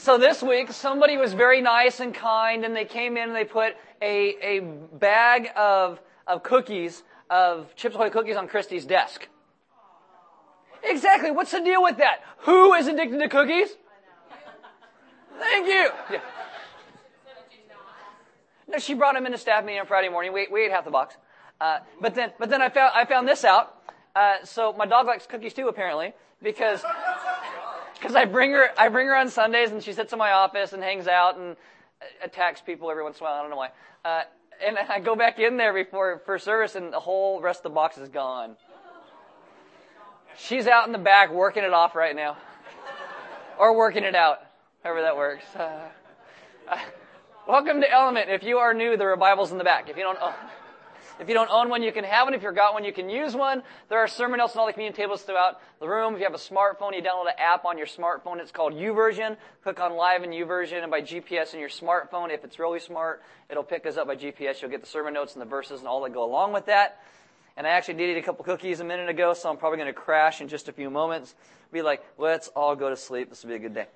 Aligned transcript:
So 0.00 0.16
this 0.16 0.42
week, 0.42 0.72
somebody 0.72 1.18
was 1.18 1.34
very 1.34 1.60
nice 1.60 2.00
and 2.00 2.14
kind, 2.14 2.64
and 2.64 2.74
they 2.74 2.86
came 2.86 3.18
in 3.18 3.24
and 3.24 3.36
they 3.36 3.44
put 3.44 3.76
a, 4.00 4.34
a 4.40 4.60
bag 4.60 5.50
of, 5.54 6.00
of 6.26 6.42
cookies, 6.42 7.02
of 7.28 7.76
Chips 7.76 7.96
Ahoy 7.96 8.08
cookies 8.08 8.36
on 8.36 8.48
Christy's 8.48 8.86
desk. 8.86 9.28
Exactly. 10.82 11.30
What's 11.30 11.50
the 11.50 11.60
deal 11.60 11.82
with 11.82 11.98
that? 11.98 12.20
Who 12.38 12.72
is 12.72 12.86
addicted 12.86 13.18
to 13.18 13.28
cookies? 13.28 13.76
Thank 15.38 15.66
you. 15.66 15.90
Yeah. 16.10 16.20
No, 18.68 18.78
she 18.78 18.94
brought 18.94 19.16
him 19.16 19.26
into 19.26 19.36
staff 19.36 19.66
meeting 19.66 19.80
on 19.80 19.86
Friday 19.86 20.08
morning. 20.08 20.32
We, 20.32 20.48
we 20.50 20.64
ate 20.64 20.70
half 20.70 20.86
the 20.86 20.90
box. 20.90 21.14
Uh, 21.60 21.80
but 22.00 22.14
then, 22.14 22.32
but 22.38 22.48
then 22.48 22.62
I 22.62 22.70
found, 22.70 22.92
I 22.94 23.04
found 23.04 23.28
this 23.28 23.44
out. 23.44 23.76
Uh, 24.16 24.36
so 24.44 24.72
my 24.72 24.86
dog 24.86 25.04
likes 25.06 25.26
cookies 25.26 25.52
too, 25.52 25.68
apparently, 25.68 26.14
because, 26.42 26.82
because 28.00 28.16
I 28.16 28.24
bring 28.24 28.52
her, 28.52 28.70
I 28.78 28.88
bring 28.88 29.06
her 29.06 29.16
on 29.16 29.28
Sundays 29.28 29.70
and 29.70 29.82
she 29.82 29.92
sits 29.92 30.12
in 30.12 30.18
my 30.18 30.32
office 30.32 30.72
and 30.72 30.82
hangs 30.82 31.06
out 31.06 31.36
and 31.36 31.54
attacks 32.24 32.62
people 32.62 32.90
every 32.90 33.02
once 33.02 33.18
in 33.18 33.26
a 33.26 33.28
while. 33.28 33.38
I 33.38 33.42
don't 33.42 33.50
know 33.50 33.56
why. 33.56 33.70
Uh, 34.04 34.22
and 34.66 34.78
I 34.78 35.00
go 35.00 35.14
back 35.14 35.38
in 35.38 35.56
there 35.58 35.74
before 35.74 36.22
for 36.24 36.38
service 36.38 36.74
and 36.74 36.92
the 36.92 37.00
whole 37.00 37.40
rest 37.40 37.60
of 37.60 37.64
the 37.64 37.70
box 37.70 37.98
is 37.98 38.08
gone. 38.08 38.56
She's 40.38 40.66
out 40.66 40.86
in 40.86 40.92
the 40.92 40.98
back 40.98 41.30
working 41.30 41.64
it 41.64 41.72
off 41.72 41.94
right 41.94 42.16
now, 42.16 42.36
or 43.58 43.76
working 43.76 44.04
it 44.04 44.14
out, 44.14 44.38
however 44.82 45.02
that 45.02 45.16
works. 45.16 45.44
Uh, 45.54 45.88
uh, 46.68 46.78
welcome 47.46 47.82
to 47.82 47.90
Element. 47.90 48.30
If 48.30 48.42
you 48.42 48.58
are 48.58 48.72
new, 48.72 48.96
there 48.96 49.10
are 49.12 49.16
Bibles 49.16 49.52
in 49.52 49.58
the 49.58 49.64
back. 49.64 49.90
If 49.90 49.98
you 49.98 50.04
don't. 50.04 50.18
If 51.20 51.28
you 51.28 51.34
don't 51.34 51.50
own 51.50 51.68
one, 51.68 51.82
you 51.82 51.92
can 51.92 52.04
have 52.04 52.26
one. 52.26 52.32
If 52.32 52.42
you've 52.42 52.54
got 52.54 52.72
one, 52.72 52.82
you 52.82 52.94
can 52.94 53.10
use 53.10 53.36
one. 53.36 53.62
There 53.90 53.98
are 53.98 54.08
sermon 54.08 54.38
notes 54.38 54.54
and 54.54 54.60
all 54.60 54.66
the 54.66 54.72
communion 54.72 54.96
tables 54.96 55.20
throughout 55.20 55.60
the 55.78 55.86
room. 55.86 56.14
If 56.14 56.20
you 56.20 56.24
have 56.24 56.32
a 56.32 56.38
smartphone, 56.38 56.94
you 56.94 57.02
download 57.02 57.26
an 57.26 57.38
app 57.38 57.66
on 57.66 57.76
your 57.76 57.86
smartphone. 57.86 58.38
It's 58.38 58.50
called 58.50 58.72
YouVersion. 58.72 59.36
Click 59.62 59.80
on 59.80 59.96
Live 59.96 60.24
in 60.24 60.30
YouVersion 60.30 60.80
and 60.82 60.90
by 60.90 61.02
GPS 61.02 61.52
in 61.52 61.60
your 61.60 61.68
smartphone. 61.68 62.30
If 62.30 62.42
it's 62.42 62.58
really 62.58 62.80
smart, 62.80 63.22
it'll 63.50 63.62
pick 63.62 63.84
us 63.84 63.98
up 63.98 64.06
by 64.06 64.16
GPS. 64.16 64.62
You'll 64.62 64.70
get 64.70 64.80
the 64.80 64.86
sermon 64.86 65.12
notes 65.12 65.34
and 65.34 65.42
the 65.42 65.46
verses 65.46 65.80
and 65.80 65.88
all 65.88 66.02
that 66.04 66.14
go 66.14 66.24
along 66.24 66.54
with 66.54 66.64
that. 66.66 67.02
And 67.54 67.66
I 67.66 67.70
actually 67.70 67.94
did 67.94 68.16
eat 68.16 68.18
a 68.18 68.22
couple 68.22 68.42
cookies 68.42 68.80
a 68.80 68.84
minute 68.84 69.10
ago, 69.10 69.34
so 69.34 69.50
I'm 69.50 69.58
probably 69.58 69.76
going 69.76 69.92
to 69.92 70.00
crash 70.00 70.40
in 70.40 70.48
just 70.48 70.70
a 70.70 70.72
few 70.72 70.88
moments. 70.88 71.34
Be 71.70 71.82
like, 71.82 72.02
let's 72.16 72.48
all 72.48 72.74
go 72.74 72.88
to 72.88 72.96
sleep. 72.96 73.28
This 73.28 73.42
will 73.42 73.50
be 73.50 73.56
a 73.56 73.58
good 73.58 73.74
day. 73.74 73.86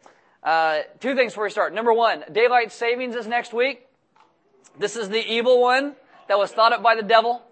Uh, 0.42 0.80
two 1.00 1.14
things 1.14 1.32
before 1.32 1.44
we 1.44 1.50
start. 1.50 1.72
Number 1.72 1.94
one, 1.94 2.22
daylight 2.30 2.70
savings 2.70 3.16
is 3.16 3.27
next 3.27 3.54
week. 3.54 3.86
This 4.78 4.94
is 4.96 5.08
the 5.08 5.24
evil 5.27 5.62
one 5.62 5.96
that 6.28 6.39
was 6.39 6.53
thought 6.53 6.72
up 6.72 6.83
by 6.83 6.94
the 6.94 7.03
devil? 7.03 7.42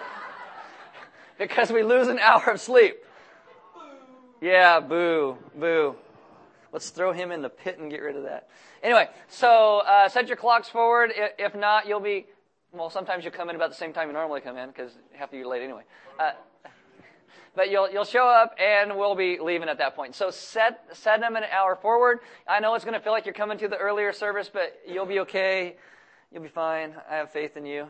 because 1.38 1.70
we 1.70 1.82
lose 1.82 2.08
an 2.08 2.18
hour 2.18 2.50
of 2.50 2.60
sleep. 2.60 2.96
Yeah, 4.40 4.80
boo, 4.80 5.36
boo. 5.58 5.96
Let's 6.72 6.90
throw 6.90 7.12
him 7.12 7.32
in 7.32 7.42
the 7.42 7.48
pit 7.48 7.78
and 7.78 7.90
get 7.90 8.02
rid 8.02 8.16
of 8.16 8.24
that. 8.24 8.48
Anyway, 8.82 9.08
so 9.28 9.80
uh, 9.80 10.08
set 10.08 10.28
your 10.28 10.36
clocks 10.36 10.68
forward. 10.68 11.12
If 11.38 11.54
not, 11.54 11.88
you'll 11.88 12.00
be, 12.00 12.26
well, 12.72 12.90
sometimes 12.90 13.24
you'll 13.24 13.32
come 13.32 13.50
in 13.50 13.56
about 13.56 13.70
the 13.70 13.76
same 13.76 13.92
time 13.92 14.08
you 14.08 14.12
normally 14.12 14.40
come 14.40 14.56
in 14.56 14.68
because 14.68 14.92
half 15.12 15.32
of 15.32 15.38
you 15.38 15.44
are 15.44 15.48
late 15.48 15.62
anyway. 15.62 15.82
Uh, 16.18 16.32
but 17.56 17.70
you'll, 17.70 17.90
you'll 17.90 18.04
show 18.04 18.28
up 18.28 18.54
and 18.60 18.96
we'll 18.96 19.16
be 19.16 19.38
leaving 19.40 19.68
at 19.68 19.78
that 19.78 19.96
point. 19.96 20.14
So 20.14 20.30
set, 20.30 20.84
set 20.92 21.20
them 21.20 21.34
an 21.34 21.44
hour 21.50 21.74
forward. 21.74 22.20
I 22.46 22.60
know 22.60 22.74
it's 22.74 22.84
going 22.84 22.94
to 22.94 23.00
feel 23.00 23.12
like 23.12 23.26
you're 23.26 23.34
coming 23.34 23.58
to 23.58 23.68
the 23.68 23.78
earlier 23.78 24.12
service, 24.12 24.48
but 24.52 24.78
you'll 24.86 25.06
be 25.06 25.20
okay. 25.20 25.76
You'll 26.32 26.42
be 26.42 26.48
fine. 26.48 26.94
I 27.10 27.16
have 27.16 27.30
faith 27.30 27.56
in 27.56 27.64
you. 27.64 27.86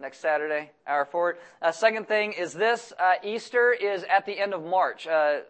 Next 0.00 0.20
Saturday, 0.20 0.70
hour 0.86 1.04
forward. 1.04 1.36
Uh, 1.60 1.72
second 1.72 2.08
thing 2.08 2.32
is 2.32 2.54
this 2.54 2.92
uh, 2.98 3.14
Easter 3.22 3.70
is 3.72 4.02
at 4.04 4.24
the 4.24 4.38
end 4.38 4.54
of 4.54 4.64
March. 4.64 5.06
Uh, 5.06 5.40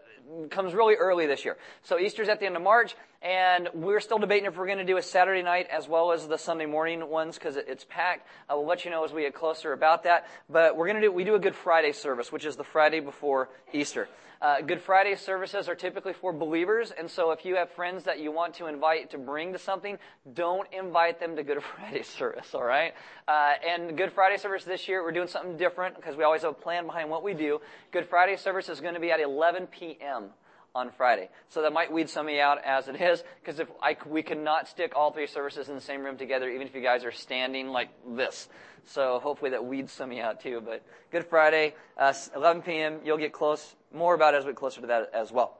comes 0.50 0.74
really 0.74 0.94
early 0.94 1.26
this 1.26 1.44
year. 1.44 1.56
So 1.82 1.98
Easter's 1.98 2.28
at 2.28 2.40
the 2.40 2.46
end 2.46 2.56
of 2.56 2.62
March, 2.62 2.96
and 3.22 3.68
we're 3.74 4.00
still 4.00 4.18
debating 4.18 4.46
if 4.46 4.56
we're 4.56 4.66
going 4.66 4.78
to 4.78 4.84
do 4.84 4.96
a 4.96 5.02
Saturday 5.02 5.42
night 5.42 5.68
as 5.70 5.86
well 5.86 6.10
as 6.10 6.26
the 6.26 6.36
Sunday 6.36 6.66
morning 6.66 7.08
ones 7.08 7.38
because 7.38 7.56
it's 7.56 7.84
packed. 7.84 8.26
Uh, 8.50 8.54
we'll 8.56 8.66
let 8.66 8.84
you 8.84 8.90
know 8.90 9.04
as 9.04 9.12
we 9.12 9.22
get 9.22 9.34
closer 9.34 9.72
about 9.72 10.02
that. 10.02 10.26
But 10.50 10.76
we're 10.76 10.86
going 10.86 11.00
to 11.00 11.02
do 11.02 11.12
we 11.12 11.22
do 11.22 11.36
a 11.36 11.40
Good 11.40 11.54
Friday 11.54 11.92
service, 11.92 12.32
which 12.32 12.44
is 12.44 12.56
the 12.56 12.64
Friday 12.64 12.98
before 12.98 13.50
Easter. 13.72 14.08
Uh, 14.40 14.60
Good 14.60 14.80
Friday 14.80 15.16
services 15.16 15.68
are 15.68 15.74
typically 15.74 16.12
for 16.12 16.32
believers, 16.32 16.92
and 16.96 17.10
so 17.10 17.32
if 17.32 17.44
you 17.44 17.56
have 17.56 17.70
friends 17.70 18.04
that 18.04 18.20
you 18.20 18.30
want 18.30 18.54
to 18.54 18.66
invite 18.66 19.10
to 19.10 19.18
bring 19.18 19.52
to 19.52 19.58
something, 19.58 19.98
don't 20.34 20.72
invite 20.72 21.18
them 21.18 21.34
to 21.36 21.42
Good 21.42 21.62
Friday 21.76 22.02
service, 22.02 22.54
all 22.54 22.64
right? 22.64 22.94
Uh, 23.26 23.54
and 23.66 23.96
Good 23.96 24.12
Friday 24.12 24.36
service 24.36 24.64
this 24.64 24.86
year, 24.86 25.02
we're 25.02 25.12
doing 25.12 25.28
something 25.28 25.56
different 25.56 25.96
because 25.96 26.16
we 26.16 26.22
always 26.22 26.42
have 26.42 26.52
a 26.52 26.54
plan 26.54 26.86
behind 26.86 27.10
what 27.10 27.24
we 27.24 27.34
do. 27.34 27.60
Good 27.90 28.08
Friday 28.08 28.36
service 28.36 28.68
is 28.68 28.80
going 28.80 28.94
to 28.94 29.00
be 29.00 29.10
at 29.10 29.20
11 29.20 29.66
p.m 29.66 30.30
on 30.74 30.90
Friday. 30.90 31.28
So 31.48 31.62
that 31.62 31.72
might 31.72 31.92
weed 31.92 32.08
some 32.08 32.28
of 32.28 32.34
you 32.34 32.40
out 32.40 32.58
as 32.64 32.88
it 32.88 33.00
is, 33.00 33.22
because 33.40 33.60
if 33.60 33.68
I, 33.82 33.96
we 34.06 34.22
cannot 34.22 34.68
stick 34.68 34.92
all 34.94 35.10
three 35.10 35.26
services 35.26 35.68
in 35.68 35.74
the 35.74 35.80
same 35.80 36.02
room 36.04 36.16
together, 36.16 36.48
even 36.48 36.66
if 36.66 36.74
you 36.74 36.82
guys 36.82 37.04
are 37.04 37.12
standing 37.12 37.68
like 37.68 37.88
this. 38.16 38.48
So 38.86 39.18
hopefully 39.20 39.50
that 39.50 39.64
weeds 39.64 39.92
some 39.92 40.10
of 40.10 40.16
you 40.16 40.22
out 40.22 40.40
too. 40.40 40.62
But 40.64 40.82
Good 41.10 41.26
Friday, 41.26 41.74
uh, 41.96 42.12
11 42.34 42.62
p.m. 42.62 43.00
You'll 43.04 43.18
get 43.18 43.32
close. 43.32 43.74
More 43.92 44.14
about 44.14 44.34
it 44.34 44.38
as 44.38 44.44
we 44.44 44.52
get 44.52 44.56
closer 44.56 44.80
to 44.80 44.86
that 44.88 45.10
as 45.14 45.32
well. 45.32 45.58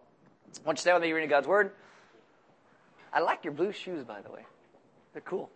Once 0.65 0.79
you 0.79 0.83
stay 0.83 0.93
with 0.93 1.03
me, 1.03 1.13
reading 1.13 1.29
God's 1.29 1.47
Word. 1.47 1.73
I 3.13 3.21
like 3.21 3.45
your 3.45 3.53
blue 3.53 3.73
shoes, 3.73 4.05
by 4.05 4.21
the 4.21 4.31
way. 4.31 4.45
They're 5.13 5.23
cool. 5.23 5.51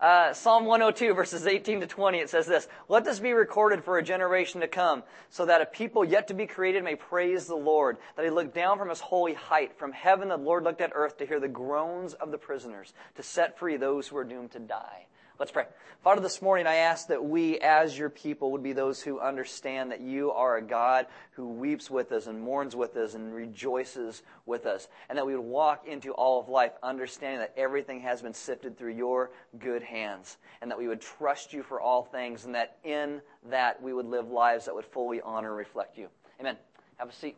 Uh, 0.00 0.32
Psalm 0.32 0.64
102, 0.64 1.12
verses 1.12 1.44
18 1.44 1.80
to 1.80 1.86
20, 1.88 2.18
it 2.18 2.30
says 2.30 2.46
this 2.46 2.68
Let 2.88 3.04
this 3.04 3.18
be 3.18 3.32
recorded 3.32 3.82
for 3.82 3.98
a 3.98 4.02
generation 4.02 4.60
to 4.60 4.68
come, 4.68 5.02
so 5.28 5.46
that 5.46 5.60
a 5.60 5.66
people 5.66 6.04
yet 6.04 6.28
to 6.28 6.34
be 6.34 6.46
created 6.46 6.84
may 6.84 6.94
praise 6.94 7.46
the 7.46 7.56
Lord, 7.56 7.96
that 8.14 8.24
he 8.24 8.30
looked 8.30 8.54
down 8.54 8.78
from 8.78 8.90
his 8.90 9.00
holy 9.00 9.34
height. 9.34 9.76
From 9.76 9.90
heaven, 9.90 10.28
the 10.28 10.36
Lord 10.36 10.62
looked 10.62 10.80
at 10.80 10.92
earth 10.94 11.18
to 11.18 11.26
hear 11.26 11.40
the 11.40 11.48
groans 11.48 12.14
of 12.14 12.30
the 12.30 12.38
prisoners, 12.38 12.92
to 13.16 13.24
set 13.24 13.58
free 13.58 13.76
those 13.76 14.06
who 14.06 14.16
are 14.16 14.24
doomed 14.24 14.52
to 14.52 14.60
die. 14.60 15.06
Let's 15.38 15.52
pray. 15.52 15.66
Father, 16.02 16.20
this 16.20 16.42
morning 16.42 16.66
I 16.66 16.76
ask 16.76 17.06
that 17.08 17.24
we, 17.24 17.60
as 17.60 17.96
your 17.96 18.10
people, 18.10 18.50
would 18.50 18.62
be 18.62 18.72
those 18.72 19.00
who 19.00 19.20
understand 19.20 19.92
that 19.92 20.00
you 20.00 20.32
are 20.32 20.56
a 20.56 20.62
God 20.62 21.06
who 21.30 21.46
weeps 21.46 21.88
with 21.88 22.10
us 22.10 22.26
and 22.26 22.40
mourns 22.40 22.74
with 22.74 22.96
us 22.96 23.14
and 23.14 23.32
rejoices 23.32 24.24
with 24.46 24.66
us, 24.66 24.88
and 25.08 25.16
that 25.16 25.24
we 25.24 25.36
would 25.36 25.44
walk 25.44 25.86
into 25.86 26.10
all 26.10 26.40
of 26.40 26.48
life 26.48 26.72
understanding 26.82 27.38
that 27.38 27.54
everything 27.56 28.00
has 28.00 28.20
been 28.20 28.34
sifted 28.34 28.76
through 28.76 28.94
your 28.94 29.30
good 29.60 29.84
hands, 29.84 30.38
and 30.60 30.72
that 30.72 30.78
we 30.78 30.88
would 30.88 31.00
trust 31.00 31.52
you 31.52 31.62
for 31.62 31.80
all 31.80 32.02
things, 32.02 32.44
and 32.44 32.56
that 32.56 32.78
in 32.82 33.20
that 33.48 33.80
we 33.80 33.92
would 33.92 34.06
live 34.06 34.28
lives 34.28 34.64
that 34.64 34.74
would 34.74 34.86
fully 34.86 35.20
honor 35.20 35.50
and 35.50 35.56
reflect 35.56 35.96
you. 35.96 36.08
Amen. 36.40 36.56
Have 36.96 37.10
a 37.10 37.12
seat. 37.12 37.36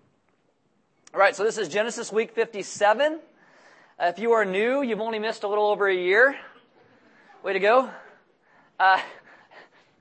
All 1.12 1.20
right, 1.20 1.36
so 1.36 1.44
this 1.44 1.58
is 1.58 1.68
Genesis 1.68 2.10
week 2.10 2.30
57. 2.32 3.20
Uh, 3.98 4.06
if 4.06 4.18
you 4.18 4.32
are 4.32 4.46
new, 4.46 4.80
you've 4.80 5.02
only 5.02 5.18
missed 5.18 5.42
a 5.42 5.48
little 5.48 5.66
over 5.66 5.86
a 5.86 5.94
year. 5.94 6.34
Way 7.42 7.54
to 7.54 7.58
go. 7.58 7.88
Uh, 8.78 9.00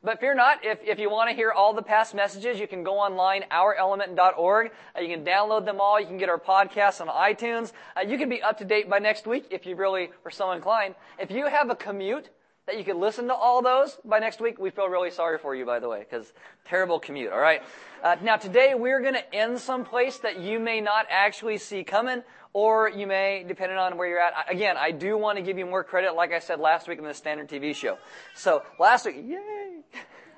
but 0.03 0.19
fear 0.19 0.35
not, 0.35 0.65
if, 0.65 0.79
if 0.83 0.99
you 0.99 1.09
want 1.09 1.29
to 1.29 1.35
hear 1.35 1.53
all 1.53 1.73
the 1.73 1.81
past 1.81 2.13
messages, 2.13 2.59
you 2.59 2.67
can 2.67 2.83
go 2.83 2.99
online, 2.99 3.45
ourelement.org. 3.49 4.71
Uh, 4.93 4.99
you 4.99 5.07
can 5.07 5.23
download 5.23 5.63
them 5.63 5.79
all. 5.79 5.97
You 6.01 6.05
can 6.05 6.17
get 6.17 6.27
our 6.27 6.37
podcasts 6.37 6.99
on 6.99 7.07
iTunes. 7.07 7.71
Uh, 7.95 8.01
you 8.01 8.17
can 8.17 8.27
be 8.27 8.41
up 8.41 8.57
to 8.57 8.65
date 8.65 8.89
by 8.89 8.99
next 8.99 9.25
week 9.25 9.45
if 9.51 9.65
you 9.65 9.77
really 9.77 10.09
are 10.25 10.31
so 10.31 10.51
inclined. 10.51 10.95
If 11.17 11.31
you 11.31 11.47
have 11.47 11.69
a 11.69 11.75
commute 11.75 12.29
that 12.69 12.77
you 12.77 12.83
could 12.83 12.97
listen 12.97 13.27
to 13.27 13.33
all 13.33 13.63
those 13.63 13.97
by 14.05 14.19
next 14.19 14.39
week, 14.39 14.59
we 14.59 14.69
feel 14.69 14.87
really 14.87 15.09
sorry 15.09 15.39
for 15.39 15.55
you, 15.55 15.65
by 15.65 15.79
the 15.79 15.89
way, 15.89 16.05
because 16.07 16.31
terrible 16.65 16.99
commute, 16.99 17.31
all 17.31 17.39
right? 17.39 17.63
Uh, 18.03 18.15
now, 18.21 18.37
today 18.37 18.75
we're 18.75 19.01
going 19.01 19.15
to 19.15 19.35
end 19.35 19.57
someplace 19.59 20.19
that 20.19 20.39
you 20.39 20.59
may 20.59 20.79
not 20.79 21.07
actually 21.09 21.57
see 21.57 21.83
coming 21.83 22.21
or 22.53 22.87
you 22.87 23.07
may, 23.07 23.43
depending 23.47 23.79
on 23.79 23.97
where 23.97 24.07
you're 24.07 24.19
at. 24.19 24.33
Again, 24.51 24.77
I 24.77 24.91
do 24.91 25.17
want 25.17 25.37
to 25.37 25.43
give 25.43 25.57
you 25.57 25.65
more 25.65 25.83
credit, 25.83 26.13
like 26.13 26.31
I 26.31 26.37
said 26.37 26.59
last 26.59 26.87
week 26.87 26.99
in 26.99 27.05
the 27.05 27.13
standard 27.13 27.49
TV 27.49 27.73
show. 27.73 27.97
So 28.35 28.61
last 28.79 29.05
week, 29.07 29.15
yay! 29.17 29.79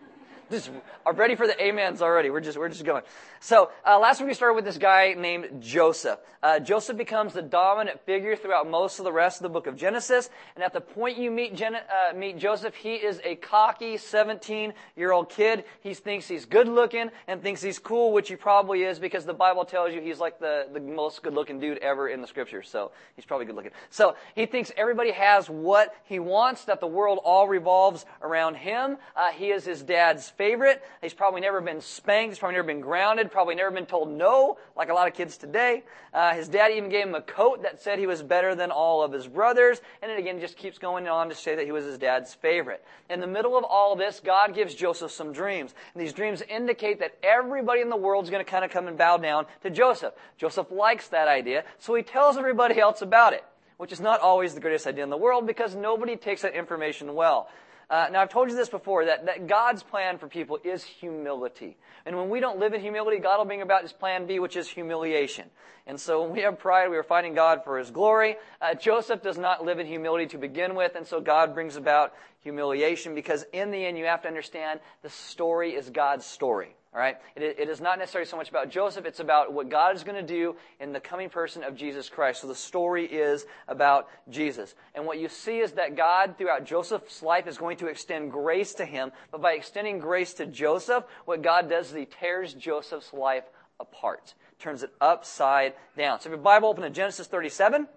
just 0.51 0.69
are 1.05 1.13
ready 1.13 1.35
for 1.35 1.47
the 1.47 1.69
amens 1.69 2.01
already. 2.01 2.29
We're 2.29 2.41
just 2.41 2.57
we're 2.57 2.69
just 2.69 2.83
going. 2.83 3.03
So 3.39 3.71
uh, 3.87 3.97
last 3.97 4.19
week 4.19 4.27
we 4.27 4.33
started 4.35 4.53
with 4.53 4.65
this 4.65 4.77
guy 4.77 5.15
named 5.17 5.61
Joseph. 5.61 6.19
Uh, 6.43 6.59
Joseph 6.59 6.97
becomes 6.97 7.33
the 7.33 7.41
dominant 7.41 7.99
figure 8.05 8.35
throughout 8.35 8.69
most 8.69 8.99
of 8.99 9.05
the 9.05 9.11
rest 9.11 9.39
of 9.39 9.43
the 9.43 9.49
book 9.49 9.67
of 9.67 9.75
Genesis. 9.75 10.29
And 10.55 10.63
at 10.63 10.73
the 10.73 10.81
point 10.81 11.17
you 11.17 11.31
meet 11.31 11.55
Gen- 11.55 11.75
uh, 11.75 12.15
meet 12.15 12.37
Joseph, 12.37 12.75
he 12.75 12.95
is 12.95 13.21
a 13.23 13.35
cocky 13.35 13.97
17 13.97 14.73
year 14.95 15.11
old 15.11 15.29
kid. 15.29 15.63
He 15.81 15.93
thinks 15.93 16.27
he's 16.27 16.45
good 16.45 16.67
looking 16.67 17.09
and 17.27 17.41
thinks 17.41 17.61
he's 17.61 17.79
cool, 17.79 18.11
which 18.11 18.29
he 18.29 18.35
probably 18.35 18.83
is 18.83 18.99
because 18.99 19.25
the 19.25 19.33
Bible 19.33 19.65
tells 19.65 19.93
you 19.93 20.01
he's 20.01 20.19
like 20.19 20.39
the 20.39 20.67
the 20.71 20.79
most 20.79 21.23
good 21.23 21.33
looking 21.33 21.59
dude 21.59 21.77
ever 21.79 22.09
in 22.09 22.21
the 22.21 22.27
scriptures. 22.27 22.69
So 22.69 22.91
he's 23.15 23.25
probably 23.25 23.45
good 23.45 23.55
looking. 23.55 23.71
So 23.89 24.15
he 24.35 24.45
thinks 24.45 24.71
everybody 24.75 25.11
has 25.11 25.49
what 25.49 25.95
he 26.03 26.19
wants. 26.19 26.65
That 26.65 26.79
the 26.79 26.87
world 26.87 27.19
all 27.23 27.47
revolves 27.47 28.05
around 28.21 28.55
him. 28.55 28.97
Uh, 29.15 29.31
he 29.31 29.51
is 29.51 29.63
his 29.63 29.81
dad's 29.81 30.29
favorite. 30.41 30.81
He's 31.03 31.13
probably 31.13 31.39
never 31.39 31.61
been 31.61 31.81
spanked. 31.81 32.31
He's 32.31 32.39
probably 32.39 32.55
never 32.55 32.65
been 32.65 32.81
grounded. 32.81 33.29
Probably 33.29 33.53
never 33.53 33.69
been 33.69 33.85
told 33.85 34.09
no, 34.09 34.57
like 34.75 34.89
a 34.89 34.93
lot 34.95 35.07
of 35.07 35.13
kids 35.13 35.37
today. 35.37 35.83
Uh, 36.11 36.33
his 36.33 36.47
dad 36.47 36.71
even 36.71 36.89
gave 36.89 37.05
him 37.05 37.13
a 37.13 37.21
coat 37.21 37.61
that 37.61 37.79
said 37.79 37.99
he 37.99 38.07
was 38.07 38.23
better 38.23 38.55
than 38.55 38.71
all 38.71 39.03
of 39.03 39.11
his 39.11 39.27
brothers. 39.27 39.79
And 40.01 40.11
it 40.11 40.17
again 40.17 40.39
just 40.39 40.57
keeps 40.57 40.79
going 40.79 41.07
on 41.07 41.29
to 41.29 41.35
say 41.35 41.53
that 41.53 41.65
he 41.65 41.71
was 41.71 41.85
his 41.85 41.99
dad's 41.99 42.33
favorite. 42.33 42.83
In 43.07 43.19
the 43.19 43.27
middle 43.27 43.55
of 43.55 43.63
all 43.65 43.95
this, 43.95 44.19
God 44.19 44.55
gives 44.55 44.73
Joseph 44.73 45.11
some 45.11 45.31
dreams. 45.31 45.75
And 45.93 46.01
these 46.01 46.11
dreams 46.11 46.41
indicate 46.41 47.01
that 47.01 47.15
everybody 47.21 47.81
in 47.81 47.89
the 47.89 47.95
world 47.95 48.23
is 48.23 48.31
going 48.31 48.43
to 48.43 48.49
kind 48.49 48.65
of 48.65 48.71
come 48.71 48.87
and 48.87 48.97
bow 48.97 49.17
down 49.17 49.45
to 49.61 49.69
Joseph. 49.69 50.15
Joseph 50.39 50.71
likes 50.71 51.09
that 51.09 51.27
idea, 51.27 51.65
so 51.77 51.93
he 51.93 52.01
tells 52.01 52.35
everybody 52.35 52.79
else 52.79 53.03
about 53.03 53.33
it 53.33 53.43
which 53.77 53.91
is 53.91 53.99
not 53.99 54.19
always 54.19 54.53
the 54.53 54.59
greatest 54.59 54.85
idea 54.85 55.03
in 55.03 55.09
the 55.09 55.17
world 55.17 55.47
because 55.47 55.73
nobody 55.73 56.15
takes 56.15 56.43
that 56.43 56.53
information 56.53 57.15
well. 57.15 57.49
Uh, 57.91 58.07
now, 58.09 58.21
I've 58.21 58.29
told 58.29 58.49
you 58.49 58.55
this 58.55 58.69
before 58.69 59.05
that, 59.05 59.25
that 59.25 59.47
God's 59.47 59.83
plan 59.83 60.17
for 60.17 60.29
people 60.29 60.57
is 60.63 60.81
humility. 60.81 61.75
And 62.05 62.15
when 62.15 62.29
we 62.29 62.39
don't 62.39 62.57
live 62.57 62.73
in 62.73 62.79
humility, 62.79 63.19
God 63.19 63.37
will 63.37 63.45
bring 63.45 63.61
about 63.61 63.81
his 63.81 63.91
plan 63.91 64.27
B, 64.27 64.39
which 64.39 64.55
is 64.55 64.69
humiliation. 64.69 65.49
And 65.85 65.99
so 65.99 66.23
when 66.23 66.31
we 66.31 66.39
have 66.43 66.57
pride, 66.57 66.89
we 66.89 66.95
are 66.95 67.03
fighting 67.03 67.33
God 67.33 67.65
for 67.65 67.77
his 67.77 67.91
glory. 67.91 68.37
Uh, 68.61 68.75
Joseph 68.75 69.21
does 69.21 69.37
not 69.37 69.65
live 69.65 69.77
in 69.77 69.87
humility 69.87 70.25
to 70.27 70.37
begin 70.37 70.73
with, 70.73 70.95
and 70.95 71.05
so 71.05 71.19
God 71.19 71.53
brings 71.53 71.75
about 71.75 72.13
humiliation 72.39 73.13
because 73.13 73.43
in 73.51 73.71
the 73.71 73.85
end, 73.85 73.97
you 73.97 74.05
have 74.05 74.21
to 74.21 74.29
understand 74.29 74.79
the 75.01 75.09
story 75.09 75.71
is 75.75 75.89
God's 75.89 76.25
story. 76.25 76.73
All 76.93 76.99
right? 76.99 77.17
It, 77.35 77.57
it 77.57 77.69
is 77.69 77.79
not 77.79 77.99
necessarily 77.99 78.27
so 78.27 78.35
much 78.35 78.49
about 78.49 78.69
Joseph, 78.69 79.05
it's 79.05 79.21
about 79.21 79.53
what 79.53 79.69
God 79.69 79.95
is 79.95 80.03
going 80.03 80.15
to 80.15 80.33
do 80.33 80.55
in 80.79 80.91
the 80.91 80.99
coming 80.99 81.29
person 81.29 81.63
of 81.63 81.75
Jesus 81.75 82.09
Christ. 82.09 82.41
So 82.41 82.47
the 82.47 82.55
story 82.55 83.05
is 83.05 83.45
about 83.67 84.09
Jesus. 84.29 84.75
And 84.93 85.05
what 85.05 85.17
you 85.17 85.29
see 85.29 85.59
is 85.59 85.71
that 85.73 85.95
God, 85.95 86.35
throughout 86.37 86.65
Joseph's 86.65 87.23
life, 87.23 87.47
is 87.47 87.57
going 87.57 87.77
to 87.77 87.87
extend 87.87 88.31
grace 88.31 88.73
to 88.73 88.85
him. 88.85 89.11
But 89.31 89.41
by 89.41 89.53
extending 89.53 89.99
grace 89.99 90.33
to 90.35 90.45
Joseph, 90.45 91.05
what 91.25 91.41
God 91.41 91.69
does 91.69 91.89
is 91.89 91.95
he 91.95 92.05
tears 92.05 92.53
Joseph's 92.53 93.13
life 93.13 93.45
apart, 93.79 94.33
turns 94.59 94.83
it 94.83 94.91
upside 94.99 95.73
down. 95.97 96.19
So 96.19 96.27
if 96.27 96.31
your 96.31 96.37
Bible 96.39 96.67
open 96.69 96.83
to 96.83 96.89
Genesis 96.89 97.27
37, 97.27 97.87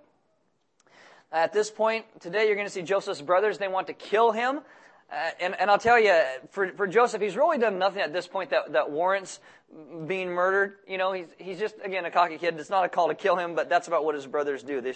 at 1.33 1.53
this 1.53 1.69
point, 1.69 2.05
today 2.21 2.47
you're 2.47 2.55
going 2.55 2.69
to 2.69 2.73
see 2.73 2.83
Joseph's 2.83 3.21
brothers, 3.21 3.59
they 3.59 3.67
want 3.67 3.89
to 3.89 3.93
kill 3.93 4.31
him. 4.31 4.61
Uh, 5.15 5.31
and, 5.41 5.55
and 5.61 5.71
I'll 5.71 5.79
tell 5.79 6.01
you, 6.01 6.13
for, 6.51 6.73
for 6.73 6.89
Joseph, 6.89 7.23
he's 7.23 7.37
really 7.37 7.59
done 7.59 7.79
nothing 7.79 8.03
at 8.03 8.13
this 8.13 8.27
point 8.27 8.51
that, 8.51 8.73
that 8.73 8.91
warrants 8.91 9.39
being 10.09 10.31
murdered. 10.31 10.75
You 10.89 10.99
know, 10.99 11.13
he's, 11.13 11.27
he's 11.39 11.59
just, 11.61 11.77
again, 11.85 12.05
a 12.05 12.11
cocky 12.11 12.37
kid. 12.37 12.59
It's 12.59 12.69
not 12.69 12.85
a 12.85 12.89
call 12.89 13.09
to 13.09 13.15
kill 13.15 13.37
him, 13.37 13.55
but 13.55 13.69
that's 13.69 13.87
about 13.87 14.05
what 14.05 14.17
his 14.17 14.27
brothers 14.27 14.65
do. 14.65 14.81
They 14.81 14.95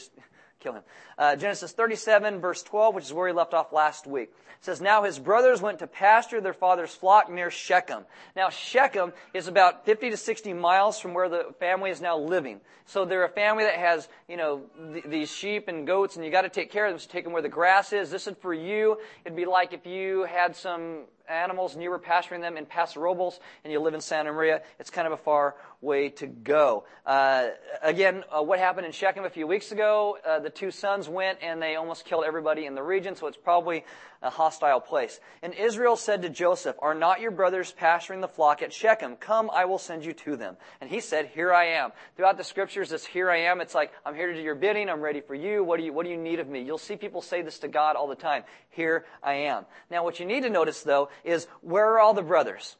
kill 0.61 0.75
him. 0.75 0.83
Uh, 1.17 1.37
Genesis 1.37 1.73
37, 1.73 2.41
verse 2.41 2.63
12, 2.63 2.95
which 2.95 3.05
is 3.05 3.13
where 3.13 3.29
he 3.29 3.35
left 3.35 3.55
off 3.55 3.73
last 3.73 4.07
week. 4.07 4.31
It 4.59 4.65
says, 4.65 4.81
Now 4.81 5.05
his 5.05 5.19
brothers 5.19 5.63
went 5.63 5.79
to 5.79 5.87
pasture 5.87 6.41
their 6.41 6.53
father's 6.53 6.95
flock 6.95 7.31
near 7.31 7.51
Shechem. 7.51 8.05
Now, 8.35 8.51
Shechem 8.51 9.13
is 9.33 9.47
about 9.47 9.85
50 9.85 10.11
to 10.11 10.17
60 10.17 10.53
miles 10.55 10.99
from 10.99 11.15
where 11.15 11.29
the 11.29 11.55
family 11.61 11.91
is 11.91 12.01
now 12.01 12.19
living. 12.19 12.61
So 12.87 13.05
they're 13.05 13.25
a 13.25 13.29
family 13.29 13.65
that 13.65 13.77
has, 13.77 14.09
you 14.29 14.37
know, 14.37 14.63
th- 14.93 15.05
these 15.05 15.31
sheep 15.31 15.69
and 15.69 15.87
goats, 15.87 16.17
and 16.17 16.25
you 16.25 16.31
got 16.31 16.43
to 16.43 16.49
take 16.49 16.73
care 16.73 16.87
of 16.87 16.93
them. 16.93 16.99
So 16.99 17.09
take 17.09 17.25
them 17.25 17.33
where 17.33 17.43
the 17.43 17.49
grass 17.49 17.93
is. 17.93 18.11
This 18.11 18.27
is 18.27 18.35
for 18.41 18.53
you. 18.53 18.99
It'd 19.25 19.37
be 19.37 19.45
like 19.45 19.73
if 19.73 19.87
you 19.87 20.25
had 20.25 20.57
some 20.57 21.05
animals 21.29 21.75
and 21.75 21.83
you 21.83 21.91
were 21.91 21.99
pasturing 21.99 22.41
them 22.41 22.57
in 22.57 22.67
Paso 22.67 23.01
Robles 23.01 23.41
and 23.65 23.73
you 23.73 23.81
live 23.81 23.95
in 23.95 24.01
Santa 24.01 24.33
Maria. 24.33 24.63
It's 24.79 24.91
kind 24.91 25.07
of 25.07 25.13
a 25.13 25.17
far 25.17 25.55
way 25.81 26.09
to 26.11 26.27
go. 26.27 26.85
Uh, 27.07 27.49
again, 27.83 28.25
uh, 28.31 28.43
what 28.43 28.59
happened 28.59 28.87
in 28.87 28.93
Shechem 28.93 29.25
a 29.25 29.31
few 29.31 29.47
weeks 29.47 29.73
ago, 29.73 30.19
uh, 30.27 30.41
the 30.41 30.51
two 30.51 30.71
sons 30.71 31.09
went 31.09 31.39
and 31.43 31.63
they 31.63 31.77
almost 31.77 32.05
killed 32.05 32.25
everybody 32.25 32.67
in 32.67 32.75
the 32.75 32.83
region, 32.83 33.15
so 33.15 33.27
it's 33.27 33.37
probably 33.37 33.85
a 34.23 34.31
hostile 34.31 34.81
place. 34.81 35.21
And 35.43 35.55
Israel 35.55 35.97
said 35.97 36.23
to 36.23 36.29
Joseph, 36.29 36.77
Are 36.81 36.95
not 36.95 37.21
your 37.21 37.31
brothers 37.31 37.73
pasturing 37.73 38.21
the 38.21 38.29
flock 38.29 38.63
at 38.63 38.73
Shechem? 38.73 39.17
Come, 39.17 39.51
I 39.53 39.67
will 39.67 39.79
send 39.79 40.05
you 40.05 40.13
to 40.13 40.37
them. 40.37 40.57
And 40.81 40.91
he 40.91 41.01
said, 41.01 41.27
Here 41.27 41.53
I 41.53 41.67
am. 41.67 41.93
Throughout 42.17 42.37
the 42.37 42.45
scriptures, 42.45 42.91
this 42.91 43.07
here 43.07 43.31
I 43.31 43.43
am, 43.43 43.61
it's 43.61 43.75
like, 43.75 43.93
I'm 44.05 44.15
here 44.15 44.29
to 44.29 44.35
do 44.35 44.43
your 44.43 44.55
bidding, 44.55 44.89
I'm 44.89 45.01
ready 45.01 45.21
for 45.21 45.35
you, 45.35 45.63
what 45.63 45.79
do 45.79 45.85
you, 45.85 45.93
what 45.93 46.05
do 46.05 46.11
you 46.11 46.17
need 46.17 46.41
of 46.41 46.49
me? 46.49 46.63
You'll 46.63 46.79
see 46.79 46.97
people 46.97 47.23
say 47.23 47.43
this 47.43 47.61
to 47.61 47.69
God 47.69 47.97
all 47.97 48.09
the 48.09 48.17
time. 48.17 48.43
Here 48.71 49.05
I 49.23 49.35
am. 49.35 49.67
Now, 49.91 50.05
what 50.05 50.19
you 50.19 50.27
need 50.27 50.43
to 50.43 50.51
notice, 50.51 50.83
though, 50.83 51.11
is 51.25 51.47
where 51.61 51.87
are 51.93 52.01
all 52.01 52.15
the 52.15 52.23
brothers? 52.23 52.77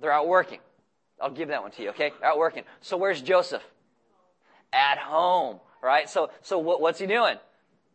They're 0.00 0.12
out 0.12 0.28
working. 0.28 0.60
I'll 1.20 1.30
give 1.30 1.48
that 1.48 1.62
one 1.62 1.72
to 1.72 1.82
you, 1.82 1.90
okay? 1.90 2.12
Out 2.22 2.38
working. 2.38 2.64
So 2.80 2.96
where's 2.96 3.20
Joseph? 3.20 3.62
At 4.72 4.98
home, 4.98 5.58
right? 5.82 6.08
So, 6.08 6.30
so 6.42 6.58
what, 6.58 6.80
what's 6.80 7.00
he 7.00 7.06
doing? 7.06 7.36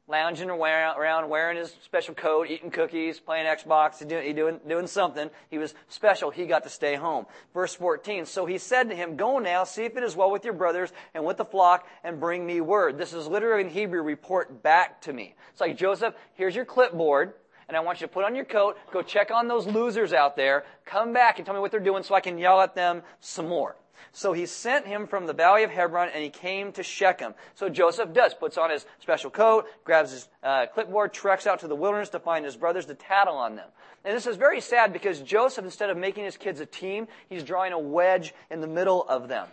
Lounging 0.08 0.50
around, 0.50 1.30
wearing 1.30 1.58
his 1.58 1.74
special 1.84 2.14
coat, 2.14 2.48
eating 2.50 2.72
cookies, 2.72 3.22
playing 3.22 3.46
Xbox, 3.46 4.06
doing, 4.06 4.36
doing, 4.36 4.60
doing 4.68 4.88
something. 4.88 5.30
He 5.50 5.58
was 5.58 5.74
special. 5.88 6.30
He 6.30 6.46
got 6.46 6.64
to 6.64 6.70
stay 6.70 6.96
home. 6.96 7.26
Verse 7.54 7.74
14. 7.76 8.26
So 8.26 8.46
he 8.46 8.58
said 8.58 8.90
to 8.90 8.96
him, 8.96 9.16
Go 9.16 9.40
now, 9.40 9.64
see 9.64 9.86
if 9.86 9.96
it 9.96 10.04
is 10.04 10.14
well 10.14 10.30
with 10.30 10.44
your 10.44 10.56
brothers 10.56 10.92
and 11.14 11.24
with 11.24 11.38
the 11.38 11.46
flock, 11.46 11.88
and 12.04 12.20
bring 12.20 12.46
me 12.46 12.60
word. 12.60 12.98
This 12.98 13.14
is 13.14 13.28
literally 13.28 13.64
in 13.64 13.70
Hebrew, 13.70 14.02
report 14.02 14.62
back 14.62 15.02
to 15.04 15.14
me. 15.14 15.36
It's 15.52 15.62
like, 15.62 15.78
Joseph, 15.78 16.16
here's 16.34 16.56
your 16.56 16.66
clipboard 16.66 17.34
and 17.68 17.78
I 17.78 17.80
want 17.82 18.02
you 18.02 18.08
to 18.08 18.14
put 18.14 18.26
on 18.26 18.36
your 18.36 18.46
coat, 18.46 18.78
go 18.92 19.02
check 19.02 19.32
on 19.32 19.48
those 19.48 19.68
losers 19.68 20.14
out 20.14 20.36
there, 20.36 20.66
come 20.86 21.14
back 21.14 21.40
and 21.40 21.46
tell 21.46 21.56
me 21.56 21.62
what 21.62 21.72
they're 21.72 21.80
doing 21.80 22.04
so 22.04 22.16
I 22.16 22.22
can 22.22 22.38
yell 22.38 22.62
at 22.62 22.76
them 22.76 23.04
some 23.20 23.48
more. 23.48 23.76
So 24.12 24.32
he 24.34 24.46
sent 24.46 24.86
him 24.86 25.08
from 25.08 25.26
the 25.26 25.34
valley 25.34 25.64
of 25.64 25.72
Hebron 25.72 26.10
and 26.14 26.24
he 26.24 26.30
came 26.30 26.72
to 26.74 26.84
Shechem. 26.84 27.34
So 27.56 27.68
Joseph 27.68 28.14
does, 28.14 28.34
puts 28.34 28.58
on 28.58 28.70
his 28.70 28.86
special 29.00 29.32
coat, 29.32 29.66
grabs 29.84 30.12
his 30.12 30.28
uh, 30.44 30.68
clipboard, 30.74 31.14
treks 31.14 31.48
out 31.48 31.60
to 31.62 31.68
the 31.68 31.76
wilderness 31.76 32.10
to 32.10 32.20
find 32.20 32.46
his 32.46 32.56
brothers 32.56 32.86
to 32.86 32.96
tattle 32.96 33.36
on 33.36 33.56
them. 33.56 33.70
And 34.06 34.16
this 34.16 34.28
is 34.28 34.36
very 34.36 34.62
sad 34.62 34.94
because 34.94 35.22
Joseph, 35.22 35.66
instead 35.66 35.90
of 35.90 35.98
making 35.98 36.26
his 36.26 36.38
kids 36.38 36.60
a 36.60 36.66
team, 36.66 37.08
he's 37.30 37.44
drawing 37.44 37.74
a 37.74 37.80
wedge 37.80 38.36
in 38.52 38.62
the 38.62 38.68
middle 38.68 39.04
of 39.04 39.30
them. 39.30 39.48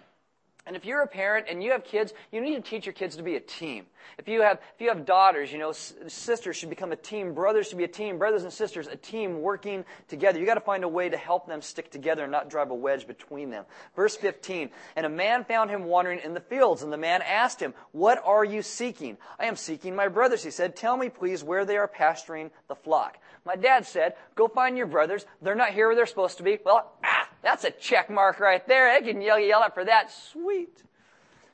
And 0.66 0.76
if 0.76 0.84
you're 0.84 1.00
a 1.00 1.06
parent 1.06 1.46
and 1.48 1.62
you 1.62 1.72
have 1.72 1.84
kids, 1.84 2.12
you 2.30 2.40
need 2.40 2.54
to 2.56 2.60
teach 2.60 2.84
your 2.84 2.92
kids 2.92 3.16
to 3.16 3.22
be 3.22 3.34
a 3.36 3.40
team. 3.40 3.86
If 4.18 4.28
you 4.28 4.42
have, 4.42 4.58
if 4.74 4.80
you 4.80 4.88
have 4.88 5.06
daughters, 5.06 5.50
you 5.50 5.58
know, 5.58 5.72
sisters 5.72 6.56
should 6.56 6.68
become 6.68 6.92
a 6.92 6.96
team, 6.96 7.32
brothers 7.32 7.68
should 7.68 7.78
be 7.78 7.84
a 7.84 7.88
team, 7.88 8.18
brothers 8.18 8.42
and 8.42 8.52
sisters, 8.52 8.86
a 8.86 8.96
team 8.96 9.40
working 9.40 9.84
together. 10.08 10.38
You 10.38 10.46
gotta 10.46 10.60
find 10.60 10.84
a 10.84 10.88
way 10.88 11.08
to 11.08 11.16
help 11.16 11.46
them 11.46 11.62
stick 11.62 11.90
together 11.90 12.24
and 12.24 12.32
not 12.32 12.50
drive 12.50 12.70
a 12.70 12.74
wedge 12.74 13.06
between 13.06 13.50
them. 13.50 13.64
Verse 13.96 14.16
15, 14.16 14.70
and 14.96 15.06
a 15.06 15.08
man 15.08 15.44
found 15.44 15.70
him 15.70 15.84
wandering 15.84 16.20
in 16.22 16.34
the 16.34 16.40
fields, 16.40 16.82
and 16.82 16.92
the 16.92 16.98
man 16.98 17.22
asked 17.22 17.60
him, 17.60 17.72
what 17.92 18.22
are 18.24 18.44
you 18.44 18.62
seeking? 18.62 19.16
I 19.38 19.46
am 19.46 19.56
seeking 19.56 19.96
my 19.96 20.08
brothers, 20.08 20.44
he 20.44 20.50
said. 20.50 20.76
Tell 20.76 20.96
me 20.96 21.08
please 21.08 21.42
where 21.42 21.64
they 21.64 21.78
are 21.78 21.88
pasturing 21.88 22.50
the 22.68 22.74
flock. 22.74 23.18
My 23.44 23.56
dad 23.56 23.86
said, 23.86 24.14
go 24.34 24.48
find 24.48 24.76
your 24.76 24.86
brothers. 24.86 25.24
They're 25.40 25.54
not 25.54 25.70
here 25.70 25.86
where 25.86 25.96
they're 25.96 26.06
supposed 26.06 26.36
to 26.36 26.42
be. 26.42 26.58
Well, 26.64 26.92
ah, 27.02 27.19
that's 27.42 27.64
a 27.64 27.70
check 27.70 28.10
mark 28.10 28.40
right 28.40 28.66
there. 28.66 28.90
I 28.90 29.00
can 29.00 29.20
yell, 29.20 29.38
yell 29.38 29.62
out 29.62 29.74
for 29.74 29.84
that. 29.84 30.10
Sweet. 30.10 30.82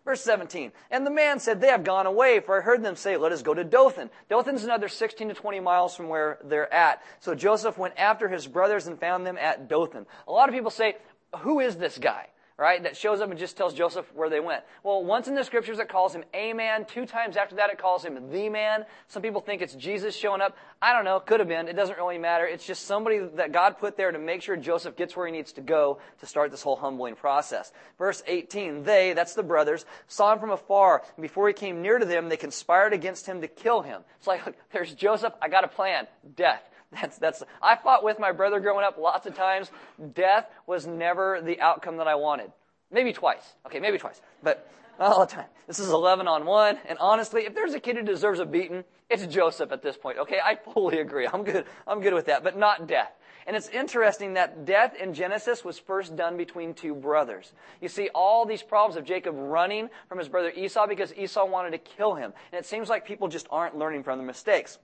Verse 0.05 0.21
17. 0.23 0.71
And 0.91 1.05
the 1.05 1.11
man 1.11 1.41
said, 1.41 1.61
They 1.61 1.67
have 1.67 1.83
gone 1.83 2.07
away, 2.07 2.39
for 2.41 2.59
I 2.59 2.63
heard 2.63 2.83
them 2.83 2.95
say, 2.95 3.17
Let 3.17 3.33
us 3.33 3.43
go 3.43 3.55
to 3.55 3.65
Dothan. 3.65 4.11
Dothan's 4.31 4.65
another 4.65 4.89
16 4.89 5.29
to 5.29 5.35
20 5.35 5.61
miles 5.61 5.97
from 5.97 6.09
where 6.09 6.39
they're 6.45 6.73
at. 6.73 7.03
So 7.19 7.35
Joseph 7.35 7.77
went 7.77 7.95
after 7.99 8.29
his 8.29 8.47
brothers 8.47 8.87
and 8.87 8.99
found 9.01 9.27
them 9.27 9.37
at 9.37 9.69
Dothan. 9.69 10.07
A 10.29 10.33
lot 10.33 10.49
of 10.49 10.55
people 10.55 10.71
say, 10.71 10.97
Who 11.41 11.59
is 11.59 11.77
this 11.77 11.99
guy? 11.99 12.29
Right? 12.59 12.83
That 12.83 12.97
shows 12.97 13.21
up 13.21 13.31
and 13.31 13.39
just 13.39 13.57
tells 13.57 13.75
Joseph 13.75 14.11
where 14.15 14.31
they 14.31 14.41
went. 14.41 14.65
Well, 14.83 15.05
once 15.05 15.29
in 15.29 15.35
the 15.35 15.45
scriptures 15.45 15.79
it 15.79 15.89
calls 15.89 16.15
him 16.15 16.25
a 16.33 16.53
man. 16.55 16.87
Two 16.87 17.05
times 17.05 17.37
after 17.37 17.57
that 17.57 17.71
it 17.71 17.79
calls 17.79 18.05
him 18.05 18.31
the 18.31 18.49
man. 18.49 18.85
Some 19.09 19.23
people 19.23 19.41
think 19.41 19.61
it's 19.61 19.75
Jesus 19.75 20.17
showing 20.17 20.41
up. 20.41 20.57
I 20.81 20.93
don't 20.95 21.05
know. 21.05 21.21
Could 21.21 21.41
have 21.41 21.49
been. 21.49 21.69
It 21.69 21.77
doesn't 21.77 21.99
really 21.99 22.19
matter. 22.19 22.47
It's 22.47 22.67
just 22.67 22.87
somebody 22.87 23.19
that 23.37 23.53
God 23.53 23.79
put 23.79 23.97
there 23.97 24.11
to 24.11 24.19
make 24.19 24.43
sure 24.43 24.57
Joseph 24.57 24.97
gets 24.97 25.15
where 25.17 25.27
he 25.27 25.33
needs 25.33 25.53
to 25.53 25.61
go 25.61 25.99
to 26.21 26.27
start 26.27 26.51
this 26.51 26.63
whole 26.63 26.77
humbling 26.77 27.17
process. 27.17 27.73
Verse 27.99 28.23
18. 28.27 28.85
They, 28.85 29.13
that's 29.13 29.35
the 29.35 29.43
brothers, 29.43 29.85
saw 30.07 30.33
him 30.33 30.39
from 30.39 30.51
afar. 30.51 31.03
And 31.17 31.23
before 31.23 31.49
he 31.49 31.55
came 31.55 31.83
near 31.83 31.99
to 31.99 32.07
them, 32.07 32.29
they 32.29 32.37
conspired 32.37 32.93
against 32.95 33.27
him 33.27 33.43
to 33.43 33.49
kill 33.49 33.83
him. 33.83 34.03
It's 34.19 34.27
like, 34.27 34.43
there's 34.73 34.95
Joseph. 34.95 35.35
I 35.43 35.49
got 35.49 35.65
a 35.65 35.69
plan. 35.69 36.07
Death. 36.37 36.63
That's, 37.01 37.19
that's, 37.19 37.43
I 37.61 37.77
fought 37.77 38.05
with 38.05 38.19
my 38.19 38.31
brother 38.31 38.61
growing 38.61 38.85
up 38.85 38.97
lots 38.97 39.27
of 39.27 39.35
times. 39.35 39.71
Death 40.15 40.47
was 40.67 40.87
never 40.87 41.41
the 41.43 41.61
outcome 41.61 41.97
that 41.97 42.07
I 42.07 42.15
wanted. 42.15 42.53
Maybe 42.93 43.13
twice. 43.13 43.43
Okay, 43.67 43.81
maybe 43.81 43.99
twice. 43.99 44.21
But 44.43 44.71
not 44.99 45.13
all 45.13 45.21
the 45.21 45.33
time. 45.33 45.47
This 45.67 45.79
is 45.79 45.91
11 45.91 46.29
on 46.29 46.47
1. 46.47 46.79
And 46.89 46.99
honestly, 46.99 47.43
if 47.43 47.55
there's 47.55 47.75
a 47.75 47.81
kid 47.81 47.97
who 47.97 48.03
deserves 48.03 48.41
a 48.41 48.47
beating, 48.47 48.85
it's 49.11 49.27
Joseph 49.27 49.73
at 49.73 49.83
this 49.83 49.97
point. 49.97 50.19
Okay, 50.19 50.39
I 50.43 50.57
fully 50.73 51.01
agree. 51.01 51.27
I'm 51.27 51.45
good. 51.45 51.65
I'm 51.87 52.01
good 52.01 52.15
with 52.15 52.27
that. 52.27 52.45
But 52.45 52.57
not 52.57 52.87
death. 52.87 53.13
And 53.47 53.55
it's 53.55 53.69
interesting 53.69 54.35
that 54.35 54.65
death 54.65 54.97
in 54.97 55.15
Genesis 55.15 55.65
was 55.65 55.79
first 55.79 56.17
done 56.17 56.37
between 56.37 56.75
two 56.75 56.95
brothers. 56.95 57.53
You 57.81 57.89
see 57.89 58.09
all 58.13 58.45
these 58.45 58.63
problems 58.63 58.97
of 58.97 59.05
Jacob 59.05 59.37
running 59.37 59.89
from 60.09 60.19
his 60.19 60.29
brother 60.29 60.51
Esau 60.51 60.89
because 60.89 61.15
Esau 61.15 61.47
wanted 61.47 61.71
to 61.71 61.79
kill 61.79 62.15
him. 62.15 62.33
And 62.51 62.59
it 62.59 62.67
seems 62.67 62.89
like 62.89 63.07
people 63.07 63.29
just 63.29 63.47
aren't 63.51 63.79
learning 63.79 64.03
from 64.03 64.19
their 64.19 64.27
mistakes. 64.27 64.79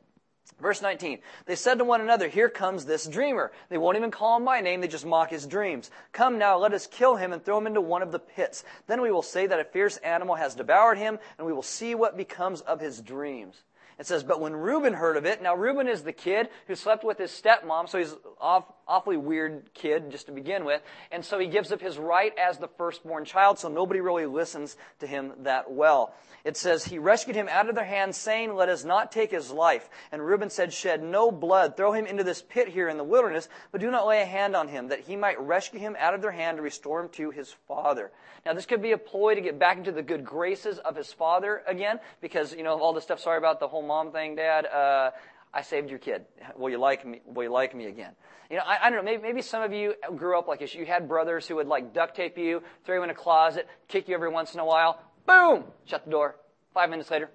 Verse 0.60 0.80
19, 0.80 1.18
they 1.46 1.56
said 1.56 1.78
to 1.78 1.84
one 1.84 2.00
another, 2.00 2.28
Here 2.28 2.48
comes 2.48 2.84
this 2.84 3.06
dreamer. 3.06 3.50
They 3.68 3.78
won't 3.78 3.96
even 3.96 4.12
call 4.12 4.36
him 4.36 4.44
by 4.44 4.60
name, 4.60 4.80
they 4.80 4.86
just 4.86 5.04
mock 5.04 5.30
his 5.30 5.46
dreams. 5.46 5.90
Come 6.12 6.38
now, 6.38 6.56
let 6.56 6.72
us 6.72 6.86
kill 6.86 7.16
him 7.16 7.32
and 7.32 7.44
throw 7.44 7.58
him 7.58 7.66
into 7.66 7.80
one 7.80 8.02
of 8.02 8.12
the 8.12 8.20
pits. 8.20 8.64
Then 8.86 9.02
we 9.02 9.10
will 9.10 9.22
say 9.22 9.46
that 9.46 9.58
a 9.58 9.64
fierce 9.64 9.96
animal 9.98 10.36
has 10.36 10.54
devoured 10.54 10.98
him, 10.98 11.18
and 11.36 11.46
we 11.46 11.52
will 11.52 11.62
see 11.62 11.96
what 11.96 12.16
becomes 12.16 12.60
of 12.60 12.80
his 12.80 13.00
dreams. 13.00 13.62
It 13.98 14.06
says, 14.06 14.24
But 14.24 14.40
when 14.40 14.54
Reuben 14.54 14.94
heard 14.94 15.16
of 15.16 15.26
it, 15.26 15.42
now 15.42 15.54
Reuben 15.54 15.88
is 15.88 16.02
the 16.02 16.12
kid 16.12 16.48
who 16.66 16.74
slept 16.74 17.04
with 17.04 17.18
his 17.18 17.30
stepmom, 17.30 17.88
so 17.88 17.98
he's 17.98 18.14
off 18.40 18.64
awfully 18.86 19.16
weird 19.16 19.72
kid 19.74 20.10
just 20.10 20.26
to 20.26 20.32
begin 20.32 20.64
with. 20.64 20.82
And 21.10 21.24
so 21.24 21.38
he 21.38 21.46
gives 21.46 21.72
up 21.72 21.80
his 21.80 21.98
right 21.98 22.32
as 22.36 22.58
the 22.58 22.68
firstborn 22.68 23.24
child, 23.24 23.58
so 23.58 23.68
nobody 23.68 24.00
really 24.00 24.26
listens 24.26 24.76
to 25.00 25.06
him 25.06 25.32
that 25.40 25.70
well. 25.70 26.14
It 26.44 26.56
says, 26.56 26.84
He 26.84 26.98
rescued 26.98 27.36
him 27.36 27.48
out 27.48 27.68
of 27.68 27.74
their 27.74 27.84
hands, 27.84 28.16
saying, 28.16 28.54
Let 28.54 28.68
us 28.68 28.84
not 28.84 29.12
take 29.12 29.30
his 29.30 29.50
life. 29.50 29.88
And 30.10 30.24
Reuben 30.24 30.50
said, 30.50 30.72
Shed 30.72 31.02
no 31.02 31.30
blood. 31.30 31.76
Throw 31.76 31.92
him 31.92 32.06
into 32.06 32.24
this 32.24 32.42
pit 32.42 32.68
here 32.68 32.88
in 32.88 32.96
the 32.96 33.04
wilderness, 33.04 33.48
but 33.70 33.80
do 33.80 33.90
not 33.90 34.06
lay 34.06 34.20
a 34.22 34.26
hand 34.26 34.56
on 34.56 34.68
him, 34.68 34.88
that 34.88 35.00
he 35.00 35.16
might 35.16 35.40
rescue 35.40 35.78
him 35.78 35.96
out 35.98 36.14
of 36.14 36.20
their 36.20 36.32
hand 36.32 36.56
to 36.58 36.62
restore 36.62 37.00
him 37.00 37.08
to 37.10 37.30
his 37.30 37.54
father. 37.68 38.10
Now, 38.44 38.54
this 38.54 38.66
could 38.66 38.82
be 38.82 38.92
a 38.92 38.98
ploy 38.98 39.36
to 39.36 39.40
get 39.40 39.58
back 39.58 39.78
into 39.78 39.92
the 39.92 40.02
good 40.02 40.24
graces 40.24 40.78
of 40.78 40.96
his 40.96 41.12
father 41.12 41.62
again, 41.66 42.00
because, 42.20 42.52
you 42.52 42.64
know, 42.64 42.78
all 42.78 42.92
this 42.92 43.04
stuff, 43.04 43.20
sorry 43.20 43.38
about 43.38 43.60
the 43.60 43.68
whole 43.68 43.81
mom 43.82 44.12
thing, 44.12 44.36
Dad. 44.36 44.66
Uh, 44.66 45.10
I 45.54 45.62
saved 45.62 45.90
your 45.90 45.98
kid. 45.98 46.24
Will 46.56 46.70
you 46.70 46.78
like 46.78 47.06
me? 47.06 47.20
Will 47.26 47.44
you 47.44 47.52
like 47.52 47.74
me 47.74 47.86
again? 47.86 48.12
You 48.50 48.56
know, 48.56 48.62
I, 48.66 48.86
I 48.86 48.90
don't 48.90 49.04
know. 49.04 49.10
Maybe, 49.10 49.22
maybe 49.22 49.42
some 49.42 49.62
of 49.62 49.72
you 49.72 49.94
grew 50.16 50.38
up 50.38 50.48
like 50.48 50.60
this. 50.60 50.74
You 50.74 50.86
had 50.86 51.08
brothers 51.08 51.46
who 51.46 51.56
would 51.56 51.66
like 51.66 51.92
duct 51.92 52.16
tape 52.16 52.38
you, 52.38 52.62
throw 52.84 52.96
you 52.96 53.02
in 53.02 53.10
a 53.10 53.14
closet, 53.14 53.66
kick 53.88 54.08
you 54.08 54.14
every 54.14 54.30
once 54.30 54.54
in 54.54 54.60
a 54.60 54.64
while. 54.64 55.00
Boom! 55.26 55.64
Shut 55.84 56.04
the 56.04 56.10
door. 56.10 56.36
Five 56.74 56.90
minutes 56.90 57.10
later, 57.10 57.30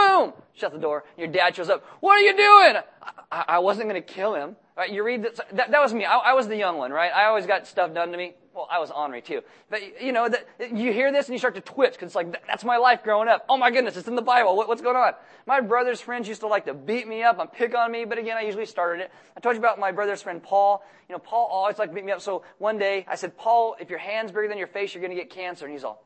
boom! 0.00 0.32
Shut 0.54 0.72
the 0.72 0.78
door. 0.78 1.04
Your 1.16 1.28
dad 1.28 1.56
shows 1.56 1.70
up. 1.70 1.84
What 2.00 2.12
are 2.12 2.20
you 2.20 2.36
doing? 2.36 2.82
I, 3.30 3.44
I 3.48 3.58
wasn't 3.58 3.88
going 3.88 4.02
to 4.02 4.06
kill 4.06 4.34
him. 4.34 4.56
Right? 4.76 4.90
You 4.90 5.04
read 5.04 5.22
this. 5.22 5.40
That, 5.52 5.70
that 5.70 5.80
was 5.80 5.92
me. 5.92 6.04
I, 6.04 6.16
I 6.16 6.32
was 6.32 6.48
the 6.48 6.56
young 6.56 6.76
one, 6.78 6.90
right? 6.90 7.12
I 7.12 7.26
always 7.26 7.46
got 7.46 7.66
stuff 7.66 7.92
done 7.92 8.12
to 8.12 8.18
me 8.18 8.34
well, 8.54 8.66
I 8.70 8.78
was 8.78 8.90
ornery 8.90 9.22
too. 9.22 9.42
But 9.68 10.02
you 10.02 10.12
know, 10.12 10.28
that 10.28 10.46
you 10.76 10.92
hear 10.92 11.12
this 11.12 11.26
and 11.26 11.34
you 11.34 11.38
start 11.38 11.54
to 11.54 11.60
twitch 11.60 11.92
because 11.92 12.06
it's 12.08 12.14
like 12.14 12.46
that's 12.46 12.64
my 12.64 12.78
life 12.78 13.02
growing 13.02 13.28
up. 13.28 13.44
Oh 13.48 13.56
my 13.56 13.70
goodness, 13.70 13.96
it's 13.96 14.08
in 14.08 14.16
the 14.16 14.22
Bible. 14.22 14.56
What, 14.56 14.68
what's 14.68 14.82
going 14.82 14.96
on? 14.96 15.12
My 15.46 15.60
brother's 15.60 16.00
friends 16.00 16.26
used 16.28 16.40
to 16.40 16.46
like 16.46 16.66
to 16.66 16.74
beat 16.74 17.06
me 17.06 17.22
up 17.22 17.38
and 17.38 17.50
pick 17.50 17.76
on 17.76 17.92
me, 17.92 18.04
but 18.04 18.18
again, 18.18 18.36
I 18.36 18.42
usually 18.42 18.66
started 18.66 19.02
it. 19.02 19.12
I 19.36 19.40
told 19.40 19.54
you 19.54 19.60
about 19.60 19.78
my 19.78 19.92
brother's 19.92 20.22
friend 20.22 20.42
Paul. 20.42 20.84
You 21.08 21.14
know, 21.14 21.20
Paul 21.20 21.48
always 21.50 21.78
liked 21.78 21.92
to 21.92 21.94
beat 21.94 22.04
me 22.04 22.12
up. 22.12 22.20
So 22.20 22.42
one 22.58 22.78
day 22.78 23.04
I 23.08 23.14
said, 23.14 23.36
Paul, 23.36 23.76
if 23.80 23.88
your 23.88 23.98
hand's 23.98 24.32
bigger 24.32 24.48
than 24.48 24.58
your 24.58 24.66
face, 24.66 24.94
you're 24.94 25.02
going 25.02 25.16
to 25.16 25.20
get 25.20 25.30
cancer. 25.30 25.64
And 25.64 25.72
he's 25.72 25.84
all, 25.84 26.04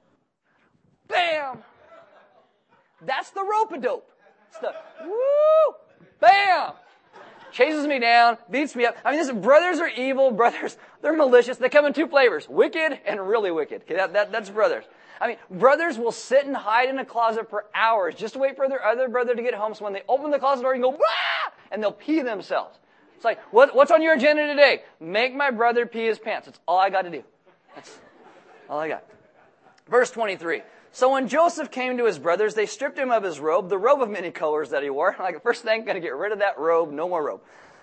bam. 1.09 1.59
That's 3.07 3.31
the 3.31 3.45
rope 3.45 3.73
a 3.73 3.79
dope. 3.79 4.11
Stuff. 4.51 4.75
Woo! 5.03 5.75
Bam! 6.21 6.73
chases 7.55 7.87
me 7.87 7.99
down, 8.01 8.37
beats 8.51 8.75
me 8.75 8.85
up. 8.85 8.97
I 9.05 9.13
mean, 9.13 9.21
this, 9.21 9.31
brothers 9.31 9.79
are 9.79 9.89
evil. 9.89 10.33
Brothers, 10.33 10.77
they're 11.01 11.17
malicious. 11.17 11.57
They 11.57 11.69
come 11.69 11.87
in 11.87 11.93
two 11.93 12.09
flavors, 12.09 12.49
wicked 12.49 12.99
and 13.07 13.27
really 13.27 13.51
wicked. 13.51 13.83
Okay, 13.83 13.95
that, 13.95 14.13
that, 14.13 14.33
that's 14.33 14.51
brothers. 14.51 14.85
I 15.21 15.29
mean, 15.29 15.37
brothers 15.49 15.97
will 15.97 16.13
sit 16.13 16.45
and 16.45 16.57
hide 16.57 16.89
in 16.89 16.99
a 16.99 17.05
closet 17.05 17.49
for 17.49 17.67
hours 17.75 18.17
just 18.17 18.35
to 18.35 18.41
wait 18.41 18.57
for 18.57 18.69
their 18.69 18.85
other 18.85 19.09
brother 19.09 19.35
to 19.35 19.43
get 19.43 19.55
home. 19.55 19.75
So 19.75 19.85
when 19.85 19.93
they 19.93 20.03
open 20.09 20.33
the 20.33 20.39
closet 20.39 20.63
door, 20.63 20.75
you 20.75 20.83
go, 20.83 20.91
Wah! 20.91 20.99
and 21.71 21.83
they'll 21.83 21.93
pee 21.93 22.21
themselves. 22.21 22.77
It's 23.15 23.25
like, 23.25 23.41
what, 23.53 23.75
what's 23.75 23.93
on 23.93 24.03
your 24.03 24.15
agenda 24.15 24.47
today? 24.49 24.83
Make 25.01 25.35
my 25.35 25.51
brother 25.51 25.87
pee 25.87 26.07
his 26.07 26.19
pants. 26.19 26.47
That's 26.47 26.59
all 26.67 26.79
I 26.79 26.91
got 26.91 27.03
to 27.03 27.11
do. 27.11 27.23
That's 27.77 27.97
all 28.69 28.81
I 28.81 28.89
got. 28.89 29.05
Verse 29.89 30.11
23. 30.11 30.63
So 30.95 31.11
when 31.11 31.27
Joseph 31.27 31.73
came 31.73 31.99
to 31.99 32.05
his 32.05 32.21
brothers, 32.21 32.55
they 32.55 32.67
stripped 32.67 32.97
him 32.97 33.11
of 33.11 33.25
his 33.25 33.41
robe, 33.41 33.69
the 33.69 33.77
robe 33.77 34.01
of 34.01 34.09
many 34.09 34.31
colors 34.31 34.71
that 34.71 34.85
he 34.85 34.91
wore. 34.91 35.17
Like, 35.25 35.43
first 35.43 35.65
thing, 35.65 35.85
gonna 35.85 35.99
get 35.99 36.15
rid 36.15 36.31
of 36.31 36.39
that 36.39 36.57
robe, 36.57 36.93
no 36.93 37.09
more 37.09 37.25
robe. 37.25 37.41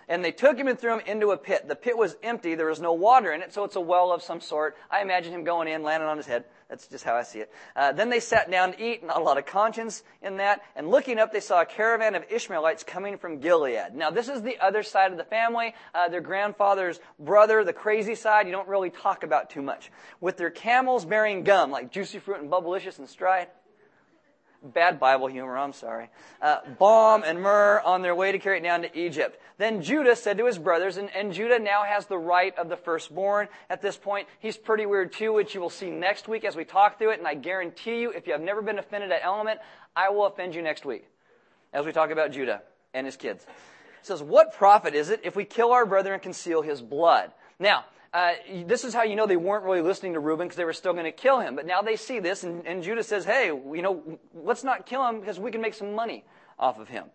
And 0.08 0.24
they 0.24 0.32
took 0.32 0.58
him 0.58 0.68
and 0.68 0.80
threw 0.80 0.94
him 0.94 1.02
into 1.06 1.32
a 1.32 1.38
pit. 1.38 1.68
The 1.68 1.76
pit 1.76 1.98
was 1.98 2.16
empty, 2.24 2.56
there 2.56 2.68
was 2.68 2.80
no 2.80 2.94
water 2.94 3.32
in 3.32 3.42
it, 3.42 3.54
so 3.54 3.64
it's 3.64 3.76
a 3.76 3.82
well 3.82 4.12
of 4.12 4.22
some 4.22 4.42
sort. 4.42 4.76
I 4.90 5.02
imagine 5.02 5.34
him 5.34 5.44
going 5.44 5.68
in, 5.68 5.84
landing 5.84 6.10
on 6.10 6.18
his 6.18 6.26
head. 6.26 6.46
That's 6.70 6.88
just 6.88 7.04
how 7.04 7.16
I 7.16 7.24
see 7.24 7.40
it. 7.40 7.52
Uh, 7.76 7.92
then 7.92 8.10
they 8.10 8.22
sat 8.22 8.50
down 8.50 8.72
to 8.72 8.82
eat, 8.82 9.06
not 9.06 9.18
a 9.18 9.24
lot 9.24 9.38
of 9.38 9.46
conscience 9.46 10.04
in 10.22 10.38
that. 10.38 10.62
And 10.76 10.88
looking 10.90 11.20
up, 11.20 11.34
they 11.34 11.42
saw 11.42 11.62
a 11.62 11.66
caravan 11.66 12.16
of 12.16 12.24
Ishmaelites 12.32 12.84
coming 12.84 13.18
from 13.18 13.40
Gilead. 13.40 13.94
Now, 13.94 14.10
this 14.10 14.30
is 14.30 14.42
the 14.42 14.58
other 14.60 14.82
side 14.82 15.12
of 15.12 15.18
the 15.18 15.26
family. 15.26 15.76
Uh, 15.94 16.08
their 16.08 16.22
grandfather's 16.22 17.02
brother, 17.20 17.66
the 17.66 17.74
crazy 17.74 18.16
side, 18.16 18.46
you 18.46 18.54
don't 18.54 18.70
really 18.70 18.90
talk 18.90 19.24
about 19.24 19.50
too 19.50 19.62
much. 19.62 19.92
With 20.22 20.38
their 20.38 20.50
camels 20.50 21.04
bearing 21.04 21.44
gum, 21.44 21.72
like 21.72 21.92
juicy 21.92 22.20
fruit 22.20 22.40
and 22.40 22.50
bubblicious 22.50 23.00
and 23.00 23.10
stride 23.10 23.48
bad 24.64 25.00
Bible 25.00 25.28
humor, 25.28 25.58
I'm 25.58 25.74
sorry. 25.74 26.10
Uh, 26.42 26.58
balm 26.78 27.24
and 27.26 27.42
myrrh 27.42 27.82
on 27.84 28.02
their 28.02 28.16
way 28.16 28.32
to 28.32 28.40
carry 28.40 28.60
it 28.60 28.64
down 28.64 28.84
to 28.84 29.00
Egypt. 29.00 29.40
Then 29.58 29.82
Judah 29.82 30.16
said 30.16 30.38
to 30.38 30.46
his 30.46 30.58
brothers, 30.58 30.98
and, 30.98 31.10
and 31.16 31.34
Judah 31.34 31.60
now 31.60 31.84
has 31.84 32.06
the 32.06 32.18
right 32.18 32.58
of 32.58 32.70
the 32.70 32.78
firstborn 32.78 33.48
at 33.70 33.82
this 33.82 33.98
point. 33.98 34.28
He's 34.40 34.58
pretty 34.58 34.86
weird 34.86 35.14
too, 35.14 35.34
which 35.34 35.56
you 35.56 35.62
will 35.62 35.70
see 35.70 35.90
next 35.90 36.28
week 36.28 36.46
as 36.46 36.56
we 36.56 36.64
talk 36.64 36.98
through 36.98 37.12
it. 37.12 37.20
And 37.20 37.28
I 37.28 37.36
guarantee 37.36 38.02
you, 38.02 38.12
if 38.12 38.28
you 38.28 38.34
have 38.34 38.42
never 38.42 38.62
been 38.62 38.80
offended 38.80 39.12
at 39.12 39.22
Element, 39.24 39.60
I 39.96 40.10
will 40.10 40.26
offend 40.26 40.56
you 40.56 40.62
next 40.62 40.86
week 40.86 41.08
as 41.74 41.86
we 41.86 41.92
talk 41.92 42.12
about 42.12 42.32
Judah 42.32 42.62
and 42.94 43.06
his 43.06 43.18
kids. 43.18 43.44
It 43.44 44.06
says, 44.06 44.24
What 44.24 44.54
profit 44.54 44.96
is 44.96 45.10
it 45.10 45.22
if 45.24 45.36
we 45.36 45.46
kill 45.46 45.72
our 45.72 45.86
brother 45.86 46.14
and 46.14 46.22
conceal 46.22 46.62
his 46.62 46.82
blood? 46.82 47.32
Now, 47.60 47.86
uh, 48.14 48.34
this 48.66 48.84
is 48.84 48.94
how 48.94 49.04
you 49.04 49.16
know 49.16 49.26
they 49.26 49.38
weren't 49.38 49.64
really 49.64 49.82
listening 49.82 50.14
to 50.14 50.20
Reuben 50.20 50.48
because 50.48 50.58
they 50.58 50.66
were 50.66 50.74
still 50.74 50.94
going 50.94 51.06
to 51.06 51.12
kill 51.14 51.40
him. 51.40 51.56
But 51.56 51.66
now 51.66 51.82
they 51.82 51.96
see 51.96 52.20
this, 52.20 52.44
and, 52.44 52.68
and 52.68 52.84
Judah 52.84 53.04
says, 53.04 53.24
hey, 53.24 53.48
you 53.48 53.82
know, 53.82 54.20
let's 54.34 54.64
not 54.64 54.86
kill 54.86 55.08
him 55.08 55.22
because 55.22 55.40
we 55.40 55.50
can 55.50 55.62
make 55.62 55.74
some 55.74 55.94
money 55.94 56.26
off 56.60 56.78
of 56.78 56.90
him. 56.90 57.06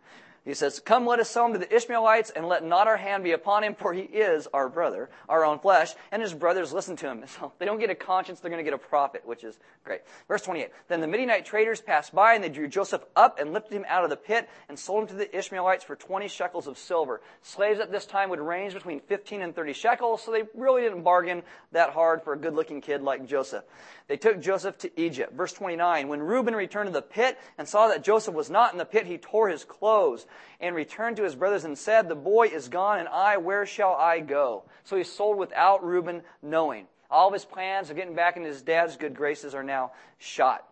He 0.47 0.55
says, 0.55 0.79
Come, 0.79 1.07
let 1.07 1.19
us 1.19 1.29
sell 1.29 1.47
him 1.47 1.55
to 1.55 1.59
the 1.59 1.75
Ishmaelites, 1.75 2.31
and 2.31 2.47
let 2.47 2.65
not 2.65 2.87
our 2.87 2.97
hand 2.97 3.25
be 3.25 3.33
upon 3.33 3.65
him, 3.65 3.75
for 3.75 3.93
he 3.93 4.03
is 4.03 4.47
our 4.55 4.69
brother, 4.69 5.11
our 5.29 5.45
own 5.45 5.59
flesh. 5.59 5.93
And 6.13 6.23
his 6.23 6.33
brothers 6.33 6.73
listen 6.73 6.95
to 6.97 7.07
him. 7.07 7.25
So 7.37 7.53
they 7.59 7.67
don't 7.67 7.81
get 7.81 7.91
a 7.91 7.95
conscience, 7.95 8.39
they're 8.39 8.51
going 8.51 8.65
to 8.65 8.71
get 8.71 8.73
a 8.73 8.79
profit, 8.79 9.27
which 9.27 9.43
is 9.43 9.59
great. 9.85 10.03
Verse 10.29 10.43
28. 10.43 10.71
Then 10.89 11.01
the 11.01 11.09
Midianite 11.09 11.45
traders 11.45 11.81
passed 11.81 12.15
by, 12.15 12.35
and 12.35 12.45
they 12.45 12.49
drew 12.49 12.69
Joseph 12.69 13.05
up 13.17 13.41
and 13.41 13.53
lifted 13.53 13.75
him 13.75 13.85
out 13.89 14.05
of 14.05 14.11
the 14.11 14.17
pit, 14.17 14.49
and 14.69 14.79
sold 14.79 15.03
him 15.03 15.09
to 15.09 15.15
the 15.17 15.37
Ishmaelites 15.37 15.83
for 15.83 15.97
20 15.97 16.29
shekels 16.29 16.69
of 16.69 16.79
silver. 16.79 17.21
Slaves 17.43 17.81
at 17.81 17.91
this 17.91 18.07
time 18.07 18.31
would 18.31 18.39
range 18.39 18.75
between 18.75 19.01
15 19.01 19.43
and 19.43 19.55
30 19.55 19.73
shekels, 19.73 20.23
so 20.23 20.31
they 20.31 20.45
really 20.55 20.83
didn't 20.83 21.03
bargain 21.03 21.43
that 21.73 21.91
hard 21.91 22.23
for 22.23 22.33
a 22.33 22.39
good 22.39 22.55
looking 22.55 22.81
kid 22.81 23.03
like 23.03 23.27
Joseph. 23.27 23.65
They 24.07 24.17
took 24.17 24.41
Joseph 24.41 24.79
to 24.79 25.01
Egypt. 25.01 25.35
Verse 25.35 25.53
29. 25.53 26.07
When 26.09 26.21
Reuben 26.21 26.55
returned 26.55 26.87
to 26.89 26.93
the 26.93 27.03
pit 27.03 27.39
and 27.59 27.69
saw 27.69 27.89
that 27.89 28.05
Joseph 28.05 28.35
was 28.35 28.49
not 28.49 28.73
in 28.73 28.79
the 28.79 28.85
pit, 28.85 29.07
he 29.07 29.19
tore 29.19 29.49
his 29.49 29.65
clothes 29.65 30.27
and 30.61 30.75
returned 30.75 31.17
to 31.17 31.23
his 31.23 31.35
brothers 31.35 31.65
and 31.65 31.77
said, 31.77 32.09
The 32.09 32.15
boy 32.15 32.49
is 32.49 32.69
gone, 32.69 32.99
and 32.99 33.09
I, 33.09 33.37
where 33.37 33.67
shall 33.67 33.95
I 33.95 34.21
go? 34.21 34.65
So 34.85 34.97
he 34.97 35.05
sold 35.05 35.39
without 35.39 35.85
Reuben 35.85 36.23
knowing. 36.43 36.87
All 37.11 37.29
of 37.29 37.35
his 37.35 37.45
plans 37.45 37.91
of 37.91 37.97
getting 37.97 38.15
back 38.15 38.37
into 38.37 38.49
his 38.49 38.63
dad's 38.63 38.97
good 38.97 39.15
graces 39.15 39.55
are 39.55 39.63
now 39.63 39.93
shot. 40.19 40.65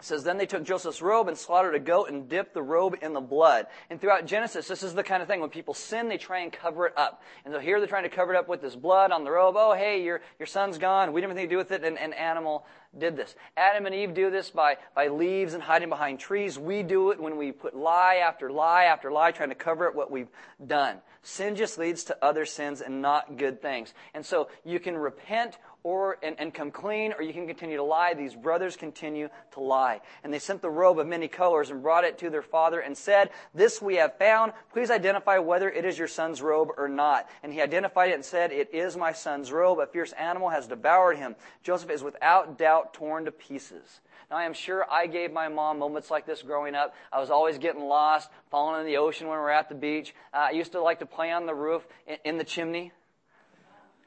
It 0.00 0.06
says, 0.06 0.24
Then 0.24 0.38
they 0.38 0.46
took 0.46 0.64
Joseph's 0.64 1.00
robe 1.00 1.28
and 1.28 1.38
slaughtered 1.38 1.74
a 1.74 1.78
goat 1.78 2.10
and 2.10 2.28
dipped 2.28 2.52
the 2.52 2.62
robe 2.62 2.96
in 3.00 3.12
the 3.12 3.20
blood. 3.20 3.66
And 3.90 4.00
throughout 4.00 4.26
Genesis, 4.26 4.68
this 4.68 4.82
is 4.82 4.94
the 4.94 5.02
kind 5.02 5.22
of 5.22 5.28
thing 5.28 5.40
when 5.40 5.50
people 5.50 5.72
sin, 5.72 6.08
they 6.08 6.18
try 6.18 6.40
and 6.40 6.52
cover 6.52 6.86
it 6.86 6.94
up. 6.96 7.22
And 7.44 7.54
so 7.54 7.60
here 7.60 7.78
they're 7.78 7.88
trying 7.88 8.02
to 8.02 8.08
cover 8.08 8.34
it 8.34 8.38
up 8.38 8.48
with 8.48 8.60
this 8.60 8.76
blood 8.76 9.12
on 9.12 9.24
the 9.24 9.30
robe. 9.30 9.54
Oh, 9.56 9.72
hey, 9.72 10.02
your, 10.02 10.20
your 10.38 10.46
son's 10.46 10.78
gone. 10.78 11.12
We 11.12 11.20
didn't 11.20 11.30
have 11.30 11.38
anything 11.38 11.50
to 11.50 11.54
do 11.54 11.58
with 11.58 11.70
it. 11.70 11.84
And 11.84 11.96
an 11.96 12.12
animal 12.12 12.66
did 12.98 13.16
this. 13.16 13.34
Adam 13.56 13.86
and 13.86 13.94
Eve 13.94 14.14
do 14.14 14.30
this 14.30 14.50
by, 14.50 14.76
by 14.94 15.08
leaves 15.08 15.54
and 15.54 15.62
hiding 15.62 15.88
behind 15.88 16.18
trees. 16.18 16.58
We 16.58 16.82
do 16.82 17.10
it 17.10 17.20
when 17.20 17.36
we 17.36 17.52
put 17.52 17.74
lie 17.74 18.16
after 18.16 18.50
lie 18.50 18.84
after 18.84 19.10
lie 19.10 19.32
trying 19.32 19.48
to 19.48 19.54
cover 19.54 19.88
up 19.88 19.94
what 19.94 20.10
we've 20.10 20.28
done. 20.64 20.98
Sin 21.22 21.56
just 21.56 21.78
leads 21.78 22.04
to 22.04 22.18
other 22.22 22.44
sins 22.44 22.80
and 22.80 23.00
not 23.00 23.36
good 23.36 23.62
things. 23.62 23.94
And 24.12 24.24
so 24.24 24.48
you 24.64 24.78
can 24.78 24.96
repent 24.96 25.56
or 25.84 26.16
and, 26.22 26.34
and 26.40 26.52
come 26.52 26.70
clean, 26.70 27.12
or 27.12 27.22
you 27.22 27.32
can 27.34 27.46
continue 27.46 27.76
to 27.76 27.82
lie. 27.84 28.14
These 28.14 28.34
brothers 28.34 28.74
continue 28.74 29.28
to 29.52 29.60
lie. 29.60 30.00
And 30.24 30.32
they 30.32 30.38
sent 30.38 30.62
the 30.62 30.70
robe 30.70 30.98
of 30.98 31.06
many 31.06 31.28
colors 31.28 31.70
and 31.70 31.82
brought 31.82 32.04
it 32.04 32.18
to 32.18 32.30
their 32.30 32.42
father 32.42 32.80
and 32.80 32.96
said, 32.96 33.30
This 33.54 33.80
we 33.80 33.96
have 33.96 34.18
found. 34.18 34.52
Please 34.72 34.90
identify 34.90 35.38
whether 35.38 35.70
it 35.70 35.84
is 35.84 35.98
your 35.98 36.08
son's 36.08 36.40
robe 36.40 36.70
or 36.76 36.88
not. 36.88 37.28
And 37.42 37.52
he 37.52 37.60
identified 37.60 38.10
it 38.10 38.14
and 38.14 38.24
said, 38.24 38.50
It 38.50 38.72
is 38.72 38.96
my 38.96 39.12
son's 39.12 39.52
robe. 39.52 39.78
A 39.78 39.86
fierce 39.86 40.12
animal 40.12 40.48
has 40.48 40.66
devoured 40.66 41.18
him. 41.18 41.36
Joseph 41.62 41.90
is 41.90 42.02
without 42.02 42.58
doubt 42.58 42.94
torn 42.94 43.26
to 43.26 43.30
pieces. 43.30 44.00
Now, 44.30 44.38
I 44.38 44.44
am 44.44 44.54
sure 44.54 44.86
I 44.90 45.06
gave 45.06 45.32
my 45.32 45.48
mom 45.48 45.78
moments 45.78 46.10
like 46.10 46.24
this 46.24 46.40
growing 46.40 46.74
up. 46.74 46.94
I 47.12 47.20
was 47.20 47.28
always 47.28 47.58
getting 47.58 47.84
lost, 47.84 48.30
falling 48.50 48.80
in 48.80 48.86
the 48.86 48.96
ocean 48.96 49.28
when 49.28 49.36
we 49.36 49.42
were 49.42 49.50
at 49.50 49.68
the 49.68 49.74
beach. 49.74 50.14
Uh, 50.32 50.46
I 50.48 50.50
used 50.52 50.72
to 50.72 50.80
like 50.80 51.00
to 51.00 51.06
play 51.06 51.30
on 51.30 51.44
the 51.44 51.54
roof 51.54 51.86
in, 52.06 52.16
in 52.24 52.38
the 52.38 52.44
chimney. 52.44 52.92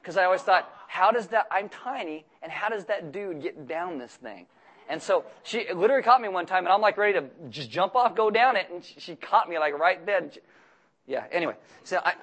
Because 0.02 0.16
I 0.16 0.24
always 0.24 0.42
thought, 0.42 0.68
how 0.88 1.12
does 1.12 1.28
that, 1.28 1.46
I'm 1.50 1.68
tiny, 1.68 2.24
and 2.42 2.50
how 2.50 2.70
does 2.70 2.86
that 2.86 3.12
dude 3.12 3.42
get 3.42 3.68
down 3.68 3.98
this 3.98 4.12
thing? 4.16 4.46
And 4.88 5.02
so 5.02 5.24
she 5.42 5.66
literally 5.72 6.02
caught 6.02 6.20
me 6.20 6.28
one 6.28 6.46
time, 6.46 6.64
and 6.64 6.72
I'm 6.72 6.80
like 6.80 6.96
ready 6.96 7.20
to 7.20 7.26
just 7.50 7.70
jump 7.70 7.94
off, 7.94 8.16
go 8.16 8.30
down 8.30 8.56
it, 8.56 8.68
and 8.72 8.82
she, 8.82 8.98
she 8.98 9.16
caught 9.16 9.48
me 9.48 9.58
like 9.58 9.78
right 9.78 10.04
then. 10.04 10.30
Yeah. 11.06 11.24
Anyway, 11.30 11.54
so 11.84 11.98
I, 12.02 12.14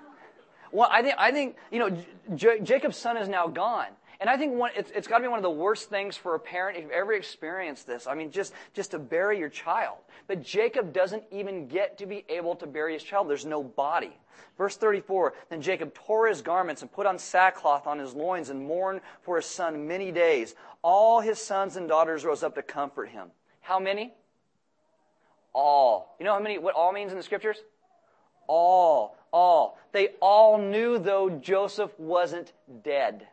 well, 0.72 0.88
I 0.92 1.00
think 1.02 1.14
I 1.16 1.32
think 1.32 1.56
you 1.72 1.78
know 1.78 1.96
J- 2.34 2.60
Jacob's 2.60 2.98
son 2.98 3.16
is 3.16 3.26
now 3.26 3.46
gone, 3.46 3.88
and 4.20 4.30
I 4.30 4.36
think 4.36 4.54
one, 4.54 4.70
it's, 4.76 4.90
it's 4.90 5.08
got 5.08 5.18
to 5.18 5.22
be 5.22 5.28
one 5.28 5.38
of 5.38 5.42
the 5.42 5.50
worst 5.50 5.90
things 5.90 6.16
for 6.16 6.34
a 6.34 6.38
parent 6.38 6.76
if 6.76 6.84
you've 6.84 6.92
ever 6.92 7.12
experienced 7.12 7.86
this. 7.86 8.06
I 8.06 8.14
mean, 8.14 8.30
just, 8.30 8.52
just 8.72 8.92
to 8.92 8.98
bury 8.98 9.38
your 9.38 9.48
child. 9.48 9.98
But 10.26 10.42
Jacob 10.42 10.92
doesn't 10.92 11.24
even 11.30 11.68
get 11.68 11.98
to 11.98 12.06
be 12.06 12.24
able 12.28 12.56
to 12.56 12.66
bury 12.66 12.94
his 12.94 13.02
child. 13.02 13.28
There's 13.28 13.46
no 13.46 13.62
body. 13.62 14.16
Verse 14.56 14.76
34, 14.76 15.34
then 15.50 15.62
Jacob 15.62 15.94
tore 15.94 16.28
his 16.28 16.42
garments 16.42 16.82
and 16.82 16.92
put 16.92 17.06
on 17.06 17.18
sackcloth 17.18 17.86
on 17.86 17.98
his 17.98 18.14
loins 18.14 18.50
and 18.50 18.66
mourned 18.66 19.00
for 19.22 19.36
his 19.36 19.46
son 19.46 19.88
many 19.88 20.12
days. 20.12 20.54
All 20.82 21.20
his 21.20 21.40
sons 21.40 21.76
and 21.76 21.88
daughters 21.88 22.24
rose 22.24 22.42
up 22.42 22.54
to 22.54 22.62
comfort 22.62 23.08
him. 23.08 23.28
How 23.60 23.80
many? 23.80 24.12
All. 25.52 26.14
You 26.18 26.24
know 26.24 26.34
how 26.34 26.40
many, 26.40 26.58
what 26.58 26.74
all 26.74 26.92
means 26.92 27.10
in 27.10 27.16
the 27.16 27.22
scriptures? 27.22 27.58
All 28.46 29.16
all. 29.34 29.78
They 29.90 30.10
all 30.20 30.58
knew, 30.58 30.98
though, 30.98 31.28
Joseph 31.28 31.90
wasn't 31.98 32.52
dead. 32.84 33.26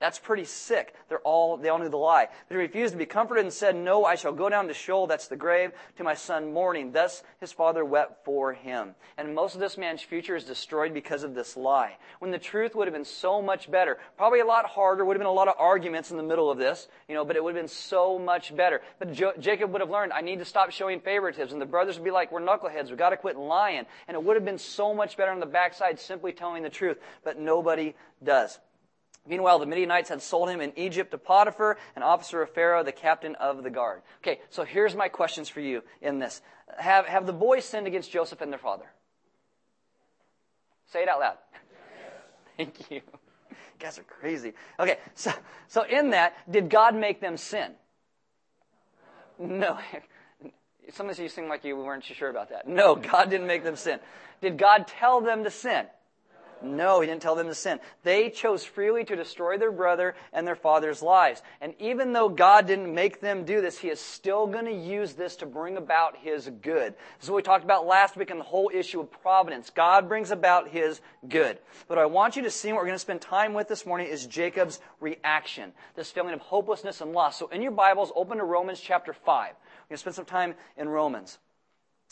That's 0.00 0.18
pretty 0.18 0.46
sick. 0.46 0.94
They're 1.10 1.18
all, 1.18 1.58
they 1.58 1.68
all 1.68 1.78
knew 1.78 1.90
the 1.90 1.98
lie. 1.98 2.28
But 2.48 2.54
he 2.54 2.60
refused 2.60 2.94
to 2.94 2.98
be 2.98 3.04
comforted 3.04 3.44
and 3.44 3.52
said, 3.52 3.76
No, 3.76 4.06
I 4.06 4.14
shall 4.14 4.32
go 4.32 4.48
down 4.48 4.68
to 4.68 4.74
Sheol, 4.74 5.06
that's 5.06 5.28
the 5.28 5.36
grave, 5.36 5.72
to 5.98 6.04
my 6.04 6.14
son 6.14 6.54
mourning. 6.54 6.92
Thus 6.92 7.22
his 7.38 7.52
father 7.52 7.84
wept 7.84 8.24
for 8.24 8.54
him. 8.54 8.94
And 9.18 9.34
most 9.34 9.54
of 9.54 9.60
this 9.60 9.76
man's 9.76 10.00
future 10.00 10.34
is 10.34 10.44
destroyed 10.44 10.94
because 10.94 11.22
of 11.22 11.34
this 11.34 11.54
lie. 11.54 11.98
When 12.18 12.30
the 12.30 12.38
truth 12.38 12.74
would 12.74 12.86
have 12.86 12.94
been 12.94 13.04
so 13.04 13.42
much 13.42 13.70
better. 13.70 13.98
Probably 14.16 14.40
a 14.40 14.46
lot 14.46 14.64
harder, 14.64 15.04
would 15.04 15.16
have 15.16 15.20
been 15.20 15.26
a 15.26 15.32
lot 15.32 15.48
of 15.48 15.54
arguments 15.58 16.10
in 16.10 16.16
the 16.16 16.22
middle 16.22 16.50
of 16.50 16.56
this, 16.56 16.88
you 17.06 17.14
know, 17.14 17.26
but 17.26 17.36
it 17.36 17.44
would 17.44 17.54
have 17.54 17.62
been 17.62 17.68
so 17.68 18.18
much 18.18 18.56
better. 18.56 18.80
But 18.98 19.12
jo- 19.12 19.34
Jacob 19.38 19.70
would 19.72 19.82
have 19.82 19.90
learned, 19.90 20.14
I 20.14 20.22
need 20.22 20.38
to 20.38 20.46
stop 20.46 20.70
showing 20.70 21.00
favoritism. 21.00 21.52
And 21.52 21.60
the 21.60 21.66
brothers 21.66 21.98
would 21.98 22.04
be 22.04 22.10
like, 22.10 22.32
We're 22.32 22.40
knuckleheads, 22.40 22.88
we've 22.88 22.96
got 22.96 23.10
to 23.10 23.18
quit 23.18 23.36
lying. 23.36 23.84
And 24.08 24.14
it 24.14 24.24
would 24.24 24.36
have 24.36 24.46
been 24.46 24.58
so 24.58 24.94
much 24.94 25.18
better 25.18 25.30
on 25.30 25.40
the 25.40 25.46
backside 25.46 26.00
simply 26.00 26.32
telling 26.32 26.62
the 26.62 26.70
truth. 26.70 26.96
But 27.22 27.38
nobody 27.38 27.94
does. 28.24 28.58
Meanwhile, 29.30 29.60
the 29.60 29.66
Midianites 29.66 30.08
had 30.08 30.20
sold 30.20 30.50
him 30.50 30.60
in 30.60 30.76
Egypt 30.76 31.12
to 31.12 31.18
Potiphar, 31.18 31.78
an 31.94 32.02
officer 32.02 32.42
of 32.42 32.50
Pharaoh, 32.50 32.82
the 32.82 32.90
captain 32.90 33.36
of 33.36 33.62
the 33.62 33.70
guard. 33.70 34.02
Okay, 34.22 34.40
so 34.50 34.64
here's 34.64 34.96
my 34.96 35.08
questions 35.08 35.48
for 35.48 35.60
you 35.60 35.84
in 36.02 36.18
this. 36.18 36.42
Have, 36.76 37.06
have 37.06 37.26
the 37.26 37.32
boys 37.32 37.64
sinned 37.64 37.86
against 37.86 38.10
Joseph 38.10 38.40
and 38.40 38.50
their 38.50 38.58
father? 38.58 38.86
Say 40.92 41.04
it 41.04 41.08
out 41.08 41.20
loud. 41.20 41.36
Thank 42.56 42.90
you. 42.90 43.02
You 43.50 43.56
guys 43.78 44.00
are 44.00 44.02
crazy. 44.02 44.52
Okay, 44.80 44.98
so, 45.14 45.30
so 45.68 45.84
in 45.84 46.10
that, 46.10 46.34
did 46.50 46.68
God 46.68 46.96
make 46.96 47.20
them 47.20 47.36
sin? 47.36 47.70
No. 49.38 49.78
Some 50.92 51.08
of 51.08 51.16
you 51.20 51.28
seem 51.28 51.48
like 51.48 51.62
you 51.64 51.76
weren't 51.76 52.02
sure 52.02 52.30
about 52.30 52.50
that. 52.50 52.66
No, 52.66 52.96
God 52.96 53.30
didn't 53.30 53.46
make 53.46 53.62
them 53.62 53.76
sin. 53.76 54.00
Did 54.40 54.58
God 54.58 54.88
tell 54.88 55.20
them 55.20 55.44
to 55.44 55.52
sin? 55.52 55.86
No, 56.62 57.00
he 57.00 57.06
didn't 57.06 57.22
tell 57.22 57.34
them 57.34 57.46
to 57.46 57.54
sin. 57.54 57.80
They 58.02 58.30
chose 58.30 58.64
freely 58.64 59.04
to 59.04 59.16
destroy 59.16 59.58
their 59.58 59.72
brother 59.72 60.14
and 60.32 60.46
their 60.46 60.56
father's 60.56 61.02
lives. 61.02 61.42
And 61.60 61.74
even 61.78 62.12
though 62.12 62.28
God 62.28 62.66
didn't 62.66 62.94
make 62.94 63.20
them 63.20 63.44
do 63.44 63.60
this, 63.60 63.78
he 63.78 63.88
is 63.88 64.00
still 64.00 64.46
going 64.46 64.66
to 64.66 64.72
use 64.72 65.14
this 65.14 65.36
to 65.36 65.46
bring 65.46 65.76
about 65.76 66.16
his 66.16 66.50
good. 66.62 66.94
This 67.18 67.24
is 67.24 67.30
what 67.30 67.36
we 67.36 67.42
talked 67.42 67.64
about 67.64 67.86
last 67.86 68.16
week 68.16 68.30
in 68.30 68.38
the 68.38 68.44
whole 68.44 68.70
issue 68.72 69.00
of 69.00 69.10
providence. 69.10 69.70
God 69.70 70.08
brings 70.08 70.30
about 70.30 70.68
his 70.68 71.00
good. 71.28 71.58
But 71.88 71.98
I 71.98 72.06
want 72.06 72.36
you 72.36 72.42
to 72.42 72.50
see 72.50 72.72
what 72.72 72.78
we're 72.78 72.86
going 72.86 72.94
to 72.94 72.98
spend 72.98 73.20
time 73.20 73.54
with 73.54 73.68
this 73.68 73.86
morning 73.86 74.08
is 74.08 74.26
Jacob's 74.26 74.80
reaction, 75.00 75.72
this 75.94 76.10
feeling 76.10 76.34
of 76.34 76.40
hopelessness 76.40 77.00
and 77.00 77.12
loss. 77.12 77.38
So 77.38 77.48
in 77.48 77.62
your 77.62 77.72
Bibles, 77.72 78.12
open 78.14 78.38
to 78.38 78.44
Romans 78.44 78.80
chapter 78.80 79.12
5. 79.12 79.26
We're 79.26 79.44
going 79.44 79.54
to 79.90 79.96
spend 79.96 80.16
some 80.16 80.24
time 80.24 80.54
in 80.76 80.88
Romans 80.88 81.38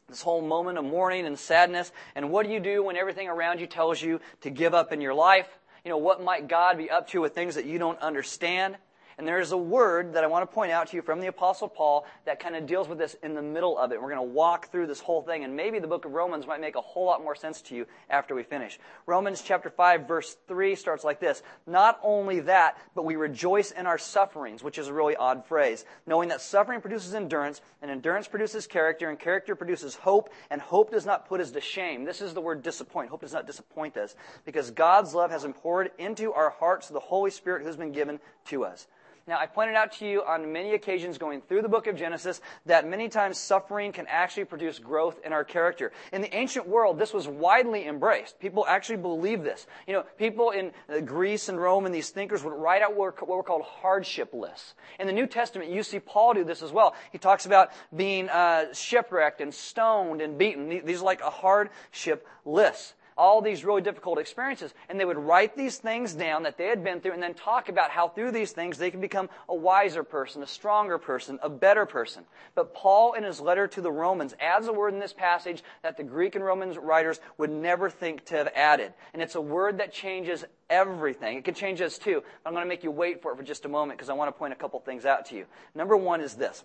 this 0.08 0.22
whole 0.22 0.42
moment 0.42 0.78
of 0.78 0.84
mourning 0.84 1.26
and 1.26 1.38
sadness. 1.38 1.92
And 2.14 2.30
what 2.30 2.46
do 2.46 2.52
you 2.52 2.60
do 2.60 2.82
when 2.82 2.96
everything 2.96 3.28
around 3.28 3.60
you 3.60 3.66
tells 3.66 4.00
you 4.00 4.20
to 4.40 4.50
give 4.50 4.74
up 4.74 4.92
in 4.92 5.00
your 5.00 5.14
life? 5.14 5.48
You 5.84 5.90
know, 5.90 5.98
what 5.98 6.22
might 6.22 6.48
God 6.48 6.78
be 6.78 6.90
up 6.90 7.08
to 7.08 7.20
with 7.20 7.34
things 7.34 7.54
that 7.54 7.66
you 7.66 7.78
don't 7.78 7.98
understand? 8.00 8.76
And 9.18 9.26
there's 9.26 9.50
a 9.50 9.58
word 9.58 10.12
that 10.12 10.22
I 10.22 10.28
want 10.28 10.48
to 10.48 10.54
point 10.54 10.70
out 10.70 10.87
to 10.88 10.96
you 10.96 11.02
from 11.02 11.18
the 11.18 11.26
Apostle 11.26 11.66
Paul 11.66 12.06
that 12.25 12.38
kind 12.38 12.54
of 12.54 12.66
deals 12.66 12.88
with 12.88 12.98
this 12.98 13.16
in 13.25 13.34
the 13.34 13.42
middle 13.42 13.76
of 13.76 13.90
it. 13.90 14.00
We're 14.00 14.14
going 14.14 14.28
to 14.28 14.32
walk 14.32 14.70
through 14.70 14.87
this 14.87 15.00
whole 15.00 15.22
thing, 15.22 15.42
and 15.42 15.56
maybe 15.56 15.80
the 15.80 15.88
book 15.88 16.04
of 16.04 16.12
Romans 16.12 16.46
might 16.46 16.60
make 16.60 16.76
a 16.76 16.80
whole 16.80 17.06
lot 17.06 17.25
more 17.25 17.34
sense 17.34 17.60
to 17.62 17.75
you 17.75 17.87
after 18.08 18.37
we 18.37 18.44
finish. 18.44 18.78
Romans 19.06 19.42
chapter 19.44 19.70
5, 19.70 20.06
verse 20.06 20.37
3 20.46 20.76
starts 20.76 21.02
like 21.02 21.18
this 21.18 21.42
Not 21.66 21.98
only 22.04 22.38
that, 22.40 22.78
but 22.94 23.04
we 23.04 23.16
rejoice 23.16 23.72
in 23.72 23.88
our 23.88 23.98
sufferings, 23.98 24.62
which 24.62 24.78
is 24.78 24.87
a 24.87 24.94
really 24.94 25.16
odd 25.16 25.44
phrase, 25.46 25.84
knowing 26.06 26.28
that 26.28 26.40
suffering 26.40 26.80
produces 26.80 27.12
endurance, 27.12 27.60
and 27.82 27.90
endurance 27.90 28.28
produces 28.28 28.68
character, 28.68 29.10
and 29.10 29.18
character 29.18 29.56
produces 29.56 29.96
hope, 29.96 30.30
and 30.48 30.60
hope 30.60 30.92
does 30.92 31.06
not 31.06 31.28
put 31.28 31.40
us 31.40 31.50
to 31.50 31.60
shame. 31.60 32.04
This 32.04 32.20
is 32.20 32.34
the 32.34 32.40
word 32.40 32.62
disappoint. 32.62 33.10
Hope 33.10 33.22
does 33.22 33.32
not 33.32 33.48
disappoint 33.48 33.96
us, 33.96 34.14
because 34.44 34.70
God's 34.70 35.12
love 35.12 35.32
has 35.32 35.42
been 35.42 35.54
poured 35.54 35.90
into 35.98 36.32
our 36.32 36.50
hearts 36.50 36.87
the 36.87 37.00
Holy 37.00 37.32
Spirit 37.32 37.64
who's 37.64 37.76
been 37.76 37.90
given 37.90 38.20
to 38.46 38.64
us. 38.64 38.87
Now, 39.28 39.38
I 39.38 39.44
pointed 39.44 39.76
out 39.76 39.92
to 39.99 40.06
you 40.06 40.25
on 40.25 40.54
many 40.54 40.73
occasions 40.73 41.18
going 41.18 41.42
through 41.42 41.61
the 41.61 41.68
book 41.68 41.87
of 41.87 41.97
Genesis 41.97 42.40
that 42.64 42.88
many 42.88 43.11
times 43.11 43.37
suffering 43.37 43.92
can 43.92 44.06
actually 44.08 44.47
produce 44.47 44.78
growth 44.78 45.20
in 45.23 45.35
our 45.35 45.44
character. 45.44 45.92
In 46.14 46.23
the 46.23 46.35
ancient 46.35 46.66
world, 46.66 46.99
this 46.99 47.12
was 47.12 47.28
widely 47.28 47.87
embraced. 47.87 48.40
People 48.40 48.64
actually 48.66 48.97
believed 48.97 49.44
this. 49.44 49.66
You 49.87 49.92
know, 49.92 50.04
people 50.16 50.52
in 50.52 50.73
uh, 50.88 51.00
Greece 51.00 51.50
and 51.50 51.61
Rome 51.61 51.85
and 51.85 51.94
these 51.94 52.08
thinkers 52.08 52.42
would 52.42 52.54
write 52.54 52.80
out 52.80 52.97
what 52.97 53.28
were 53.28 53.42
called 53.42 53.64
hardship 53.64 54.32
lists. 54.32 54.75
In 54.99 55.06
the 55.06 55.12
New 55.12 55.26
Testament, 55.26 55.70
you 55.70 55.82
see 55.82 56.00
Paul 56.00 56.32
do 56.32 56.42
this 56.42 56.62
as 56.62 56.73
well. 56.73 56.94
He 57.12 57.18
talks 57.18 57.44
about 57.44 57.70
being 57.94 58.30
uh, 58.30 58.73
shipwrecked 58.73 59.42
and 59.42 59.52
stoned 59.52 60.23
and 60.23 60.38
beaten. 60.38 60.70
These 60.87 61.02
are 61.02 61.04
like 61.04 61.20
a 61.20 61.28
hardship 61.28 62.26
list 62.47 62.94
all 63.18 63.42
these 63.42 63.64
really 63.64 63.83
difficult 63.83 64.18
experiences. 64.18 64.72
And 64.88 64.98
they 64.98 65.04
would 65.04 65.18
write 65.18 65.57
these 65.57 65.76
things 65.76 66.14
down 66.14 66.44
that 66.44 66.57
they 66.57 66.68
had 66.68 66.85
been 66.85 67.00
through 67.00 67.12
and 67.12 67.22
then 67.22 67.35
talk 67.35 67.68
about 67.68 67.90
how 67.90 68.09
through 68.09 68.31
these 68.31 68.52
things 68.52 68.78
they 68.78 68.90
could 68.90 69.00
become 69.00 69.28
a 69.48 69.54
wiser 69.54 70.04
person, 70.04 70.42
a 70.42 70.46
stronger 70.46 70.96
person, 70.96 71.38
a 71.42 71.50
better 71.50 71.85
person. 71.85 72.24
But 72.54 72.72
Paul, 72.72 73.14
in 73.14 73.24
his 73.24 73.40
letter 73.40 73.66
to 73.66 73.81
the 73.81 73.90
Romans, 73.90 74.35
adds 74.40 74.68
a 74.68 74.72
word 74.72 74.94
in 74.94 75.00
this 75.00 75.12
passage 75.12 75.62
that 75.83 75.96
the 75.96 76.04
Greek 76.04 76.37
and 76.37 76.44
Roman 76.44 76.72
writers 76.74 77.20
would 77.37 77.50
never 77.50 77.90
think 77.90 78.24
to 78.26 78.37
have 78.37 78.48
added. 78.54 78.94
And 79.12 79.20
it's 79.20 79.35
a 79.35 79.40
word 79.40 79.78
that 79.78 79.92
changes 79.92 80.44
everything. 80.70 81.37
It 81.37 81.44
could 81.44 81.57
change 81.57 81.81
us 81.81 81.98
too. 81.98 82.22
I'm 82.46 82.52
going 82.52 82.64
to 82.64 82.68
make 82.68 82.85
you 82.85 82.90
wait 82.90 83.20
for 83.20 83.33
it 83.33 83.37
for 83.37 83.42
just 83.42 83.64
a 83.64 83.68
moment 83.68 83.98
because 83.98 84.09
I 84.09 84.14
want 84.14 84.28
to 84.28 84.38
point 84.38 84.52
a 84.52 84.57
couple 84.57 84.78
things 84.81 85.04
out 85.04 85.26
to 85.26 85.37
you. 85.37 85.46
Number 85.74 85.96
one 85.96 86.20
is 86.20 86.35
this. 86.35 86.62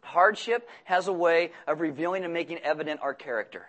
Hardship 0.00 0.68
has 0.84 1.08
a 1.08 1.12
way 1.12 1.52
of 1.66 1.80
revealing 1.80 2.24
and 2.24 2.32
making 2.32 2.58
evident 2.58 3.00
our 3.02 3.14
character. 3.14 3.66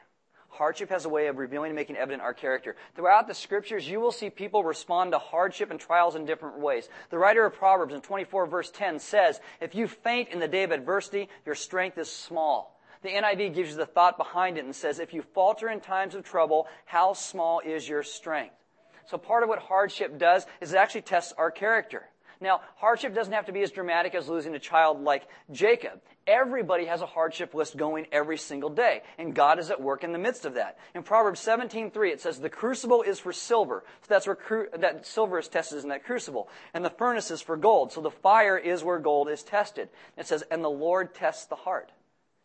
Hardship 0.60 0.90
has 0.90 1.06
a 1.06 1.10
way 1.10 1.28
of 1.28 1.38
revealing 1.38 1.70
and 1.70 1.76
making 1.78 1.96
evident 1.96 2.22
our 2.22 2.34
character. 2.34 2.76
Throughout 2.94 3.30
the 3.30 3.34
scriptures, 3.34 3.88
you 3.88 4.02
will 4.02 4.12
see 4.12 4.30
people 4.30 4.62
respond 4.62 5.14
to 5.14 5.18
hardship 5.18 5.72
and 5.72 5.80
trials 5.80 6.16
in 6.16 6.26
different 6.26 6.60
ways. 6.60 6.90
The 7.12 7.18
writer 7.18 7.46
of 7.46 7.54
Proverbs 7.54 7.94
in 7.94 8.02
24 8.02 8.46
verse 8.46 8.70
10 8.70 9.00
says, 9.00 9.40
If 9.62 9.74
you 9.74 9.88
faint 9.88 10.28
in 10.28 10.40
the 10.40 10.50
day 10.50 10.64
of 10.64 10.72
adversity, 10.72 11.30
your 11.46 11.56
strength 11.56 11.98
is 11.98 12.12
small. 12.12 12.78
The 13.04 13.10
NIV 13.10 13.56
gives 13.56 13.70
you 13.70 13.78
the 13.78 13.86
thought 13.86 14.18
behind 14.18 14.58
it 14.58 14.66
and 14.66 14.76
says, 14.76 15.00
If 15.00 15.14
you 15.14 15.22
falter 15.22 15.70
in 15.70 15.80
times 15.80 16.14
of 16.14 16.26
trouble, 16.26 16.68
how 16.84 17.14
small 17.14 17.62
is 17.62 17.88
your 17.88 18.04
strength? 18.04 18.56
So 19.06 19.18
part 19.18 19.44
of 19.44 19.50
what 19.50 19.60
hardship 19.60 20.20
does 20.20 20.46
is 20.60 20.74
it 20.74 20.78
actually 20.78 21.04
tests 21.04 21.34
our 21.38 21.52
character. 21.52 22.04
Now, 22.42 22.62
hardship 22.78 23.14
doesn't 23.14 23.34
have 23.34 23.48
to 23.48 23.52
be 23.52 23.64
as 23.64 23.72
dramatic 23.72 24.16
as 24.16 24.30
losing 24.30 24.56
a 24.56 24.60
child 24.60 25.04
like 25.04 25.28
Jacob. 25.52 26.02
Everybody 26.26 26.86
has 26.86 27.02
a 27.02 27.06
hardship 27.06 27.54
list 27.54 27.76
going 27.76 28.08
every 28.14 28.38
single 28.38 28.70
day, 28.70 29.02
and 29.18 29.36
God 29.36 29.60
is 29.60 29.72
at 29.72 29.82
work 29.82 30.06
in 30.06 30.14
the 30.14 30.20
midst 30.20 30.46
of 30.46 30.54
that. 30.54 30.78
In 30.96 31.04
Proverbs 31.04 31.42
17:3, 31.42 32.12
it 32.12 32.22
says, 32.22 32.40
"The 32.40 32.50
crucible 32.50 33.02
is 33.02 33.20
for 33.20 33.34
silver." 33.34 33.84
So 34.02 34.08
that's 34.08 34.26
where 34.26 34.38
cru- 34.38 34.70
that 34.72 35.06
silver 35.06 35.38
is 35.38 35.50
tested 35.50 35.84
in 35.84 35.90
that 35.90 36.06
crucible, 36.06 36.48
and 36.74 36.86
the 36.86 36.90
furnace 36.90 37.30
is 37.30 37.42
for 37.42 37.58
gold. 37.58 37.92
So 37.92 38.00
the 38.00 38.12
fire 38.12 38.58
is 38.58 38.84
where 38.86 39.00
gold 39.00 39.28
is 39.28 39.44
tested. 39.44 39.90
It 40.16 40.26
says, 40.26 40.44
"And 40.44 40.64
the 40.64 40.70
Lord 40.70 41.14
tests 41.14 41.46
the 41.46 41.56
heart." 41.56 41.92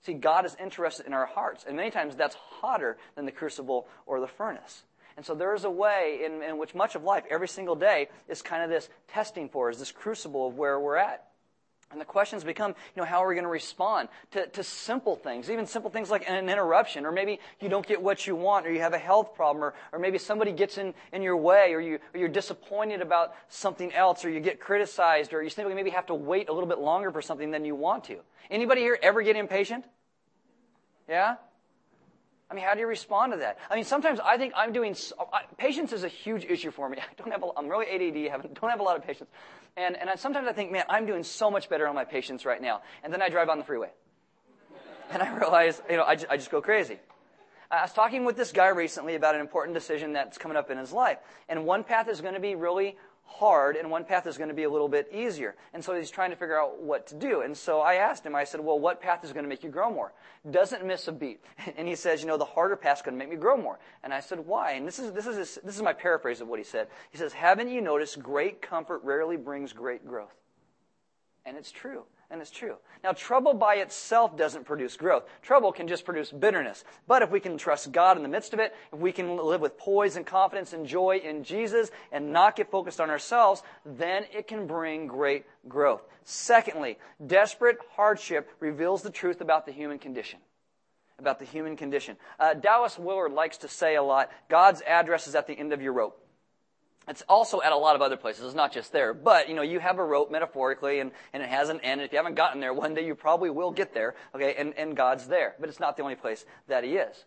See, 0.01 0.15
God 0.15 0.45
is 0.45 0.57
interested 0.57 1.07
in 1.07 1.15
our 1.15 1.27
hearts, 1.27 1.65
and 1.65 1.77
many 1.77 1.91
times 1.91 2.17
that's 2.17 2.35
hotter 2.35 2.99
than 3.15 3.27
the 3.27 3.33
crucible 3.33 3.87
or 4.07 4.19
the 4.19 4.29
furnace. 4.29 4.83
And 5.17 5.25
so 5.25 5.35
there 5.35 5.55
is 5.55 5.65
a 5.65 5.71
way 5.71 6.21
in, 6.25 6.43
in 6.43 6.59
which 6.59 6.75
much 6.75 6.95
of 6.95 7.05
life, 7.05 7.25
every 7.31 7.49
single 7.49 7.77
day, 7.77 8.09
is 8.29 8.43
kind 8.43 8.63
of 8.63 8.71
this 8.71 8.89
testing 9.09 9.49
for 9.49 9.71
us, 9.71 9.79
this 9.79 9.93
crucible 9.93 10.49
of 10.49 10.57
where 10.57 10.79
we're 10.81 10.97
at. 10.97 11.25
And 11.93 12.01
the 12.01 12.05
questions 12.05 12.43
become, 12.43 12.75
you 12.97 13.03
know, 13.03 13.05
how 13.05 13.23
are 13.25 13.29
we 13.29 13.35
going 13.35 13.45
to 13.45 13.51
respond 13.51 14.09
to, 14.33 14.49
to 14.49 14.65
simple 14.65 15.15
things, 15.15 15.49
even 15.49 15.65
simple 15.65 15.91
things 15.91 16.11
like 16.11 16.29
an 16.29 16.49
interruption, 16.49 17.07
or 17.07 17.13
maybe 17.13 17.39
you 17.61 17.69
don't 17.69 17.87
get 17.87 18.03
what 18.03 18.27
you 18.27 18.35
want, 18.35 18.67
or 18.67 18.73
you 18.73 18.81
have 18.81 18.95
a 18.95 18.99
health 18.99 19.37
problem, 19.37 19.63
or, 19.63 19.75
or 19.93 20.01
maybe 20.01 20.19
somebody 20.19 20.51
gets 20.51 20.77
in, 20.77 20.93
in 21.13 21.23
your 21.23 21.37
way, 21.37 21.73
or, 21.73 21.81
you, 21.81 22.01
or 22.13 22.19
you're 22.19 22.29
disappointed 22.29 23.01
about 23.01 23.35
something 23.49 23.93
else, 23.93 24.25
or 24.25 24.31
you 24.31 24.41
get 24.41 24.59
criticized, 24.59 25.33
or 25.33 25.41
you 25.41 25.51
simply 25.51 25.75
maybe 25.75 25.91
have 25.91 26.07
to 26.07 26.15
wait 26.15 26.49
a 26.49 26.53
little 26.53 26.69
bit 26.69 26.79
longer 26.81 27.13
for 27.13 27.23
something 27.23 27.53
than 27.53 27.65
you 27.65 27.77
want 27.77 28.03
to. 28.05 28.19
Anybody 28.51 28.81
here 28.81 28.99
ever 29.01 29.23
get 29.23 29.37
impatient? 29.37 29.85
Yeah? 31.09 31.37
I 32.55 32.57
mean, 32.57 32.65
how 32.65 32.75
do 32.75 32.79
you 32.79 32.87
respond 32.87 33.33
to 33.33 33.39
that? 33.39 33.59
I 33.69 33.75
mean, 33.75 33.83
sometimes 33.83 34.21
I 34.21 34.39
think 34.39 34.53
I'm 34.57 34.73
doing, 34.73 34.95
I, 35.33 35.41
patience 35.59 35.93
is 35.93 36.05
a 36.05 36.09
huge 36.09 36.45
issue 36.45 36.71
for 36.71 36.89
me. 36.89 36.99
I 37.01 37.15
don't 37.17 37.33
have, 37.33 37.43
a, 37.43 37.49
I'm 37.57 37.67
really 37.67 37.87
ADD, 37.87 38.33
I 38.33 38.47
don't 38.61 38.71
have 38.71 38.79
a 38.79 38.85
lot 38.85 38.97
of 38.97 39.05
patience. 39.05 39.29
And, 39.77 39.97
and 39.97 40.09
I, 40.09 40.15
sometimes 40.15 40.47
I 40.47 40.53
think, 40.53 40.71
man, 40.71 40.85
I'm 40.89 41.05
doing 41.05 41.25
so 41.25 41.51
much 41.51 41.69
better 41.69 41.89
on 41.89 41.97
my 41.97 42.05
patience 42.05 42.45
right 42.45 42.63
now. 42.63 42.83
And 43.03 43.13
then 43.13 43.23
I 43.23 43.29
drive 43.29 43.49
on 43.49 43.59
the 43.59 43.65
freeway. 43.65 43.91
And 45.11 45.21
I 45.21 45.37
realize, 45.37 45.83
you 45.91 45.97
know, 45.97 46.05
I 46.05 46.15
just, 46.15 46.31
I 46.31 46.37
just 46.37 46.51
go 46.51 46.63
crazy. 46.63 46.99
I 47.71 47.83
was 47.83 47.93
talking 47.93 48.25
with 48.25 48.37
this 48.37 48.53
guy 48.53 48.69
recently 48.69 49.17
about 49.17 49.35
an 49.35 49.41
important 49.41 49.75
decision 49.75 50.13
that's 50.13 50.39
coming 50.39 50.57
up 50.57 50.71
in 50.71 50.79
his 50.79 50.93
life. 50.93 51.19
And 51.49 51.67
one 51.67 51.83
path 51.83 52.09
is 52.09 52.21
going 52.21 52.35
to 52.35 52.41
be 52.41 52.55
really 52.55 52.97
hard 53.25 53.77
and 53.77 53.91
one 53.91 54.05
path 54.05 54.27
is 54.27 54.37
going 54.37 54.49
to 54.49 54.55
be 54.55 54.63
a 54.63 54.71
little 54.71 54.89
bit 54.89 55.09
easier. 55.13 55.57
And 55.73 55.85
so 55.85 55.95
he's 55.95 56.11
trying 56.11 56.31
to 56.31 56.37
figure 56.37 56.59
out 56.59 56.81
what 56.81 57.07
to 57.09 57.15
do. 57.15 57.41
And 57.41 57.57
so 57.57 57.81
I 57.81 57.95
asked 57.95 58.25
him, 58.25 58.35
I 58.35 58.45
said, 58.45 58.61
well, 58.61 58.79
what 58.79 59.01
path 59.01 59.25
is 59.25 59.33
going 59.33 59.45
to 59.45 59.49
make 59.49 59.65
you 59.65 59.71
grow 59.71 59.91
more? 59.91 60.13
Doesn't 60.49 60.85
miss 60.85 61.09
a 61.09 61.13
beat. 61.13 61.41
And 61.77 61.89
he 61.89 61.97
says, 61.97 62.21
you 62.21 62.29
know, 62.29 62.37
the 62.37 62.45
harder 62.45 62.77
path 62.77 62.99
is 62.99 63.03
going 63.03 63.15
to 63.15 63.19
make 63.19 63.31
me 63.31 63.37
grow 63.37 63.57
more. 63.57 63.79
And 64.03 64.15
I 64.15 64.21
said, 64.21 64.39
why? 64.47 64.73
And 64.73 64.87
this 64.87 64.99
is, 64.99 65.13
this 65.13 65.27
is, 65.27 65.59
this 65.65 65.75
is 65.75 65.83
my 65.83 65.93
paraphrase 65.93 66.41
of 66.41 66.49
what 66.49 66.59
he 66.59 66.65
said. 66.65 66.89
He 67.11 67.19
says, 67.19 67.33
haven't 67.33 67.71
you 67.71 67.81
noticed 67.81 68.23
great 68.23 68.63
comfort 68.63 69.03
rarely 69.03 69.37
brings 69.37 69.73
great 69.73 70.07
growth? 70.07 70.35
And 71.45 71.57
it's 71.57 71.73
true. 71.73 72.05
And 72.31 72.41
it's 72.41 72.51
true. 72.51 72.77
Now, 73.03 73.13
trouble 73.13 73.55
by 73.55 73.77
itself 73.77 74.37
doesn't 74.37 74.65
produce 74.65 74.97
growth. 74.97 75.25
Trouble 75.43 75.73
can 75.73 75.87
just 75.87 76.05
produce 76.05 76.33
bitterness. 76.33 76.83
But 77.07 77.23
if 77.23 77.31
we 77.31 77.39
can 77.39 77.59
trust 77.59 77.93
God 77.93 78.17
in 78.17 78.23
the 78.23 78.29
midst 78.29 78.55
of 78.55 78.61
it, 78.61 78.75
if 78.93 78.99
we 78.99 79.13
can 79.13 79.37
live 79.37 79.61
with 79.61 79.77
poise 79.79 80.17
and 80.17 80.25
confidence 80.25 80.73
and 80.73 80.87
joy 80.87 81.19
in 81.19 81.45
Jesus 81.45 81.91
and 82.11 82.33
not 82.33 82.57
get 82.57 82.71
focused 82.71 83.01
on 83.01 83.11
ourselves, 83.11 83.63
then 83.85 84.25
it 84.33 84.49
can 84.49 84.67
bring 84.67 85.07
great 85.07 85.45
growth. 85.69 86.03
Secondly, 86.25 86.99
desperate 87.25 87.79
hardship 87.91 88.51
reveals 88.59 89.03
the 89.03 89.11
truth 89.11 89.41
about 89.41 89.67
the 89.67 89.73
human 89.73 89.99
condition. 89.99 90.41
About 91.19 91.39
the 91.39 91.45
human 91.45 91.77
condition. 91.77 92.17
Uh, 92.41 92.55
Dallas 92.55 92.99
Willard 92.99 93.33
likes 93.33 93.59
to 93.59 93.69
say 93.69 93.95
a 93.97 94.03
lot 94.03 94.31
God's 94.49 94.81
address 94.81 95.29
is 95.29 95.35
at 95.35 95.47
the 95.47 95.57
end 95.57 95.73
of 95.73 95.83
your 95.83 95.93
rope. 95.93 96.24
It's 97.07 97.23
also 97.29 97.61
at 97.61 97.73
a 97.73 97.77
lot 97.77 97.97
of 97.97 98.03
other 98.03 98.17
places. 98.17 98.47
It's 98.47 98.55
not 98.55 98.73
just 98.73 98.93
there. 98.93 99.13
But, 99.13 99.49
you 99.49 99.55
know, 99.55 99.63
you 99.63 99.79
have 99.79 99.99
a 99.99 100.05
rope 100.05 100.31
metaphorically 100.31 101.01
and, 101.01 101.13
and 101.33 101.43
it 101.43 101.49
has 101.49 101.69
an 101.69 101.81
end. 101.81 102.01
If 102.01 102.13
you 102.13 102.19
haven't 102.19 102.35
gotten 102.35 102.61
there, 102.61 102.73
one 102.73 102.95
day 102.95 103.05
you 103.07 103.15
probably 103.15 103.51
will 103.51 103.71
get 103.71 103.93
there. 103.93 104.15
Okay. 104.35 104.55
And, 104.57 104.75
and 104.79 104.97
God's 104.97 105.27
there. 105.27 105.55
But 105.61 105.69
it's 105.69 105.81
not 105.81 105.97
the 105.97 106.03
only 106.03 106.15
place 106.15 106.45
that 106.69 106.83
He 106.85 106.97
is. 106.97 107.25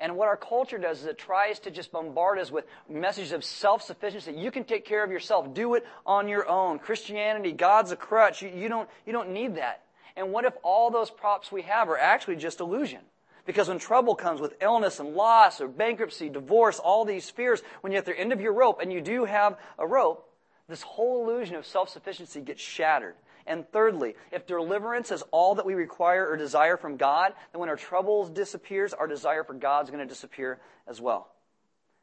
And 0.00 0.16
what 0.16 0.28
our 0.28 0.36
culture 0.38 0.78
does 0.78 1.00
is 1.00 1.06
it 1.06 1.18
tries 1.18 1.58
to 1.60 1.70
just 1.70 1.92
bombard 1.92 2.38
us 2.38 2.50
with 2.50 2.64
messages 2.88 3.32
of 3.32 3.44
self-sufficiency. 3.44 4.32
You 4.32 4.50
can 4.50 4.64
take 4.64 4.86
care 4.86 5.04
of 5.04 5.10
yourself. 5.10 5.52
Do 5.52 5.74
it 5.74 5.86
on 6.06 6.26
your 6.26 6.48
own. 6.48 6.78
Christianity, 6.78 7.52
God's 7.52 7.92
a 7.92 7.96
crutch. 7.96 8.40
You, 8.40 8.48
you 8.48 8.70
don't, 8.70 8.88
you 9.04 9.12
don't 9.12 9.32
need 9.32 9.56
that. 9.56 9.82
And 10.16 10.32
what 10.32 10.46
if 10.46 10.54
all 10.62 10.90
those 10.90 11.10
props 11.10 11.52
we 11.52 11.62
have 11.62 11.90
are 11.90 11.98
actually 11.98 12.36
just 12.36 12.60
illusion? 12.60 13.00
Because 13.46 13.68
when 13.68 13.78
trouble 13.78 14.14
comes 14.14 14.40
with 14.40 14.56
illness 14.60 15.00
and 15.00 15.14
loss 15.14 15.60
or 15.60 15.68
bankruptcy, 15.68 16.28
divorce, 16.28 16.78
all 16.78 17.04
these 17.04 17.30
fears, 17.30 17.62
when 17.80 17.92
you're 17.92 18.00
at 18.00 18.06
the 18.06 18.18
end 18.18 18.32
of 18.32 18.40
your 18.40 18.52
rope 18.52 18.80
and 18.80 18.92
you 18.92 19.00
do 19.00 19.24
have 19.24 19.58
a 19.78 19.86
rope, 19.86 20.28
this 20.68 20.82
whole 20.82 21.24
illusion 21.28 21.56
of 21.56 21.66
self-sufficiency 21.66 22.40
gets 22.40 22.62
shattered. 22.62 23.14
And 23.46 23.68
thirdly, 23.72 24.14
if 24.30 24.46
deliverance 24.46 25.10
is 25.10 25.24
all 25.32 25.56
that 25.56 25.66
we 25.66 25.74
require 25.74 26.28
or 26.28 26.36
desire 26.36 26.76
from 26.76 26.96
God, 26.96 27.32
then 27.52 27.60
when 27.60 27.68
our 27.68 27.76
troubles 27.76 28.30
disappears, 28.30 28.92
our 28.92 29.06
desire 29.06 29.42
for 29.42 29.54
God's 29.54 29.90
going 29.90 30.06
to 30.06 30.12
disappear 30.12 30.60
as 30.86 31.00
well. 31.00 31.32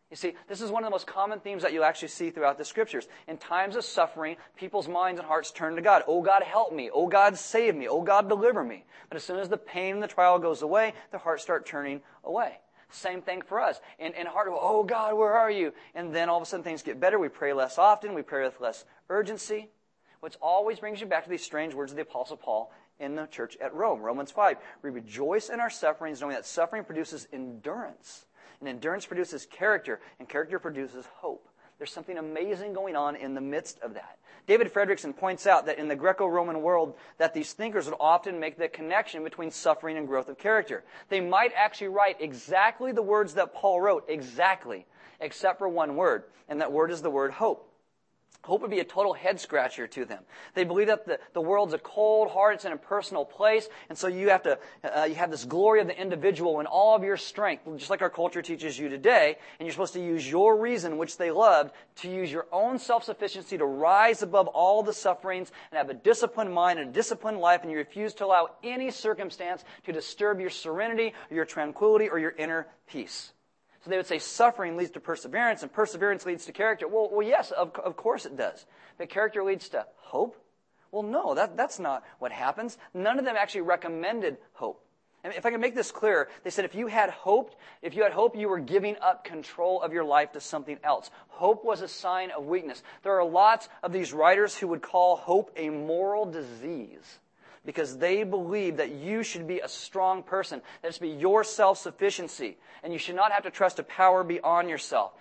You 0.09 0.15
see, 0.15 0.35
this 0.47 0.61
is 0.61 0.71
one 0.71 0.83
of 0.83 0.87
the 0.87 0.91
most 0.91 1.05
common 1.05 1.41
themes 1.41 1.63
that 1.63 1.73
you'll 1.73 1.83
actually 1.83 2.07
see 2.07 2.29
throughout 2.29 2.57
the 2.57 2.63
scriptures. 2.63 3.07
In 3.27 3.37
times 3.37 3.75
of 3.75 3.83
suffering, 3.83 4.37
people's 4.55 4.87
minds 4.87 5.19
and 5.19 5.27
hearts 5.27 5.51
turn 5.51 5.75
to 5.75 5.81
God. 5.81 6.03
Oh 6.07 6.21
God, 6.21 6.43
help 6.43 6.71
me. 6.71 6.89
Oh 6.93 7.07
God, 7.07 7.37
save 7.37 7.75
me. 7.75 7.89
Oh 7.89 8.01
God, 8.01 8.29
deliver 8.29 8.63
me. 8.63 8.85
But 9.09 9.17
as 9.17 9.23
soon 9.23 9.39
as 9.39 9.49
the 9.49 9.57
pain 9.57 9.95
and 9.95 10.03
the 10.03 10.07
trial 10.07 10.39
goes 10.39 10.61
away, 10.61 10.93
their 11.11 11.19
hearts 11.19 11.43
start 11.43 11.65
turning 11.65 12.01
away. 12.23 12.59
Same 12.89 13.21
thing 13.21 13.41
for 13.41 13.59
us. 13.59 13.81
And, 13.99 14.15
and 14.15 14.29
heart, 14.29 14.47
oh 14.49 14.83
God, 14.83 15.13
where 15.17 15.33
are 15.33 15.51
you? 15.51 15.73
And 15.93 16.15
then 16.15 16.29
all 16.29 16.37
of 16.37 16.43
a 16.43 16.45
sudden 16.45 16.63
things 16.63 16.83
get 16.83 17.01
better. 17.01 17.19
We 17.19 17.27
pray 17.27 17.51
less 17.51 17.77
often. 17.77 18.13
We 18.13 18.21
pray 18.21 18.43
with 18.45 18.61
less 18.61 18.85
urgency. 19.09 19.67
Which 20.21 20.37
always 20.41 20.79
brings 20.79 21.01
you 21.01 21.07
back 21.07 21.25
to 21.25 21.29
these 21.29 21.43
strange 21.43 21.73
words 21.73 21.91
of 21.91 21.97
the 21.97 22.03
Apostle 22.03 22.37
Paul 22.37 22.71
in 22.97 23.15
the 23.15 23.27
church 23.27 23.57
at 23.61 23.73
Rome. 23.73 24.01
Romans 24.01 24.31
5. 24.31 24.57
We 24.83 24.89
rejoice 24.89 25.49
in 25.49 25.59
our 25.59 25.69
sufferings, 25.69 26.21
knowing 26.21 26.35
that 26.35 26.45
suffering 26.45 26.85
produces 26.85 27.27
endurance. 27.33 28.25
And 28.59 28.69
endurance 28.69 29.05
produces 29.05 29.45
character, 29.45 29.99
and 30.19 30.27
character 30.27 30.59
produces 30.59 31.05
hope. 31.17 31.47
There's 31.77 31.91
something 31.91 32.17
amazing 32.17 32.73
going 32.73 32.95
on 32.95 33.15
in 33.15 33.35
the 33.35 33.41
midst 33.41 33.79
of 33.81 33.93
that. 33.93 34.17
David 34.47 34.73
Fredrickson 34.73 35.15
points 35.15 35.45
out 35.45 35.65
that 35.65 35.77
in 35.77 35.89
the 35.89 35.95
Greco-Roman 35.95 36.61
world, 36.61 36.95
that 37.17 37.33
these 37.33 37.53
thinkers 37.53 37.85
would 37.85 37.97
often 37.99 38.39
make 38.39 38.57
the 38.57 38.67
connection 38.67 39.23
between 39.23 39.51
suffering 39.51 39.97
and 39.97 40.07
growth 40.07 40.29
of 40.29 40.37
character. 40.37 40.83
They 41.09 41.19
might 41.19 41.51
actually 41.55 41.89
write 41.89 42.17
exactly 42.19 42.93
the 42.93 43.03
words 43.03 43.35
that 43.35 43.53
Paul 43.53 43.81
wrote, 43.81 44.05
exactly, 44.07 44.87
except 45.19 45.59
for 45.59 45.67
one 45.67 45.95
word, 45.95 46.23
and 46.49 46.61
that 46.61 46.71
word 46.71 46.91
is 46.91 47.01
the 47.01 47.09
word 47.11 47.31
hope. 47.31 47.66
Hope 48.43 48.61
would 48.61 48.71
be 48.71 48.79
a 48.79 48.85
total 48.85 49.13
head 49.13 49.41
scratcher 49.41 49.87
to 49.87 50.05
them. 50.05 50.23
They 50.53 50.63
believe 50.63 50.87
that 50.87 51.05
the, 51.05 51.19
the 51.33 51.41
world's 51.41 51.73
a 51.73 51.77
cold, 51.77 52.31
hard, 52.31 52.55
it's 52.55 52.63
an 52.63 52.71
impersonal 52.71 53.25
place, 53.25 53.67
and 53.89 53.97
so 53.97 54.07
you 54.07 54.29
have 54.29 54.43
to, 54.43 54.57
uh, 54.83 55.03
you 55.03 55.15
have 55.15 55.29
this 55.29 55.43
glory 55.43 55.81
of 55.81 55.87
the 55.87 55.99
individual 55.99 56.59
and 56.59 56.67
all 56.67 56.95
of 56.95 57.03
your 57.03 57.17
strength, 57.17 57.63
just 57.75 57.89
like 57.89 58.01
our 58.01 58.09
culture 58.09 58.41
teaches 58.41 58.79
you 58.79 58.87
today, 58.87 59.37
and 59.59 59.67
you're 59.67 59.73
supposed 59.73 59.93
to 59.93 60.03
use 60.03 60.29
your 60.29 60.55
reason, 60.55 60.97
which 60.97 61.17
they 61.17 61.29
loved, 61.29 61.73
to 61.97 62.09
use 62.09 62.31
your 62.31 62.47
own 62.53 62.79
self-sufficiency 62.79 63.57
to 63.57 63.65
rise 63.65 64.23
above 64.23 64.47
all 64.47 64.81
the 64.81 64.93
sufferings 64.93 65.51
and 65.71 65.77
have 65.77 65.89
a 65.89 65.93
disciplined 65.93 66.53
mind 66.53 66.79
and 66.79 66.89
a 66.89 66.93
disciplined 66.93 67.39
life, 67.39 67.63
and 67.63 67.71
you 67.71 67.77
refuse 67.77 68.13
to 68.13 68.25
allow 68.25 68.49
any 68.63 68.91
circumstance 68.91 69.65
to 69.83 69.91
disturb 69.91 70.39
your 70.39 70.49
serenity 70.49 71.13
or 71.29 71.35
your 71.35 71.45
tranquility 71.45 72.07
or 72.07 72.17
your 72.17 72.31
inner 72.37 72.67
peace. 72.87 73.33
So 73.87 73.91
they 73.91 73.95
would 73.95 74.05
say 74.05 74.19
suffering 74.19 74.75
leads 74.75 74.91
to 74.91 74.99
perseverance 74.99 75.63
and 75.63 75.71
perseverance 75.71 76.25
leads 76.25 76.45
to 76.47 76.51
character. 76.51 76.89
Well, 76.89 77.07
well 77.09 77.25
yes, 77.25 77.51
of, 77.51 77.73
of 77.77 77.95
course 77.95 78.25
it 78.25 78.35
does. 78.35 78.65
But 78.97 79.07
character 79.07 79.41
leads 79.45 79.69
to 79.69 79.85
hope? 79.95 80.35
Well, 80.91 81.03
no, 81.03 81.33
that, 81.35 81.55
that's 81.55 81.79
not 81.79 82.03
what 82.19 82.33
happens. 82.33 82.77
None 82.93 83.17
of 83.17 83.23
them 83.23 83.37
actually 83.37 83.61
recommended 83.61 84.39
hope. 84.51 84.83
And 85.23 85.33
if 85.33 85.45
I 85.45 85.51
can 85.51 85.61
make 85.61 85.73
this 85.73 85.89
clear, 85.89 86.27
they 86.43 86.49
said 86.49 86.65
if 86.65 86.75
you 86.75 86.87
had 86.87 87.11
hoped, 87.11 87.55
if 87.81 87.95
you 87.95 88.03
had 88.03 88.11
hope, 88.11 88.35
you 88.35 88.49
were 88.49 88.59
giving 88.59 88.97
up 89.01 89.23
control 89.23 89.81
of 89.81 89.93
your 89.93 90.03
life 90.03 90.33
to 90.33 90.41
something 90.41 90.79
else. 90.83 91.09
Hope 91.29 91.63
was 91.63 91.79
a 91.79 91.87
sign 91.87 92.31
of 92.31 92.43
weakness. 92.43 92.83
There 93.03 93.17
are 93.17 93.23
lots 93.23 93.69
of 93.83 93.93
these 93.93 94.11
writers 94.11 94.57
who 94.57 94.67
would 94.67 94.81
call 94.81 95.15
hope 95.15 95.49
a 95.55 95.69
moral 95.69 96.25
disease 96.25 97.19
because 97.67 97.97
they 97.97 98.23
believe 98.23 98.77
that 98.77 98.91
you 98.93 99.23
should 99.23 99.45
be 99.45 99.59
a 99.59 99.67
strong 99.67 100.23
person, 100.23 100.61
that 100.81 100.87
it's 100.87 100.99
be 100.99 101.09
your 101.09 101.43
self-sufficiency, 101.43 102.57
and 102.81 102.93
you 102.93 102.97
should 102.97 103.17
not 103.17 103.33
have 103.33 103.43
to 103.43 103.51
trust 103.51 103.77
a 103.77 103.83
power 103.83 104.23
beyond 104.23 104.69
yourself. 104.69 105.11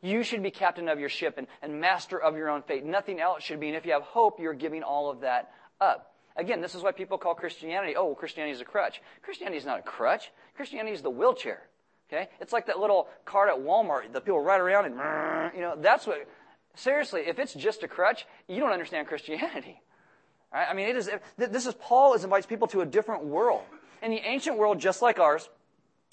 You 0.00 0.22
should 0.22 0.42
be 0.42 0.50
captain 0.50 0.88
of 0.88 0.98
your 0.98 1.10
ship 1.10 1.34
and, 1.36 1.46
and 1.60 1.78
master 1.78 2.18
of 2.18 2.34
your 2.34 2.48
own 2.48 2.62
fate. 2.62 2.86
Nothing 2.86 3.20
else 3.20 3.42
should 3.42 3.60
be. 3.60 3.68
And 3.68 3.76
if 3.76 3.84
you 3.84 3.92
have 3.92 4.00
hope, 4.00 4.40
you're 4.40 4.54
giving 4.54 4.82
all 4.82 5.10
of 5.10 5.20
that 5.20 5.52
up. 5.78 6.14
Again, 6.34 6.62
this 6.62 6.74
is 6.74 6.82
why 6.82 6.92
people 6.92 7.18
call 7.18 7.34
Christianity, 7.34 7.94
oh, 7.94 8.14
Christianity 8.14 8.54
is 8.54 8.62
a 8.62 8.64
crutch. 8.64 9.02
Christianity 9.22 9.58
is 9.58 9.66
not 9.66 9.78
a 9.78 9.82
crutch. 9.82 10.32
Christianity 10.56 10.94
is 10.94 11.02
the 11.02 11.10
wheelchair. 11.10 11.62
Okay? 12.08 12.30
It's 12.40 12.54
like 12.54 12.68
that 12.68 12.78
little 12.78 13.08
cart 13.26 13.50
at 13.50 13.56
Walmart 13.56 14.14
that 14.14 14.24
people 14.24 14.40
ride 14.40 14.62
around 14.62 14.86
and, 14.86 14.94
you 15.54 15.60
know, 15.60 15.74
that's 15.76 16.06
what, 16.06 16.26
seriously, 16.74 17.24
if 17.26 17.38
it's 17.38 17.52
just 17.52 17.82
a 17.82 17.88
crutch, 17.88 18.26
you 18.48 18.60
don't 18.60 18.72
understand 18.72 19.08
Christianity. 19.08 19.82
Right? 20.56 20.66
I 20.70 20.72
mean, 20.72 20.88
it 20.88 20.96
is, 20.96 21.10
this 21.36 21.66
is 21.66 21.74
Paul 21.74 22.14
is 22.14 22.24
invites 22.24 22.46
people 22.46 22.66
to 22.68 22.80
a 22.80 22.86
different 22.86 23.24
world. 23.24 23.60
In 24.00 24.10
the 24.10 24.26
ancient 24.26 24.56
world, 24.56 24.78
just 24.78 25.02
like 25.02 25.18
ours, 25.18 25.50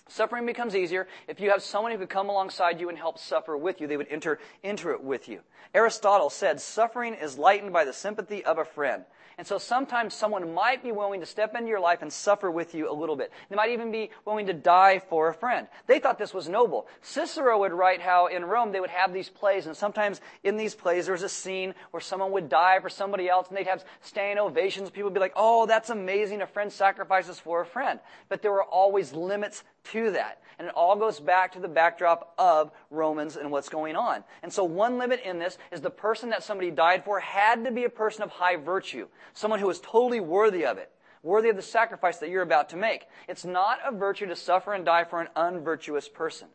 suffering 0.10 0.46
becomes 0.46 0.76
easier 0.76 1.08
if 1.30 1.40
you 1.40 1.50
have 1.50 1.64
someone 1.64 1.94
who 1.94 1.98
could 1.98 2.10
come 2.10 2.28
alongside 2.28 2.78
you 2.82 2.90
and 2.90 2.98
help 2.98 3.18
suffer 3.18 3.56
with 3.56 3.80
you. 3.80 3.88
They 3.88 3.96
would 3.96 4.10
enter 4.10 4.40
into 4.62 4.92
it 4.92 5.02
with 5.02 5.30
you. 5.30 5.40
Aristotle 5.74 6.30
said, 6.30 6.60
suffering 6.60 7.14
is 7.14 7.38
lightened 7.38 7.72
by 7.72 7.86
the 7.86 7.94
sympathy 7.94 8.44
of 8.44 8.58
a 8.58 8.66
friend. 8.66 9.06
And 9.38 9.48
so 9.48 9.58
sometimes 9.58 10.14
someone 10.14 10.54
might 10.54 10.84
be 10.84 10.92
willing 10.92 11.20
to 11.22 11.26
step 11.26 11.56
into 11.56 11.70
your 11.70 11.80
life 11.80 12.02
and 12.02 12.12
suffer 12.12 12.52
with 12.52 12.76
you 12.76 12.90
a 12.90 12.94
little 12.94 13.16
bit. 13.16 13.32
They 13.50 13.56
might 13.56 13.72
even 13.72 13.92
be 13.92 14.12
willing 14.26 14.46
to 14.48 14.54
die 14.54 15.00
for 15.00 15.28
a 15.28 15.34
friend. 15.34 15.68
They 15.88 16.00
thought 16.00 16.20
this 16.20 16.34
was 16.34 16.48
noble. 16.48 16.88
Cicero 17.02 17.60
would 17.60 17.74
write 17.74 18.02
how 18.02 18.28
in 18.28 18.46
Rome 18.46 18.72
they 18.72 18.80
would 18.80 18.90
have 18.90 19.14
these 19.14 19.30
plays, 19.30 19.66
and 19.66 19.76
sometimes 19.76 20.22
in 20.44 20.58
these 20.58 20.76
plays 20.76 21.06
there 21.06 21.14
was 21.14 21.24
a 21.24 21.30
scene 21.30 21.74
where 21.92 22.02
someone 22.02 22.32
would 22.32 22.50
die 22.50 22.80
for 22.80 22.90
somebody 22.90 23.28
else, 23.28 23.48
and 23.48 23.58
they'd 23.58 23.68
have 23.68 23.84
standing 24.02 24.38
ovations. 24.38 24.90
People 24.90 25.06
would 25.06 25.14
be 25.14 25.20
like, 25.20 25.34
oh, 25.36 25.66
that's 25.66 25.90
amazing. 25.90 26.42
A 26.42 26.48
friend 26.48 26.72
sacrifices 26.72 27.40
for 27.40 27.62
a 27.62 27.66
friend. 27.66 28.00
But 28.30 28.42
there 28.42 28.52
were 28.52 28.64
always 28.64 29.14
limits 29.14 29.64
to 29.92 30.12
that. 30.12 30.42
And 30.60 30.68
it 30.68 30.74
all 30.76 30.96
goes 30.96 31.20
back 31.20 31.54
to 31.54 31.60
the 31.60 31.68
backdrop 31.68 32.34
of 32.38 32.72
Romans 32.90 33.36
and 33.36 33.52
what's 33.52 33.70
going 33.70 33.96
on. 33.96 34.24
And 34.42 34.52
so 34.52 34.64
one 34.64 34.98
limit 34.98 35.22
in 35.24 35.40
this 35.40 35.58
is 35.72 35.82
the 35.82 35.90
person 35.90 36.30
that 36.30 36.44
somebody 36.44 36.72
died 36.72 37.04
for 37.04 37.20
had 37.20 37.64
to 37.66 37.72
be 37.72 37.84
a 37.84 37.90
person 37.90 38.24
of 38.24 38.30
high 38.30 38.56
virtue. 38.56 39.08
Someone 39.34 39.60
who 39.60 39.68
was 39.68 39.80
totally 39.80 40.20
worthy 40.20 40.66
of 40.66 40.78
it. 40.78 40.92
Worthy 41.24 41.50
of 41.50 41.56
the 41.56 41.62
sacrifice 41.62 42.18
that 42.18 42.30
you're 42.30 42.42
about 42.42 42.70
to 42.70 42.78
make. 42.78 43.06
It's 43.30 43.46
not 43.46 43.80
a 43.86 43.96
virtue 43.96 44.26
to 44.26 44.36
suffer 44.36 44.74
and 44.74 44.84
die 44.84 45.06
for 45.06 45.22
an 45.22 45.30
unvirtuous 45.36 46.10
person. 46.10 46.50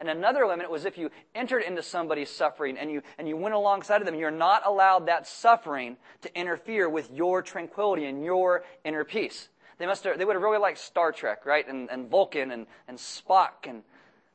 And 0.00 0.08
another 0.08 0.46
limit 0.46 0.70
was 0.70 0.84
if 0.84 0.98
you 0.98 1.10
entered 1.34 1.62
into 1.62 1.82
somebody's 1.82 2.30
suffering 2.30 2.76
and 2.78 2.90
you, 2.90 3.02
and 3.18 3.28
you 3.28 3.36
went 3.36 3.54
alongside 3.54 4.00
of 4.00 4.06
them, 4.06 4.14
you're 4.14 4.30
not 4.30 4.66
allowed 4.66 5.06
that 5.06 5.26
suffering 5.26 5.96
to 6.22 6.38
interfere 6.38 6.88
with 6.88 7.10
your 7.10 7.42
tranquility 7.42 8.04
and 8.04 8.24
your 8.24 8.64
inner 8.84 9.04
peace. 9.04 9.48
They 9.78 9.86
must 9.86 10.04
have, 10.04 10.18
they 10.18 10.24
would 10.24 10.34
have 10.34 10.42
really 10.42 10.58
liked 10.58 10.78
Star 10.78 11.12
Trek, 11.12 11.44
right? 11.46 11.66
And, 11.68 11.90
and 11.90 12.08
Vulcan 12.08 12.50
and, 12.50 12.66
and 12.88 12.96
Spock 12.96 13.68
and 13.68 13.82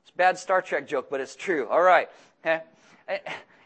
it's 0.03 0.11
a 0.11 0.17
bad 0.17 0.37
Star 0.37 0.61
Trek 0.61 0.87
joke, 0.87 1.09
but 1.09 1.21
it's 1.21 1.35
true. 1.35 1.67
All 1.69 1.81
right. 1.81 2.09
Okay. 2.45 2.61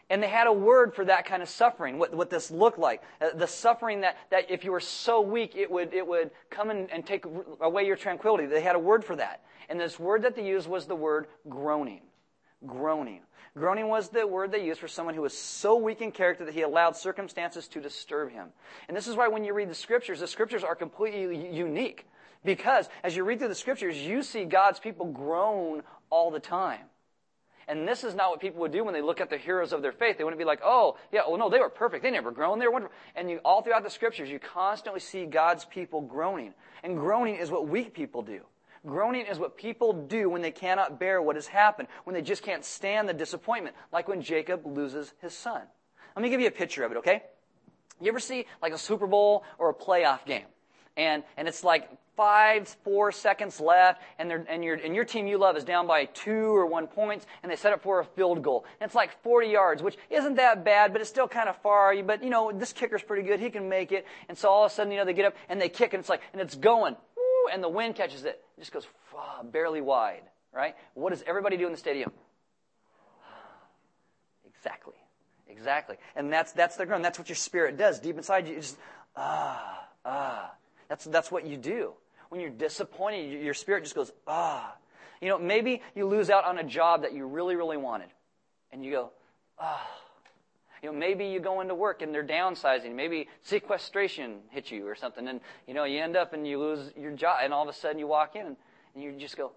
And 0.08 0.22
they 0.22 0.28
had 0.28 0.46
a 0.46 0.52
word 0.52 0.94
for 0.94 1.04
that 1.04 1.26
kind 1.26 1.42
of 1.42 1.48
suffering, 1.48 1.98
what, 1.98 2.14
what 2.14 2.30
this 2.30 2.50
looked 2.50 2.78
like. 2.78 3.02
Uh, 3.20 3.30
the 3.34 3.46
suffering 3.46 4.02
that, 4.02 4.16
that 4.30 4.50
if 4.50 4.64
you 4.64 4.70
were 4.70 4.80
so 4.80 5.20
weak, 5.20 5.56
it 5.56 5.68
would, 5.70 5.92
it 5.92 6.06
would 6.06 6.30
come 6.48 6.70
and 6.70 7.04
take 7.04 7.24
away 7.60 7.86
your 7.86 7.96
tranquility. 7.96 8.46
They 8.46 8.60
had 8.60 8.76
a 8.76 8.78
word 8.78 9.04
for 9.04 9.16
that. 9.16 9.42
And 9.68 9.80
this 9.80 9.98
word 9.98 10.22
that 10.22 10.36
they 10.36 10.46
used 10.46 10.68
was 10.68 10.86
the 10.86 10.94
word 10.94 11.26
groaning. 11.48 12.02
Groaning. 12.64 13.22
Groaning 13.56 13.88
was 13.88 14.10
the 14.10 14.26
word 14.26 14.52
they 14.52 14.64
used 14.64 14.80
for 14.80 14.88
someone 14.88 15.14
who 15.14 15.22
was 15.22 15.36
so 15.36 15.76
weak 15.76 16.02
in 16.02 16.12
character 16.12 16.44
that 16.44 16.52
he 16.52 16.60
allowed 16.60 16.94
circumstances 16.94 17.66
to 17.68 17.80
disturb 17.80 18.30
him. 18.30 18.48
And 18.86 18.96
this 18.96 19.06
is 19.06 19.16
why 19.16 19.28
when 19.28 19.44
you 19.44 19.54
read 19.54 19.70
the 19.70 19.74
scriptures, 19.74 20.20
the 20.20 20.26
scriptures 20.26 20.62
are 20.62 20.74
completely 20.74 21.54
unique. 21.54 22.06
Because 22.44 22.88
as 23.02 23.16
you 23.16 23.24
read 23.24 23.38
through 23.38 23.48
the 23.48 23.54
scriptures, 23.54 23.96
you 23.96 24.22
see 24.22 24.44
God's 24.44 24.78
people 24.78 25.06
groan 25.06 25.82
all 26.10 26.30
the 26.30 26.38
time. 26.38 26.82
And 27.66 27.88
this 27.88 28.04
is 28.04 28.14
not 28.14 28.30
what 28.30 28.40
people 28.40 28.60
would 28.60 28.72
do 28.72 28.84
when 28.84 28.94
they 28.94 29.02
look 29.02 29.20
at 29.20 29.30
the 29.30 29.38
heroes 29.38 29.72
of 29.72 29.80
their 29.80 29.90
faith. 29.90 30.18
They 30.18 30.24
wouldn't 30.24 30.38
be 30.38 30.44
like, 30.44 30.60
oh, 30.62 30.98
yeah, 31.10 31.22
well, 31.26 31.38
no, 31.38 31.48
they 31.48 31.58
were 31.58 31.70
perfect. 31.70 32.02
They 32.02 32.10
never 32.10 32.30
groaned. 32.30 32.60
They 32.60 32.66
were 32.66 32.72
wonderful. 32.72 32.94
And 33.16 33.30
you, 33.30 33.38
all 33.38 33.62
throughout 33.62 33.82
the 33.82 33.90
scriptures, 33.90 34.28
you 34.28 34.38
constantly 34.38 35.00
see 35.00 35.24
God's 35.24 35.64
people 35.64 36.02
groaning. 36.02 36.52
And 36.84 36.96
groaning 36.96 37.36
is 37.36 37.50
what 37.50 37.66
weak 37.66 37.94
people 37.94 38.22
do. 38.22 38.42
Groaning 38.86 39.26
is 39.26 39.38
what 39.38 39.56
people 39.56 39.92
do 39.92 40.30
when 40.30 40.42
they 40.42 40.52
cannot 40.52 41.00
bear 41.00 41.20
what 41.20 41.36
has 41.36 41.48
happened, 41.48 41.88
when 42.04 42.14
they 42.14 42.22
just 42.22 42.42
can't 42.42 42.64
stand 42.64 43.08
the 43.08 43.14
disappointment, 43.14 43.74
like 43.92 44.06
when 44.06 44.22
Jacob 44.22 44.64
loses 44.64 45.12
his 45.20 45.34
son. 45.34 45.62
Let 46.14 46.22
me 46.22 46.30
give 46.30 46.40
you 46.40 46.46
a 46.46 46.52
picture 46.52 46.84
of 46.84 46.92
it, 46.92 46.98
okay? 46.98 47.24
You 48.00 48.08
ever 48.08 48.20
see 48.20 48.46
like 48.62 48.72
a 48.72 48.78
Super 48.78 49.06
Bowl 49.06 49.44
or 49.58 49.70
a 49.70 49.74
playoff 49.74 50.24
game? 50.24 50.46
And, 50.96 51.24
and 51.36 51.48
it's 51.48 51.64
like 51.64 51.90
five, 52.16 52.68
four 52.84 53.12
seconds 53.12 53.60
left, 53.60 54.00
and, 54.18 54.32
and, 54.32 54.64
your, 54.64 54.76
and 54.76 54.94
your 54.94 55.04
team 55.04 55.26
you 55.26 55.36
love 55.36 55.56
is 55.56 55.64
down 55.64 55.86
by 55.86 56.06
two 56.06 56.56
or 56.56 56.64
one 56.64 56.86
points, 56.86 57.26
and 57.42 57.52
they 57.52 57.56
set 57.56 57.72
up 57.72 57.82
for 57.82 58.00
a 58.00 58.04
field 58.04 58.42
goal. 58.42 58.64
And 58.80 58.88
it's 58.88 58.94
like 58.94 59.22
40 59.22 59.48
yards, 59.48 59.82
which 59.82 59.98
isn't 60.08 60.36
that 60.36 60.64
bad, 60.64 60.92
but 60.92 61.00
it's 61.02 61.10
still 61.10 61.28
kind 61.28 61.48
of 61.48 61.56
far. 61.60 61.94
But, 62.02 62.22
you 62.22 62.30
know, 62.30 62.50
this 62.52 62.72
kicker's 62.72 63.02
pretty 63.02 63.28
good. 63.28 63.40
He 63.40 63.50
can 63.50 63.68
make 63.68 63.92
it. 63.92 64.06
And 64.28 64.38
so 64.38 64.48
all 64.48 64.64
of 64.64 64.72
a 64.72 64.74
sudden, 64.74 64.92
you 64.92 64.98
know, 64.98 65.04
they 65.04 65.12
get 65.12 65.26
up 65.26 65.34
and 65.48 65.60
they 65.60 65.68
kick, 65.68 65.92
and 65.92 66.00
it's 66.00 66.08
like, 66.08 66.22
and 66.32 66.40
it's 66.40 66.54
going. 66.54 66.96
Woo, 67.16 67.52
and 67.52 67.62
the 67.62 67.68
wind 67.68 67.96
catches 67.96 68.24
it. 68.24 68.42
It 68.56 68.60
just 68.60 68.72
goes 68.72 68.86
barely 69.44 69.80
wide, 69.80 70.22
right? 70.52 70.74
What 70.94 71.10
does 71.10 71.22
everybody 71.26 71.56
do 71.56 71.66
in 71.66 71.72
the 71.72 71.78
stadium? 71.78 72.12
Exactly. 74.46 74.94
Exactly. 75.48 75.96
And 76.16 76.32
that's, 76.32 76.52
that's 76.52 76.76
the 76.76 76.86
ground. 76.86 77.04
That's 77.04 77.18
what 77.18 77.28
your 77.28 77.36
spirit 77.36 77.76
does. 77.76 78.00
Deep 78.00 78.16
inside 78.16 78.48
you 78.48 78.56
just, 78.56 78.76
ah, 79.14 79.86
ah. 80.04 80.52
That's, 80.88 81.04
that's 81.04 81.30
what 81.30 81.46
you 81.46 81.56
do. 81.56 81.92
When 82.28 82.40
you're 82.40 82.50
disappointed, 82.50 83.42
your 83.42 83.54
spirit 83.54 83.84
just 83.84 83.94
goes, 83.94 84.12
ah. 84.26 84.74
You 85.20 85.28
know, 85.28 85.38
maybe 85.38 85.82
you 85.94 86.06
lose 86.06 86.30
out 86.30 86.44
on 86.44 86.58
a 86.58 86.64
job 86.64 87.02
that 87.02 87.12
you 87.12 87.26
really, 87.26 87.54
really 87.54 87.76
wanted. 87.76 88.08
And 88.72 88.84
you 88.84 88.90
go, 88.90 89.10
ah. 89.58 89.86
You 90.86 90.92
know, 90.92 90.98
maybe 90.98 91.26
you 91.26 91.40
go 91.40 91.62
into 91.62 91.74
work 91.74 92.00
and 92.00 92.14
they're 92.14 92.22
downsizing. 92.22 92.94
Maybe 92.94 93.26
sequestration 93.42 94.36
hits 94.50 94.70
you 94.70 94.86
or 94.86 94.94
something. 94.94 95.26
And, 95.26 95.40
you 95.66 95.74
know, 95.74 95.82
you 95.82 96.00
end 96.00 96.16
up 96.16 96.32
and 96.32 96.46
you 96.46 96.60
lose 96.60 96.92
your 96.96 97.10
job. 97.10 97.38
And 97.42 97.52
all 97.52 97.64
of 97.64 97.68
a 97.68 97.72
sudden 97.76 97.98
you 97.98 98.06
walk 98.06 98.36
in 98.36 98.46
and, 98.46 98.56
you 98.94 99.10
just 99.18 99.36
go, 99.36 99.50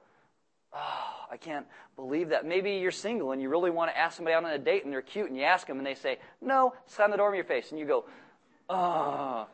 oh, 0.74 1.28
I 1.32 1.38
can't 1.38 1.68
believe 1.96 2.30
that. 2.30 2.48
Maybe 2.48 2.72
you're 2.78 2.90
single 2.90 3.32
and 3.32 3.40
you 3.44 3.48
really 3.48 3.70
want 3.70 3.92
to 3.92 3.98
ask 3.98 4.16
somebody 4.16 4.34
out 4.34 4.44
on 4.44 4.50
a 4.50 4.58
date 4.58 4.86
and 4.86 4.92
they're 4.92 5.04
cute 5.04 5.30
and 5.30 5.38
you 5.38 5.44
ask 5.44 5.68
them 5.68 5.78
and 5.78 5.86
they 5.86 5.94
say, 5.94 6.18
no, 6.42 6.74
slam 6.88 7.12
the 7.12 7.18
door 7.18 7.30
in 7.30 7.36
your 7.36 7.46
face. 7.46 7.70
And 7.70 7.80
you 7.80 7.86
go, 7.86 8.06
oh. 8.68 9.46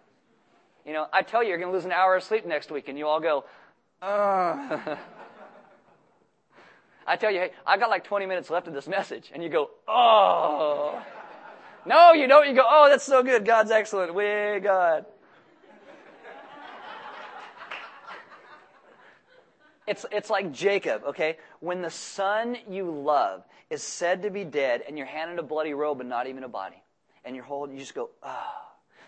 You 0.85 0.93
know, 0.93 1.07
I 1.11 1.23
tell 1.23 1.43
you, 1.43 1.49
you're 1.49 1.57
going 1.57 1.71
to 1.71 1.75
lose 1.75 1.83
an 1.83 1.91
hour 1.91 2.15
of 2.15 2.23
sleep 2.23 2.45
next 2.45 2.71
week 2.71 2.87
and 2.87 2.97
you 2.97 3.05
all 3.05 3.19
go, 3.19 3.43
oh. 4.01 4.97
I 7.05 7.17
tell 7.17 7.31
you, 7.31 7.39
hey, 7.39 7.51
I've 7.67 7.81
got 7.81 7.89
like 7.89 8.05
20 8.05 8.27
minutes 8.27 8.49
left 8.49 8.69
of 8.69 8.73
this 8.73 8.87
message. 8.87 9.29
And 9.33 9.43
you 9.43 9.49
go, 9.49 9.71
oh. 9.89 11.03
No, 11.85 12.13
you 12.13 12.27
don't. 12.27 12.47
You 12.47 12.55
go, 12.55 12.63
oh, 12.65 12.89
that's 12.89 13.03
so 13.03 13.21
good. 13.21 13.45
God's 13.45 13.71
excellent. 13.71 14.13
We, 14.13 14.59
God. 14.61 15.05
It's, 19.87 20.03
it's 20.11 20.31
like 20.31 20.51
Jacob, 20.51 21.03
okay? 21.05 21.37
When 21.59 21.83
the 21.83 21.91
son 21.91 22.57
you 22.67 22.89
love 22.89 23.43
is 23.69 23.83
said 23.83 24.23
to 24.23 24.31
be 24.31 24.43
dead 24.43 24.81
and 24.87 24.97
you're 24.97 25.05
handed 25.05 25.37
a 25.37 25.43
bloody 25.43 25.75
robe 25.75 25.99
and 25.99 26.09
not 26.09 26.25
even 26.27 26.43
a 26.43 26.47
body, 26.47 26.81
and 27.23 27.35
you're 27.35 27.45
holding, 27.45 27.75
you 27.75 27.81
just 27.81 27.93
go, 27.93 28.09
ah. 28.23 28.51
Oh. 28.51 28.64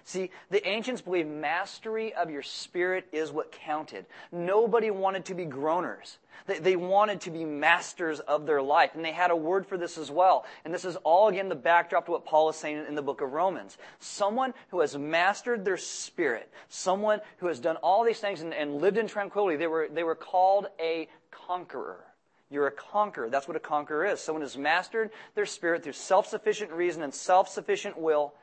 See, 0.08 0.32
the 0.50 0.66
ancients 0.66 1.02
believed 1.02 1.28
mastery 1.28 2.14
of 2.14 2.30
your 2.30 2.42
spirit 2.42 3.10
is 3.12 3.30
what 3.30 3.52
counted. 3.52 4.06
Nobody 4.32 4.90
wanted 4.90 5.26
to 5.26 5.34
be 5.34 5.46
groaners. 5.46 6.16
They, 6.46 6.60
they, 6.60 6.76
wanted 6.78 7.20
to 7.22 7.30
be 7.30 7.44
masters 7.44 8.22
of 8.22 8.46
their 8.46 8.62
life. 8.62 8.92
And 8.96 9.04
they 9.04 9.12
had 9.12 9.32
a 9.32 9.36
word 9.36 9.68
for 9.68 9.78
this 9.78 9.98
as 9.98 10.10
well. 10.10 10.46
And 10.64 10.74
this 10.74 10.86
is 10.86 10.96
all, 11.04 11.28
again, 11.28 11.50
the 11.50 11.56
backdrop 11.56 12.06
to 12.06 12.12
what 12.12 12.24
Paul 12.24 12.48
is 12.48 12.56
saying 12.56 12.86
in 12.88 12.96
the 12.96 13.02
book 13.02 13.20
of 13.20 13.34
Romans. 13.34 13.78
Someone 14.00 14.54
who 14.70 14.80
has 14.80 14.98
mastered 14.98 15.66
their 15.66 15.76
spirit, 15.76 16.50
someone 16.70 17.20
who 17.40 17.48
has 17.48 17.60
done 17.60 17.76
all 17.76 18.06
these 18.06 18.22
things 18.22 18.40
and, 18.40 18.54
and 18.54 18.76
lived 18.76 18.98
in 18.98 19.08
tranquility, 19.08 19.58
they 19.58 19.68
were, 19.68 19.90
they 19.92 20.04
were 20.04 20.16
called 20.16 20.68
a 20.80 21.10
conqueror. 21.32 22.06
You're 22.50 22.68
a 22.68 22.72
conqueror. 22.72 23.30
That's 23.30 23.50
what 23.50 23.58
a 23.58 23.60
conqueror 23.60 24.06
is. 24.06 24.22
Someone 24.22 24.42
who's 24.42 24.58
mastered 24.58 25.10
their 25.36 25.46
spirit 25.46 25.84
through 25.84 25.92
self 25.92 26.28
sufficient 26.28 26.72
reason 26.72 27.04
and 27.04 27.14
self 27.14 27.50
sufficient 27.50 27.98
will 28.00 28.34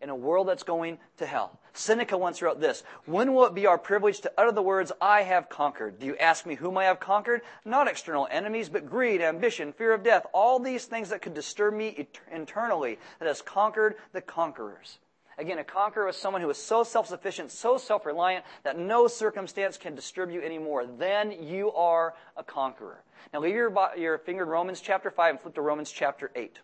in 0.00 0.08
a 0.08 0.14
world 0.14 0.48
that's 0.48 0.62
going 0.62 0.98
to 1.18 1.26
hell. 1.26 1.58
Seneca 1.72 2.16
once 2.16 2.42
wrote 2.42 2.60
this 2.60 2.82
When 3.04 3.34
will 3.34 3.46
it 3.46 3.54
be 3.54 3.66
our 3.66 3.78
privilege 3.78 4.20
to 4.20 4.32
utter 4.36 4.52
the 4.52 4.62
words, 4.62 4.92
I 5.00 5.22
have 5.22 5.48
conquered? 5.48 5.98
Do 5.98 6.06
you 6.06 6.16
ask 6.16 6.46
me 6.46 6.54
whom 6.54 6.78
I 6.78 6.84
have 6.84 7.00
conquered? 7.00 7.42
Not 7.64 7.88
external 7.88 8.28
enemies, 8.30 8.68
but 8.68 8.88
greed, 8.88 9.20
ambition, 9.20 9.72
fear 9.72 9.92
of 9.92 10.02
death, 10.02 10.26
all 10.32 10.58
these 10.58 10.86
things 10.86 11.10
that 11.10 11.22
could 11.22 11.34
disturb 11.34 11.74
me 11.74 12.06
internally, 12.30 12.98
that 13.18 13.28
has 13.28 13.42
conquered 13.42 13.96
the 14.12 14.20
conquerors. 14.20 14.98
Again, 15.38 15.58
a 15.58 15.64
conqueror 15.64 16.08
is 16.08 16.16
someone 16.16 16.40
who 16.40 16.48
is 16.48 16.56
so 16.56 16.82
self 16.82 17.08
sufficient, 17.08 17.50
so 17.50 17.76
self 17.76 18.06
reliant, 18.06 18.44
that 18.62 18.78
no 18.78 19.06
circumstance 19.06 19.76
can 19.76 19.94
disturb 19.94 20.30
you 20.30 20.40
anymore. 20.40 20.86
Then 20.86 21.30
you 21.30 21.72
are 21.72 22.14
a 22.36 22.42
conqueror. 22.42 23.02
Now 23.32 23.40
leave 23.40 23.54
your, 23.54 23.72
your 23.98 24.18
finger 24.18 24.44
in 24.44 24.48
Romans 24.48 24.80
chapter 24.80 25.10
5 25.10 25.30
and 25.30 25.40
flip 25.40 25.54
to 25.54 25.60
Romans 25.60 25.90
chapter 25.90 26.30
8. 26.34 26.58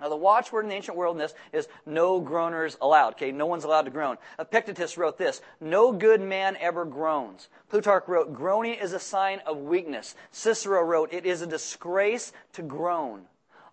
Now, 0.00 0.08
the 0.08 0.16
watchword 0.16 0.64
in 0.64 0.70
the 0.70 0.74
ancient 0.76 0.96
world 0.96 1.16
in 1.16 1.20
this 1.20 1.34
is 1.52 1.68
no 1.84 2.20
groaners 2.20 2.76
allowed. 2.80 3.14
Okay, 3.14 3.32
no 3.32 3.46
one's 3.46 3.64
allowed 3.64 3.82
to 3.82 3.90
groan. 3.90 4.16
Epictetus 4.38 4.96
wrote 4.96 5.18
this 5.18 5.42
No 5.60 5.92
good 5.92 6.20
man 6.20 6.56
ever 6.60 6.84
groans. 6.84 7.48
Plutarch 7.68 8.08
wrote, 8.08 8.32
Groaning 8.32 8.74
is 8.74 8.92
a 8.92 8.98
sign 8.98 9.40
of 9.46 9.58
weakness. 9.58 10.14
Cicero 10.30 10.82
wrote, 10.82 11.12
It 11.12 11.26
is 11.26 11.42
a 11.42 11.46
disgrace 11.46 12.32
to 12.54 12.62
groan. 12.62 13.22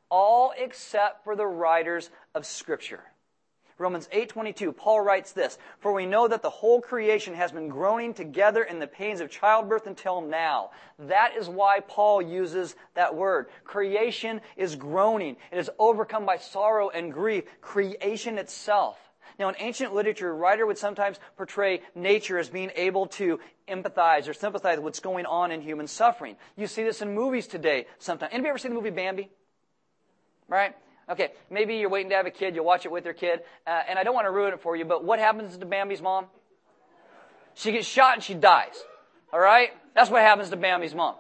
All 0.09 0.53
except 0.57 1.23
for 1.23 1.35
the 1.35 1.47
writers 1.47 2.09
of 2.35 2.45
Scripture. 2.45 3.03
Romans 3.77 4.09
8:22, 4.11 4.71
Paul 4.73 5.01
writes 5.01 5.33
this, 5.33 5.57
"For 5.79 5.91
we 5.91 6.05
know 6.05 6.27
that 6.27 6.41
the 6.41 6.49
whole 6.49 6.81
creation 6.81 7.35
has 7.35 7.51
been 7.51 7.69
groaning 7.69 8.13
together 8.13 8.63
in 8.63 8.79
the 8.79 8.87
pains 8.87 9.21
of 9.21 9.29
childbirth 9.29 9.85
until 9.85 10.21
now." 10.21 10.71
That 10.97 11.35
is 11.35 11.47
why 11.47 11.81
Paul 11.81 12.21
uses 12.21 12.75
that 12.95 13.13
word. 13.13 13.49
Creation 13.63 14.41
is 14.55 14.75
groaning. 14.75 15.37
It 15.51 15.59
is 15.59 15.69
overcome 15.77 16.25
by 16.25 16.37
sorrow 16.37 16.89
and 16.89 17.13
grief, 17.13 17.45
creation 17.61 18.39
itself. 18.39 18.99
Now, 19.37 19.49
in 19.49 19.55
ancient 19.59 19.93
literature, 19.93 20.31
a 20.31 20.33
writer 20.33 20.65
would 20.65 20.79
sometimes 20.79 21.19
portray 21.35 21.83
nature 21.93 22.39
as 22.39 22.49
being 22.49 22.71
able 22.75 23.05
to 23.07 23.39
empathize 23.67 24.27
or 24.27 24.33
sympathize 24.33 24.77
with 24.77 24.85
what's 24.85 24.99
going 24.99 25.27
on 25.27 25.51
in 25.51 25.61
human 25.61 25.85
suffering. 25.85 26.37
You 26.55 26.65
see 26.65 26.83
this 26.83 27.03
in 27.03 27.13
movies 27.13 27.45
today 27.45 27.85
sometimes. 27.99 28.33
Anybody 28.33 28.49
ever 28.49 28.57
seen 28.57 28.71
the 28.71 28.75
movie 28.75 28.89
Bambi? 28.89 29.29
Right? 30.47 30.75
Okay, 31.09 31.31
maybe 31.49 31.75
you're 31.75 31.89
waiting 31.89 32.09
to 32.09 32.15
have 32.15 32.25
a 32.25 32.31
kid, 32.31 32.53
you'll 32.53 32.65
watch 32.65 32.85
it 32.85 32.91
with 32.91 33.05
your 33.05 33.13
kid, 33.13 33.39
uh, 33.65 33.81
and 33.87 33.97
I 33.97 34.03
don't 34.03 34.13
want 34.13 34.25
to 34.25 34.31
ruin 34.31 34.53
it 34.53 34.59
for 34.59 34.75
you, 34.75 34.83
but 34.83 35.05
what 35.05 35.19
happens 35.19 35.57
to 35.57 35.65
Bambi's 35.65 36.01
mom? 36.01 36.25
She 37.53 37.71
gets 37.71 37.87
shot 37.87 38.15
and 38.15 38.23
she 38.23 38.33
dies. 38.33 38.75
All 39.31 39.39
right? 39.39 39.69
That's 39.95 40.09
what 40.09 40.21
happens 40.21 40.49
to 40.49 40.57
Bambi's 40.57 40.93
mom. 40.93 41.15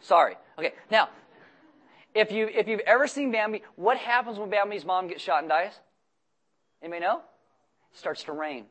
Sorry. 0.00 0.34
Okay, 0.58 0.72
now, 0.90 1.08
if, 2.14 2.32
you, 2.32 2.48
if 2.48 2.66
you've 2.66 2.80
ever 2.80 3.06
seen 3.06 3.30
Bambi, 3.30 3.62
what 3.76 3.96
happens 3.96 4.38
when 4.38 4.50
Bambi's 4.50 4.84
mom 4.84 5.06
gets 5.06 5.22
shot 5.22 5.40
and 5.40 5.48
dies? 5.48 5.72
Anybody 6.82 7.02
know? 7.02 7.22
It 7.92 7.98
starts 7.98 8.24
to 8.24 8.32
rain. 8.32 8.66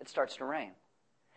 It 0.00 0.08
starts 0.08 0.36
to 0.36 0.44
rain. 0.44 0.70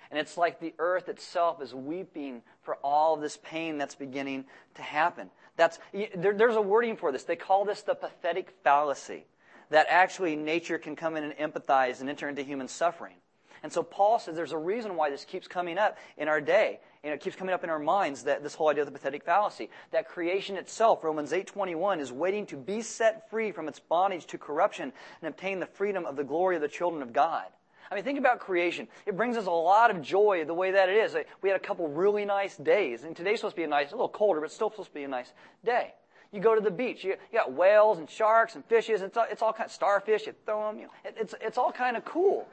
And 0.10 0.20
it's 0.20 0.38
like 0.38 0.60
the 0.60 0.74
earth 0.80 1.10
itself 1.10 1.62
is 1.62 1.74
weeping 1.74 2.42
for 2.62 2.76
all 2.84 3.16
of 3.16 3.22
this 3.22 3.38
pain 3.44 3.78
that's 3.78 3.96
beginning 3.96 4.46
to 4.76 4.82
happen. 4.82 5.30
That's, 5.56 5.80
there, 6.16 6.34
there's 6.34 6.56
a 6.56 6.62
wording 6.62 6.96
for 6.96 7.12
this. 7.12 7.24
They 7.24 7.36
call 7.36 7.66
this 7.66 7.82
the 7.82 7.96
pathetic 7.96 8.54
fallacy. 8.64 9.26
That 9.70 9.88
actually 9.90 10.38
nature 10.38 10.78
can 10.78 10.96
come 10.96 11.18
in 11.18 11.24
and 11.26 11.34
empathize 11.54 12.00
and 12.00 12.10
enter 12.10 12.30
into 12.30 12.42
human 12.42 12.70
suffering. 12.70 13.16
And 13.64 13.74
so 13.74 13.84
Paul 13.84 14.20
says 14.20 14.36
there's 14.36 14.52
a 14.54 14.58
reason 14.58 14.96
why 14.96 15.10
this 15.10 15.26
keeps 15.26 15.48
coming 15.48 15.78
up 15.78 15.98
in 16.18 16.28
our 16.28 16.40
day. 16.40 16.80
And 17.04 17.14
it 17.14 17.22
keeps 17.22 17.36
coming 17.36 17.54
up 17.54 17.64
in 17.64 17.70
our 17.70 17.80
minds 17.80 18.24
that 18.24 18.44
this 18.44 18.56
whole 18.56 18.70
idea 18.70 18.84
of 18.84 18.88
the 18.88 18.98
pathetic 18.98 19.24
fallacy. 19.24 19.70
That 19.92 20.08
creation 20.08 20.58
itself, 20.58 21.04
Romans 21.04 21.32
8.21, 21.32 22.00
is 22.00 22.12
waiting 22.12 22.46
to 22.48 22.58
be 22.58 22.82
set 22.82 23.30
free 23.30 23.52
from 23.52 23.68
its 23.68 23.80
bondage 23.80 24.26
to 24.28 24.38
corruption 24.38 24.94
and 25.22 25.30
obtain 25.30 25.60
the 25.60 25.66
freedom 25.66 26.06
of 26.06 26.16
the 26.16 26.24
glory 26.24 26.56
of 26.56 26.62
the 26.62 26.68
children 26.68 27.02
of 27.02 27.14
God. 27.14 27.46
I 27.92 27.96
mean, 27.96 28.04
think 28.04 28.20
about 28.20 28.40
creation. 28.40 28.88
It 29.06 29.16
brings 29.16 29.38
us 29.38 29.46
a 29.46 29.52
lot 29.52 29.92
of 29.92 30.02
joy 30.02 30.44
the 30.46 30.54
way 30.54 30.72
that 30.72 30.90
it 30.90 30.98
is. 30.98 31.16
We 31.42 31.50
had 31.50 31.56
a 31.56 31.64
couple 31.64 31.88
really 31.88 32.26
nice 32.26 32.58
days, 32.58 33.04
and 33.04 33.16
today's 33.16 33.40
supposed 33.40 33.56
to 33.56 33.62
be 33.62 33.64
a 33.64 33.68
nice, 33.68 33.92
a 33.92 33.96
little 33.96 34.10
colder, 34.10 34.42
but 34.42 34.52
still 34.52 34.70
supposed 34.70 34.90
to 34.90 34.94
be 34.96 35.04
a 35.04 35.08
nice 35.08 35.32
day. 35.64 35.94
You 36.32 36.42
go 36.42 36.56
to 36.56 36.62
the 36.62 36.72
beach, 36.72 37.04
you, 37.04 37.12
you 37.32 37.40
got 37.40 37.54
whales 37.54 38.00
and 38.00 38.10
sharks 38.10 38.56
and 38.56 38.66
fishes. 38.66 39.02
It's 39.02 39.16
all, 39.16 39.26
it's 39.32 39.42
all 39.42 39.54
kind 39.54 39.68
of 39.68 39.72
starfish. 39.72 40.28
You 40.28 40.34
throw 40.46 40.68
them. 40.68 40.80
You 40.80 40.86
know, 40.86 40.92
it, 41.06 41.16
it's 41.18 41.36
it's 41.42 41.58
all 41.58 41.72
kind 41.72 41.96
of 41.96 42.04
cool, 42.04 42.46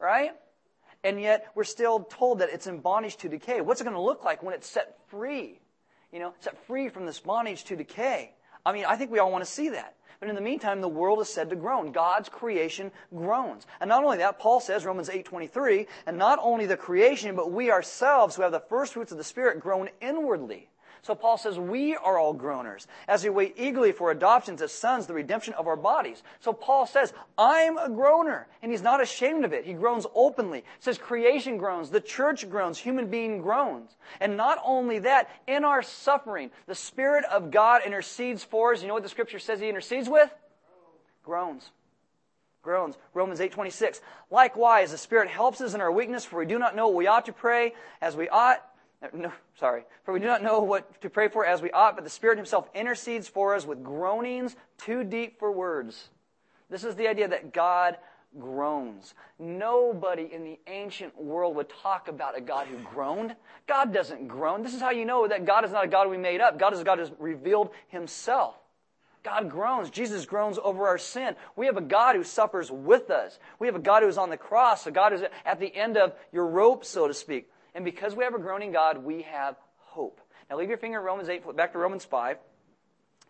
right? 0.00 0.32
And 1.04 1.20
yet 1.20 1.46
we're 1.54 1.64
still 1.64 2.00
told 2.00 2.38
that 2.40 2.48
it's 2.50 2.66
in 2.66 2.78
bondage 2.78 3.16
to 3.18 3.28
decay. 3.28 3.60
What's 3.60 3.80
it 3.80 3.84
going 3.84 3.96
to 3.96 4.02
look 4.02 4.24
like 4.24 4.42
when 4.42 4.54
it's 4.54 4.66
set 4.66 4.98
free? 5.08 5.60
You 6.10 6.20
know, 6.20 6.32
set 6.40 6.56
free 6.66 6.88
from 6.88 7.04
this 7.04 7.20
bondage 7.20 7.64
to 7.64 7.76
decay. 7.76 8.32
I 8.68 8.72
mean, 8.72 8.84
I 8.84 8.96
think 8.96 9.10
we 9.10 9.18
all 9.18 9.32
want 9.32 9.42
to 9.42 9.50
see 9.50 9.70
that. 9.70 9.94
But 10.20 10.28
in 10.28 10.34
the 10.34 10.42
meantime, 10.42 10.82
the 10.82 10.88
world 10.88 11.20
is 11.22 11.28
said 11.30 11.48
to 11.48 11.56
groan. 11.56 11.90
God's 11.90 12.28
creation 12.28 12.92
groans. 13.14 13.66
And 13.80 13.88
not 13.88 14.04
only 14.04 14.18
that, 14.18 14.38
Paul 14.38 14.60
says, 14.60 14.84
Romans 14.84 15.08
8.23, 15.08 15.86
and 16.06 16.18
not 16.18 16.38
only 16.42 16.66
the 16.66 16.76
creation, 16.76 17.34
but 17.34 17.50
we 17.50 17.70
ourselves 17.70 18.36
who 18.36 18.42
have 18.42 18.52
the 18.52 18.60
first 18.60 18.92
fruits 18.92 19.10
of 19.10 19.16
the 19.16 19.24
Spirit 19.24 19.60
groan 19.60 19.88
inwardly. 20.02 20.68
So 21.02 21.14
Paul 21.14 21.38
says, 21.38 21.58
we 21.58 21.96
are 21.96 22.18
all 22.18 22.34
groaners 22.34 22.86
as 23.06 23.24
we 23.24 23.30
wait 23.30 23.54
eagerly 23.56 23.92
for 23.92 24.10
adoptions 24.10 24.62
as 24.62 24.72
sons, 24.72 25.06
the 25.06 25.14
redemption 25.14 25.54
of 25.54 25.66
our 25.66 25.76
bodies. 25.76 26.22
So 26.40 26.52
Paul 26.52 26.86
says, 26.86 27.12
I'm 27.36 27.78
a 27.78 27.88
groaner. 27.88 28.46
And 28.62 28.70
he's 28.70 28.82
not 28.82 29.02
ashamed 29.02 29.44
of 29.44 29.52
it. 29.52 29.64
He 29.64 29.72
groans 29.72 30.06
openly. 30.14 30.58
He 30.58 30.64
says 30.80 30.98
creation 30.98 31.58
groans, 31.58 31.90
the 31.90 32.00
church 32.00 32.48
groans, 32.50 32.78
human 32.78 33.08
being 33.08 33.40
groans. 33.40 33.96
And 34.20 34.36
not 34.36 34.58
only 34.64 35.00
that, 35.00 35.30
in 35.46 35.64
our 35.64 35.82
suffering, 35.82 36.50
the 36.66 36.74
Spirit 36.74 37.24
of 37.26 37.50
God 37.50 37.82
intercedes 37.84 38.44
for 38.44 38.72
us. 38.72 38.82
You 38.82 38.88
know 38.88 38.94
what 38.94 39.02
the 39.02 39.08
scripture 39.08 39.38
says 39.38 39.60
he 39.60 39.68
intercedes 39.68 40.08
with? 40.08 40.32
Groans 41.24 41.70
groans. 42.68 42.98
Romans 43.14 43.40
8:26. 43.40 44.02
Likewise, 44.30 44.90
the 44.90 44.98
Spirit 44.98 45.30
helps 45.30 45.62
us 45.62 45.72
in 45.72 45.80
our 45.80 45.90
weakness, 45.90 46.26
for 46.26 46.38
we 46.38 46.44
do 46.44 46.58
not 46.58 46.76
know 46.76 46.88
what 46.88 46.96
we 46.96 47.06
ought 47.06 47.24
to 47.24 47.32
pray 47.32 47.74
as 48.02 48.14
we 48.14 48.28
ought. 48.28 48.62
Uh, 49.02 49.08
no, 49.12 49.32
sorry. 49.58 49.84
For 50.04 50.12
we 50.12 50.20
do 50.20 50.26
not 50.26 50.42
know 50.42 50.60
what 50.60 51.00
to 51.02 51.10
pray 51.10 51.28
for 51.28 51.46
as 51.46 51.62
we 51.62 51.70
ought, 51.70 51.94
but 51.94 52.04
the 52.04 52.10
Spirit 52.10 52.38
Himself 52.38 52.68
intercedes 52.74 53.28
for 53.28 53.54
us 53.54 53.66
with 53.66 53.84
groanings 53.84 54.56
too 54.78 55.04
deep 55.04 55.38
for 55.38 55.52
words. 55.52 56.08
This 56.68 56.84
is 56.84 56.96
the 56.96 57.08
idea 57.08 57.28
that 57.28 57.52
God 57.52 57.96
groans. 58.38 59.14
Nobody 59.38 60.28
in 60.30 60.44
the 60.44 60.58
ancient 60.66 61.20
world 61.20 61.56
would 61.56 61.68
talk 61.68 62.08
about 62.08 62.36
a 62.36 62.40
God 62.40 62.66
who 62.66 62.76
groaned. 62.78 63.34
God 63.66 63.92
doesn't 63.92 64.28
groan. 64.28 64.62
This 64.62 64.74
is 64.74 64.80
how 64.80 64.90
you 64.90 65.04
know 65.04 65.26
that 65.26 65.46
God 65.46 65.64
is 65.64 65.72
not 65.72 65.84
a 65.84 65.88
God 65.88 66.10
we 66.10 66.18
made 66.18 66.40
up. 66.40 66.58
God 66.58 66.74
is 66.74 66.80
a 66.80 66.84
God 66.84 66.98
who 66.98 67.04
has 67.04 67.12
revealed 67.18 67.70
Himself. 67.88 68.54
God 69.22 69.50
groans. 69.50 69.90
Jesus 69.90 70.26
groans 70.26 70.58
over 70.62 70.88
our 70.88 70.98
sin. 70.98 71.36
We 71.56 71.66
have 71.66 71.76
a 71.76 71.82
God 71.82 72.16
who 72.16 72.24
suffers 72.24 72.70
with 72.70 73.10
us. 73.10 73.38
We 73.58 73.66
have 73.66 73.76
a 73.76 73.80
God 73.80 74.02
who 74.02 74.08
is 74.08 74.18
on 74.18 74.30
the 74.30 74.36
cross, 74.36 74.86
a 74.86 74.90
God 74.90 75.12
who's 75.12 75.22
at 75.44 75.60
the 75.60 75.74
end 75.74 75.96
of 75.96 76.12
your 76.32 76.46
rope, 76.46 76.84
so 76.84 77.08
to 77.08 77.14
speak. 77.14 77.48
And 77.74 77.84
because 77.84 78.14
we 78.14 78.24
have 78.24 78.34
a 78.34 78.38
groaning 78.38 78.72
God, 78.72 78.98
we 78.98 79.22
have 79.22 79.56
hope. 79.76 80.20
Now 80.50 80.56
leave 80.56 80.68
your 80.68 80.78
finger 80.78 80.98
in 80.98 81.04
Romans 81.04 81.28
8, 81.28 81.56
back 81.56 81.72
to 81.72 81.78
Romans 81.78 82.04
5. 82.04 82.38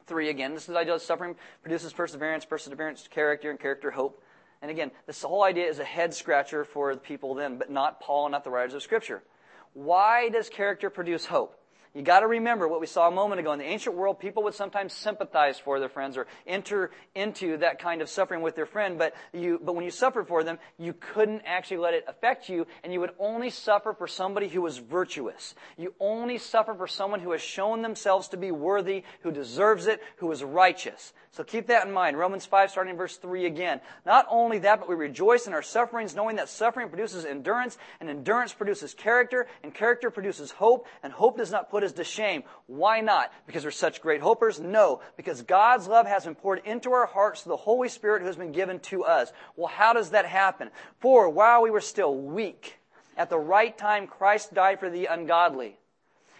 3 0.07 0.31
again. 0.31 0.55
This 0.55 0.63
is 0.63 0.69
the 0.69 0.79
idea 0.79 0.95
of 0.95 1.03
suffering 1.03 1.37
produces 1.63 1.93
perseverance, 1.93 2.45
perseverance, 2.45 3.07
character, 3.09 3.51
and 3.51 3.61
character, 3.61 3.91
hope. 3.91 4.23
And 4.63 4.71
again, 4.71 4.91
this 5.07 5.23
whole 5.23 5.45
idea 5.45 5.67
is 5.67 5.79
a 5.79 5.85
head 5.85 6.15
scratcher 6.15 6.65
for 6.65 6.95
the 6.95 7.01
people 7.01 7.35
then, 7.35 7.59
but 7.59 7.71
not 7.71 8.01
Paul 8.01 8.29
not 8.31 8.43
the 8.43 8.51
writers 8.51 8.75
of 8.75 8.83
Scripture. 8.83 9.23
Why 9.75 10.31
does 10.31 10.49
character 10.49 10.91
produce 10.91 11.27
hope? 11.27 11.55
You 11.95 12.03
got 12.03 12.21
to 12.21 12.27
remember 12.27 12.69
what 12.69 12.81
we 12.81 12.87
saw 12.87 13.09
a 13.09 13.11
moment 13.11 13.41
ago. 13.41 13.53
In 13.53 13.59
the 13.59 13.65
ancient 13.65 13.97
world, 13.97 14.19
people 14.19 14.43
would 14.45 14.55
sometimes 14.55 14.93
sympathize 14.93 15.59
for 15.59 15.81
their 15.81 15.89
friends 15.89 16.17
or 16.17 16.27
enter 16.47 16.91
into 17.15 17.59
that 17.59 17.79
kind 17.81 18.03
of 18.03 18.09
suffering 18.09 18.43
with 18.43 18.55
their 18.55 18.67
friend, 18.67 18.99
but 18.99 19.15
you, 19.33 19.61
but 19.63 19.75
when 19.75 19.85
you 19.85 19.91
suffered 19.91 20.29
for 20.29 20.45
them, 20.45 20.59
you 20.79 20.93
couldn't 20.93 21.43
actually 21.45 21.79
let 21.79 21.95
it 21.95 22.05
affect 22.07 22.49
you, 22.49 22.67
and 22.85 22.93
you 22.93 23.01
would 23.01 23.13
only 23.19 23.51
suffer 23.51 23.95
for 23.95 24.07
somebody 24.07 24.49
who 24.49 24.63
was 24.63 24.79
virtuous. 24.79 25.55
You 25.77 25.95
only 25.99 26.39
suffer 26.39 26.75
for 26.75 26.87
someone 26.87 27.21
who 27.21 27.33
has 27.33 27.41
shown 27.41 27.83
themselves 27.83 28.29
to 28.29 28.37
be 28.37 28.51
worthy, 28.51 29.05
who 29.21 29.33
deserves 29.33 29.87
it, 29.87 30.01
who 30.17 30.31
is 30.31 30.45
righteous. 30.45 31.13
So 31.31 31.45
keep 31.45 31.69
that 31.69 31.87
in 31.87 31.93
mind. 31.93 32.19
Romans 32.19 32.47
5, 32.47 32.71
starting 32.71 32.93
in 32.93 32.97
verse 32.97 33.17
3 33.17 33.47
again. 33.47 33.81
Not 34.05 34.27
only 34.31 34.59
that, 34.61 34.81
but 34.81 34.89
we 34.89 34.95
rejoice 34.95 35.47
in 35.47 35.53
our 35.53 35.63
sufferings, 35.63 36.15
knowing 36.15 36.37
that 36.37 36.49
suffering 36.49 36.89
produces 36.89 37.25
endurance, 37.25 37.79
and 38.01 38.09
endurance 38.09 38.53
produces 38.53 38.95
character, 38.95 39.47
and 39.63 39.75
character 39.75 40.11
produces 40.11 40.51
hope, 40.51 40.87
and 41.03 41.13
hope 41.13 41.37
does 41.37 41.51
not 41.51 41.71
put 41.71 41.78
us 41.85 41.93
to 41.93 42.05
shame. 42.05 42.43
Why 42.67 43.01
not? 43.01 43.33
Because 43.47 43.65
we're 43.65 43.71
such 43.71 44.03
great 44.03 44.21
hopers? 44.21 44.61
No, 44.61 45.01
because 45.17 45.43
God's 45.43 45.89
love 45.89 46.07
has 46.07 46.25
been 46.25 46.35
poured 46.35 46.63
into 46.65 46.93
our 46.93 47.07
hearts 47.07 47.43
through 47.43 47.53
the 47.53 47.57
Holy 47.57 47.89
Spirit 47.89 48.21
who 48.21 48.27
has 48.27 48.37
been 48.37 48.53
given 48.53 48.81
to 48.81 49.05
us. 49.05 49.33
Well, 49.57 49.69
how 49.69 49.93
does 49.93 50.11
that 50.11 50.27
happen? 50.27 50.71
For 51.01 51.29
while 51.29 51.63
we 51.63 51.71
were 51.71 51.81
still 51.81 52.15
weak, 52.15 52.79
at 53.17 53.31
the 53.31 53.39
right 53.39 53.77
time 53.77 54.07
Christ 54.07 54.53
died 54.53 54.81
for 54.81 54.91
the 54.91 55.07
ungodly. 55.07 55.78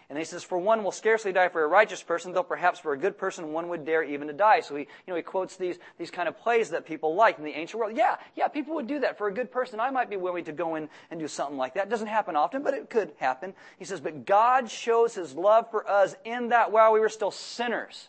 And 0.09 0.19
he 0.19 0.25
says, 0.25 0.43
For 0.43 0.57
one 0.57 0.83
will 0.83 0.93
scarcely 0.93 1.33
die 1.33 1.49
for 1.49 1.63
a 1.63 1.69
righteous 1.69 2.03
person, 2.03 2.33
though 2.33 2.43
perhaps 2.43 2.79
for 2.79 2.95
a 2.95 2.99
good 2.99 3.19
person 3.19 3.53
one 3.53 3.69
would 3.69 3.85
dare 3.85 4.03
even 4.03 4.29
to 4.29 4.33
die. 4.33 4.61
So 4.61 4.75
he, 4.75 4.83
you 4.83 4.89
know, 5.09 5.17
he 5.17 5.23
quotes 5.23 5.57
these, 5.57 5.79
these 5.99 6.11
kind 6.11 6.29
of 6.29 6.39
plays 6.39 6.71
that 6.71 6.87
people 6.87 7.15
like 7.15 7.37
in 7.39 7.45
the 7.45 7.53
ancient 7.53 7.79
world. 7.79 7.95
Yeah, 7.95 8.17
yeah, 8.35 8.49
people 8.49 8.75
would 8.77 8.87
do 8.87 9.01
that. 9.01 9.19
For 9.19 9.29
a 9.29 9.35
good 9.35 9.53
person, 9.53 9.81
I 9.81 9.91
might 9.91 10.09
be 10.09 10.17
willing 10.17 10.45
to 10.45 10.53
go 10.53 10.77
in 10.77 10.89
and 11.11 11.21
do 11.21 11.29
something 11.29 11.59
like 11.59 11.75
that. 11.75 11.89
It 11.89 11.91
doesn't 11.91 12.07
happen 12.07 12.37
often, 12.37 12.63
but 12.63 12.73
it 12.73 12.89
could 12.89 13.13
happen. 13.19 13.53
He 13.79 13.85
says, 13.85 14.01
But 14.01 14.25
God 14.25 14.71
shows 14.71 15.15
his 15.15 15.35
love 15.35 15.71
for 15.71 15.89
us 15.89 16.15
in 16.25 16.49
that 16.49 16.73
while 16.73 16.95
we 16.95 17.01
were 17.01 17.11
still 17.11 17.31
sinners, 17.31 18.09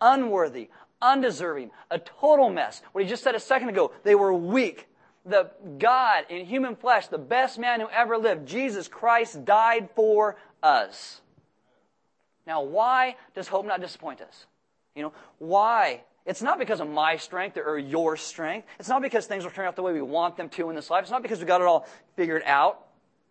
unworthy, 0.00 0.68
undeserving, 1.00 1.70
a 1.92 2.00
total 2.00 2.50
mess. 2.50 2.82
What 2.90 3.04
he 3.04 3.08
just 3.08 3.22
said 3.22 3.36
a 3.36 3.40
second 3.40 3.68
ago, 3.68 3.92
they 4.02 4.16
were 4.16 4.34
weak. 4.34 4.88
The 5.24 5.50
God 5.78 6.24
in 6.28 6.44
human 6.44 6.74
flesh, 6.74 7.06
the 7.06 7.18
best 7.18 7.56
man 7.58 7.80
who 7.80 7.88
ever 7.88 8.18
lived, 8.18 8.46
Jesus 8.48 8.88
Christ, 8.88 9.44
died 9.44 9.90
for 9.94 10.36
us. 10.60 11.20
Now, 12.46 12.62
why 12.62 13.16
does 13.34 13.48
hope 13.48 13.66
not 13.66 13.80
disappoint 13.80 14.20
us? 14.20 14.46
You 14.94 15.02
know, 15.02 15.12
why? 15.38 16.02
It's 16.24 16.42
not 16.42 16.58
because 16.58 16.80
of 16.80 16.88
my 16.88 17.16
strength 17.16 17.56
or 17.56 17.78
your 17.78 18.16
strength. 18.16 18.66
It's 18.78 18.88
not 18.88 19.02
because 19.02 19.26
things 19.26 19.44
will 19.44 19.50
turn 19.50 19.66
out 19.66 19.76
the 19.76 19.82
way 19.82 19.92
we 19.92 20.02
want 20.02 20.36
them 20.36 20.48
to 20.50 20.70
in 20.70 20.76
this 20.76 20.90
life. 20.90 21.02
It's 21.02 21.10
not 21.10 21.22
because 21.22 21.40
we 21.40 21.46
got 21.46 21.60
it 21.60 21.66
all 21.66 21.86
figured 22.16 22.42
out. 22.44 22.86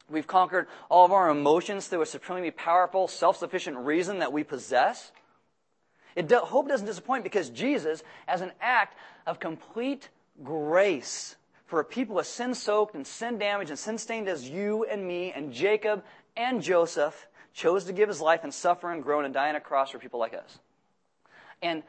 We've 0.10 0.28
conquered 0.28 0.68
all 0.90 1.06
of 1.06 1.12
our 1.12 1.30
emotions 1.30 1.88
through 1.88 2.02
a 2.02 2.06
supremely 2.06 2.52
powerful, 2.52 3.08
self-sufficient 3.08 3.78
reason 3.78 4.20
that 4.20 4.32
we 4.32 4.44
possess. 4.44 5.12
Do, 6.16 6.38
hope 6.38 6.68
doesn't 6.68 6.86
disappoint 6.86 7.24
because 7.24 7.50
Jesus, 7.50 8.04
as 8.28 8.42
an 8.42 8.52
act 8.62 8.98
of 9.26 9.40
complete 9.40 10.10
grace 10.44 11.36
for 11.66 11.80
a 11.80 11.84
people 11.84 12.20
as 12.20 12.28
sin-soaked 12.28 12.96
and 12.96 13.06
sin-damaged 13.06 13.72
and 13.72 13.80
sin-stained 13.80 14.30
as 14.30 14.48
you 14.48 14.86
and 14.86 15.06
me 15.06 15.32
and 15.36 15.52
Jacob 15.52 16.04
and 16.38 16.62
Joseph, 16.62 17.28
chose 17.56 17.86
to 17.86 17.94
give 17.94 18.10
his 18.10 18.22
life 18.22 18.42
and 18.44 18.54
suffer 18.54 18.92
and 18.92 19.02
groan 19.02 19.26
and 19.26 19.34
die 19.34 19.50
on 19.50 19.56
a 19.56 19.62
cross 19.62 19.90
for 19.90 19.98
people 19.98 20.20
like 20.20 20.34
us. 20.34 20.60
And 21.62 21.82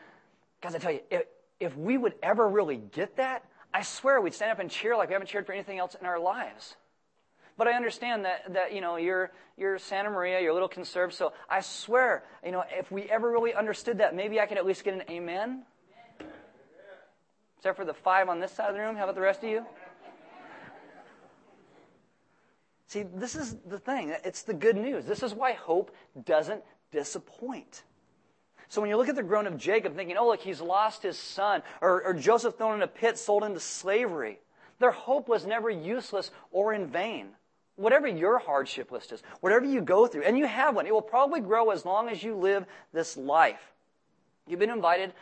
guys, 0.62 0.74
I 0.74 0.78
tell 0.78 0.92
you, 0.92 1.00
if, 1.10 1.24
if 1.60 1.76
we 1.76 1.98
would 1.98 2.14
ever 2.22 2.48
really 2.48 2.76
get 2.76 3.16
that, 3.16 3.44
I 3.74 3.82
swear 3.82 4.20
we'd 4.20 4.32
stand 4.32 4.52
up 4.52 4.60
and 4.60 4.70
cheer 4.70 4.96
like 4.96 5.08
we 5.08 5.12
haven't 5.14 5.26
cheered 5.26 5.44
for 5.44 5.52
anything 5.52 5.78
else 5.78 5.96
in 6.00 6.06
our 6.06 6.20
lives. 6.20 6.76
But 7.58 7.66
I 7.66 7.72
understand 7.72 8.24
that, 8.24 8.52
that 8.54 8.72
you 8.72 8.80
know, 8.80 8.96
you're, 8.96 9.32
you're 9.56 9.78
Santa 9.78 10.08
Maria, 10.08 10.40
you're 10.40 10.50
a 10.50 10.54
little 10.54 10.68
conserved, 10.68 11.14
so 11.14 11.32
I 11.50 11.60
swear, 11.60 12.22
you 12.44 12.52
know, 12.52 12.62
if 12.70 12.90
we 12.92 13.02
ever 13.04 13.30
really 13.30 13.52
understood 13.52 13.98
that, 13.98 14.14
maybe 14.14 14.38
I 14.38 14.46
could 14.46 14.58
at 14.58 14.66
least 14.66 14.84
get 14.84 14.94
an 14.94 15.02
amen. 15.10 15.62
Except 17.58 17.76
for 17.76 17.84
the 17.84 17.94
five 17.94 18.28
on 18.28 18.38
this 18.38 18.52
side 18.52 18.68
of 18.68 18.74
the 18.74 18.80
room. 18.80 18.94
How 18.94 19.04
about 19.04 19.14
the 19.16 19.20
rest 19.20 19.42
of 19.42 19.50
you? 19.50 19.66
See, 22.86 23.02
this 23.02 23.34
is 23.34 23.56
the 23.66 23.78
thing. 23.78 24.14
It's 24.24 24.42
the 24.42 24.54
good 24.54 24.76
news. 24.76 25.04
This 25.04 25.22
is 25.22 25.34
why 25.34 25.52
hope 25.52 25.94
doesn't 26.24 26.62
disappoint. 26.92 27.82
So 28.68 28.80
when 28.80 28.90
you 28.90 28.96
look 28.96 29.08
at 29.08 29.16
the 29.16 29.22
groan 29.22 29.46
of 29.46 29.56
Jacob, 29.56 29.94
thinking, 29.94 30.16
oh, 30.16 30.26
look, 30.26 30.40
he's 30.40 30.60
lost 30.60 31.02
his 31.02 31.18
son, 31.18 31.62
or, 31.80 32.02
or 32.02 32.14
Joseph 32.14 32.56
thrown 32.56 32.74
in 32.74 32.82
a 32.82 32.88
pit, 32.88 33.18
sold 33.18 33.44
into 33.44 33.60
slavery, 33.60 34.38
their 34.78 34.90
hope 34.90 35.28
was 35.28 35.46
never 35.46 35.70
useless 35.70 36.30
or 36.50 36.74
in 36.74 36.86
vain. 36.86 37.28
Whatever 37.76 38.08
your 38.08 38.38
hardship 38.38 38.90
list 38.90 39.12
is, 39.12 39.22
whatever 39.40 39.66
you 39.66 39.80
go 39.82 40.06
through, 40.06 40.22
and 40.22 40.38
you 40.38 40.46
have 40.46 40.74
one, 40.74 40.86
it 40.86 40.92
will 40.92 41.02
probably 41.02 41.40
grow 41.40 41.70
as 41.70 41.84
long 41.84 42.08
as 42.08 42.22
you 42.22 42.34
live 42.34 42.64
this 42.92 43.16
life. 43.16 43.60
You've 44.46 44.60
been 44.60 44.70
invited 44.70 45.12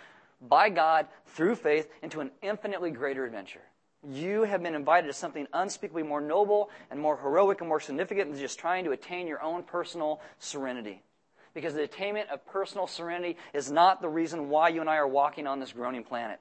by 0.40 0.68
God 0.70 1.06
through 1.26 1.56
faith 1.56 1.88
into 2.02 2.20
an 2.20 2.30
infinitely 2.42 2.90
greater 2.90 3.24
adventure. 3.24 3.62
You 4.10 4.42
have 4.42 4.62
been 4.62 4.74
invited 4.74 5.06
to 5.06 5.12
something 5.12 5.46
unspeakably 5.52 6.02
more 6.02 6.20
noble 6.20 6.70
and 6.90 7.00
more 7.00 7.16
heroic 7.16 7.60
and 7.60 7.68
more 7.68 7.80
significant 7.80 8.30
than 8.30 8.40
just 8.40 8.58
trying 8.58 8.84
to 8.84 8.90
attain 8.90 9.26
your 9.26 9.42
own 9.42 9.62
personal 9.62 10.20
serenity. 10.38 11.02
Because 11.54 11.74
the 11.74 11.84
attainment 11.84 12.30
of 12.30 12.44
personal 12.46 12.86
serenity 12.86 13.36
is 13.52 13.70
not 13.70 14.02
the 14.02 14.08
reason 14.08 14.48
why 14.48 14.68
you 14.68 14.80
and 14.80 14.90
I 14.90 14.96
are 14.96 15.08
walking 15.08 15.46
on 15.46 15.60
this 15.60 15.72
groaning 15.72 16.04
planet. 16.04 16.40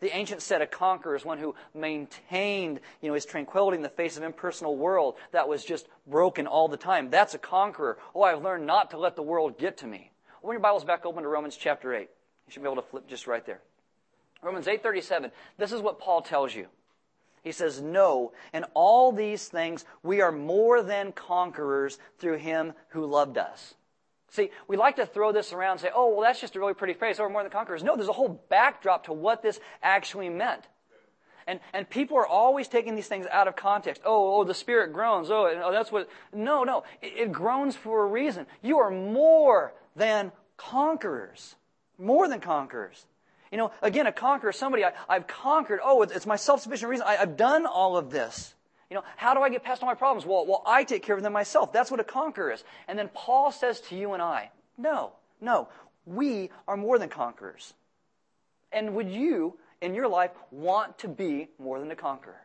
The 0.00 0.14
ancient 0.14 0.42
set 0.42 0.62
of 0.62 0.70
conquerors, 0.70 1.24
one 1.24 1.38
who 1.38 1.54
maintained, 1.74 2.80
you 3.00 3.08
know, 3.08 3.14
his 3.14 3.24
tranquility 3.24 3.76
in 3.76 3.82
the 3.82 3.88
face 3.88 4.16
of 4.16 4.22
impersonal 4.22 4.76
world 4.76 5.14
that 5.32 5.48
was 5.48 5.64
just 5.64 5.88
broken 6.06 6.46
all 6.46 6.68
the 6.68 6.76
time. 6.76 7.10
That's 7.10 7.34
a 7.34 7.38
conqueror. 7.38 7.98
Oh, 8.14 8.22
I've 8.22 8.42
learned 8.42 8.66
not 8.66 8.90
to 8.90 8.98
let 8.98 9.16
the 9.16 9.22
world 9.22 9.58
get 9.58 9.78
to 9.78 9.86
me. 9.86 10.10
Open 10.42 10.52
your 10.52 10.60
Bibles 10.60 10.84
back 10.84 11.04
open 11.04 11.24
to 11.24 11.28
Romans 11.28 11.56
chapter 11.56 11.94
8. 11.94 12.02
You 12.02 12.52
should 12.52 12.62
be 12.62 12.68
able 12.68 12.82
to 12.82 12.88
flip 12.88 13.08
just 13.08 13.26
right 13.26 13.44
there. 13.44 13.60
Romans 14.40 14.68
8:37. 14.68 15.32
This 15.56 15.72
is 15.72 15.80
what 15.80 15.98
Paul 15.98 16.22
tells 16.22 16.54
you. 16.54 16.68
He 17.48 17.52
says, 17.52 17.80
No, 17.80 18.32
in 18.52 18.64
all 18.74 19.10
these 19.10 19.48
things 19.48 19.86
we 20.02 20.20
are 20.20 20.30
more 20.30 20.82
than 20.82 21.12
conquerors 21.12 21.98
through 22.18 22.36
him 22.36 22.74
who 22.90 23.06
loved 23.06 23.38
us. 23.38 23.74
See, 24.28 24.50
we 24.66 24.76
like 24.76 24.96
to 24.96 25.06
throw 25.06 25.32
this 25.32 25.54
around 25.54 25.72
and 25.72 25.80
say, 25.80 25.90
oh, 25.94 26.10
well, 26.10 26.20
that's 26.20 26.42
just 26.42 26.56
a 26.56 26.60
really 26.60 26.74
pretty 26.74 26.92
phrase. 26.92 27.18
Oh, 27.18 27.22
we're 27.22 27.30
more 27.30 27.42
than 27.42 27.50
conquerors. 27.50 27.82
No, 27.82 27.96
there's 27.96 28.10
a 28.10 28.12
whole 28.12 28.44
backdrop 28.50 29.06
to 29.06 29.14
what 29.14 29.42
this 29.42 29.58
actually 29.82 30.28
meant. 30.28 30.68
And, 31.46 31.58
and 31.72 31.88
people 31.88 32.18
are 32.18 32.26
always 32.26 32.68
taking 32.68 32.94
these 32.94 33.08
things 33.08 33.24
out 33.32 33.48
of 33.48 33.56
context. 33.56 34.02
Oh, 34.04 34.38
oh, 34.38 34.44
the 34.44 34.52
Spirit 34.52 34.92
groans. 34.92 35.30
Oh, 35.30 35.50
oh 35.64 35.72
that's 35.72 35.90
what. 35.90 36.10
No, 36.34 36.64
no. 36.64 36.84
It, 37.00 37.14
it 37.16 37.32
groans 37.32 37.76
for 37.76 38.04
a 38.04 38.06
reason. 38.06 38.44
You 38.60 38.76
are 38.80 38.90
more 38.90 39.72
than 39.96 40.32
conquerors. 40.58 41.56
More 41.98 42.28
than 42.28 42.40
conquerors. 42.40 43.06
You 43.50 43.58
know, 43.58 43.70
again, 43.82 44.06
a 44.06 44.12
conqueror, 44.12 44.52
somebody, 44.52 44.84
I, 44.84 44.92
have 45.08 45.26
conquered, 45.26 45.80
oh, 45.82 46.02
it's, 46.02 46.12
it's 46.12 46.26
my 46.26 46.36
self-sufficient 46.36 46.88
reason. 46.88 47.06
I, 47.08 47.14
have 47.16 47.36
done 47.36 47.66
all 47.66 47.96
of 47.96 48.10
this. 48.10 48.54
You 48.90 48.96
know, 48.96 49.04
how 49.16 49.34
do 49.34 49.40
I 49.40 49.50
get 49.50 49.62
past 49.62 49.82
all 49.82 49.88
my 49.88 49.94
problems? 49.94 50.26
Well, 50.26 50.46
well, 50.46 50.62
I 50.66 50.84
take 50.84 51.02
care 51.02 51.16
of 51.16 51.22
them 51.22 51.32
myself. 51.32 51.72
That's 51.72 51.90
what 51.90 52.00
a 52.00 52.04
conqueror 52.04 52.52
is. 52.52 52.64
And 52.86 52.98
then 52.98 53.10
Paul 53.12 53.52
says 53.52 53.80
to 53.82 53.96
you 53.96 54.12
and 54.12 54.22
I, 54.22 54.50
No, 54.76 55.12
no. 55.40 55.68
We 56.06 56.50
are 56.66 56.76
more 56.76 56.98
than 56.98 57.10
conquerors. 57.10 57.74
And 58.72 58.94
would 58.94 59.10
you, 59.10 59.58
in 59.82 59.94
your 59.94 60.08
life, 60.08 60.30
want 60.50 60.98
to 61.00 61.08
be 61.08 61.48
more 61.58 61.78
than 61.80 61.90
a 61.90 61.96
conqueror? 61.96 62.40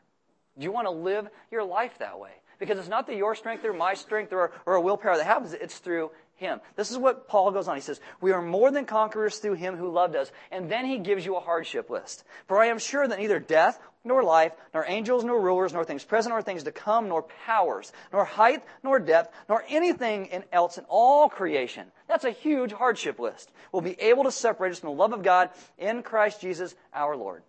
Do 0.57 0.63
you 0.63 0.71
want 0.71 0.85
to 0.87 0.91
live 0.91 1.27
your 1.49 1.63
life 1.63 1.97
that 1.99 2.19
way? 2.19 2.31
Because 2.59 2.77
it's 2.77 2.89
not 2.89 3.07
that 3.07 3.15
your 3.15 3.35
strength 3.35 3.65
or 3.65 3.73
my 3.73 3.93
strength 3.93 4.31
or, 4.31 4.51
or 4.65 4.75
a 4.75 4.81
willpower 4.81 5.17
that 5.17 5.25
happens, 5.25 5.53
it's 5.53 5.79
through 5.79 6.11
him. 6.35 6.59
This 6.75 6.91
is 6.91 6.97
what 6.97 7.27
Paul 7.27 7.51
goes 7.51 7.67
on. 7.67 7.75
He 7.75 7.81
says, 7.81 7.99
We 8.21 8.31
are 8.31 8.41
more 8.41 8.71
than 8.71 8.85
conquerors 8.85 9.37
through 9.37 9.55
him 9.55 9.75
who 9.75 9.89
loved 9.89 10.15
us. 10.15 10.31
And 10.51 10.69
then 10.69 10.85
he 10.85 10.99
gives 10.99 11.25
you 11.25 11.35
a 11.35 11.39
hardship 11.41 11.89
list. 11.89 12.23
For 12.47 12.59
I 12.59 12.67
am 12.67 12.79
sure 12.79 13.07
that 13.07 13.19
neither 13.19 13.39
death, 13.39 13.79
nor 14.03 14.23
life, 14.23 14.51
nor 14.73 14.85
angels, 14.85 15.23
nor 15.23 15.39
rulers, 15.39 15.73
nor 15.73 15.85
things 15.85 16.03
present, 16.03 16.33
nor 16.33 16.41
things 16.41 16.63
to 16.63 16.71
come, 16.71 17.07
nor 17.07 17.23
powers, 17.45 17.91
nor 18.11 18.25
height, 18.25 18.63
nor 18.83 18.99
depth, 18.99 19.33
nor 19.47 19.63
anything 19.69 20.43
else 20.51 20.77
in 20.77 20.85
all 20.89 21.29
creation. 21.29 21.87
That's 22.07 22.25
a 22.25 22.31
huge 22.31 22.73
hardship 22.73 23.19
list. 23.19 23.51
Will 23.71 23.81
be 23.81 23.99
able 23.99 24.25
to 24.25 24.31
separate 24.31 24.71
us 24.71 24.79
from 24.79 24.89
the 24.89 24.95
love 24.95 25.13
of 25.13 25.23
God 25.23 25.51
in 25.77 26.03
Christ 26.03 26.41
Jesus 26.41 26.75
our 26.93 27.15
Lord. 27.15 27.43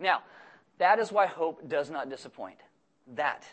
Now, 0.00 0.22
that 0.78 0.98
is 0.98 1.12
why 1.12 1.26
hope 1.26 1.68
does 1.68 1.90
not 1.90 2.10
disappoint. 2.10 2.58
That 3.14 3.44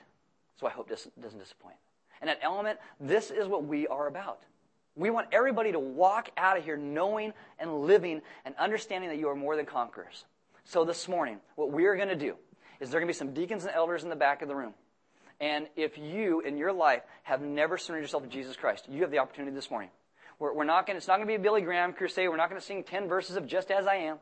is 0.56 0.64
why 0.64 0.72
hope 0.72 0.90
doesn't 0.90 1.40
disappoint. 1.40 1.76
And 2.22 2.30
at 2.30 2.40
Element, 2.42 2.80
this 3.00 3.32
is 3.32 3.48
what 3.48 3.66
we 3.66 3.88
are 3.88 4.08
about. 4.08 4.42
We 4.96 5.10
want 5.10 5.28
everybody 5.32 5.72
to 5.72 5.80
walk 5.80 6.30
out 6.36 6.58
of 6.58 6.66
here 6.66 6.76
knowing 6.76 7.34
and 7.58 7.82
living 7.84 8.22
and 8.44 8.56
understanding 8.58 9.10
that 9.10 9.18
you 9.18 9.30
are 9.30 9.36
more 9.36 9.56
than 9.56 9.66
conquerors. 9.66 10.26
So 10.66 10.84
this 10.84 11.08
morning, 11.08 11.40
what 11.56 11.72
we 11.72 11.86
are 11.86 11.96
going 11.96 12.10
to 12.10 12.16
do 12.16 12.36
is 12.80 12.90
there 12.90 12.98
are 12.98 13.02
going 13.02 13.12
to 13.12 13.14
be 13.14 13.18
some 13.18 13.34
deacons 13.34 13.64
and 13.64 13.74
elders 13.74 14.04
in 14.04 14.10
the 14.10 14.16
back 14.16 14.42
of 14.42 14.48
the 14.48 14.56
room. 14.56 14.74
And 15.40 15.68
if 15.76 15.98
you 15.98 16.42
in 16.42 16.58
your 16.58 16.74
life 16.74 17.02
have 17.24 17.42
never 17.42 17.78
surrendered 17.78 18.04
yourself 18.04 18.24
to 18.24 18.30
Jesus 18.30 18.58
Christ, 18.58 18.88
you 18.90 19.02
have 19.04 19.12
the 19.12 19.20
opportunity 19.20 19.56
this 19.56 19.72
morning. 19.72 19.90
We're, 20.38 20.54
we're 20.54 20.64
not 20.66 20.86
going 20.86 20.98
it's 20.98 21.08
not 21.08 21.18
going 21.18 21.28
to 21.28 21.32
be 21.32 21.36
a 21.36 21.40
Billy 21.40 21.62
Graham 21.62 21.94
crusade. 21.94 22.28
We're 22.28 22.38
not 22.38 22.50
going 22.50 22.60
to 22.60 22.66
sing 22.66 22.84
10 22.84 23.08
verses 23.08 23.36
of 23.36 23.48
Just 23.48 23.72
As 23.72 23.88
I 23.88 23.96
Am. 23.96 24.18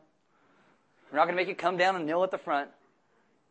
We're 1.10 1.18
not 1.18 1.24
going 1.24 1.36
to 1.36 1.42
make 1.42 1.48
you 1.48 1.54
come 1.54 1.76
down 1.76 1.96
and 1.96 2.06
kneel 2.06 2.22
at 2.22 2.30
the 2.30 2.38
front. 2.38 2.70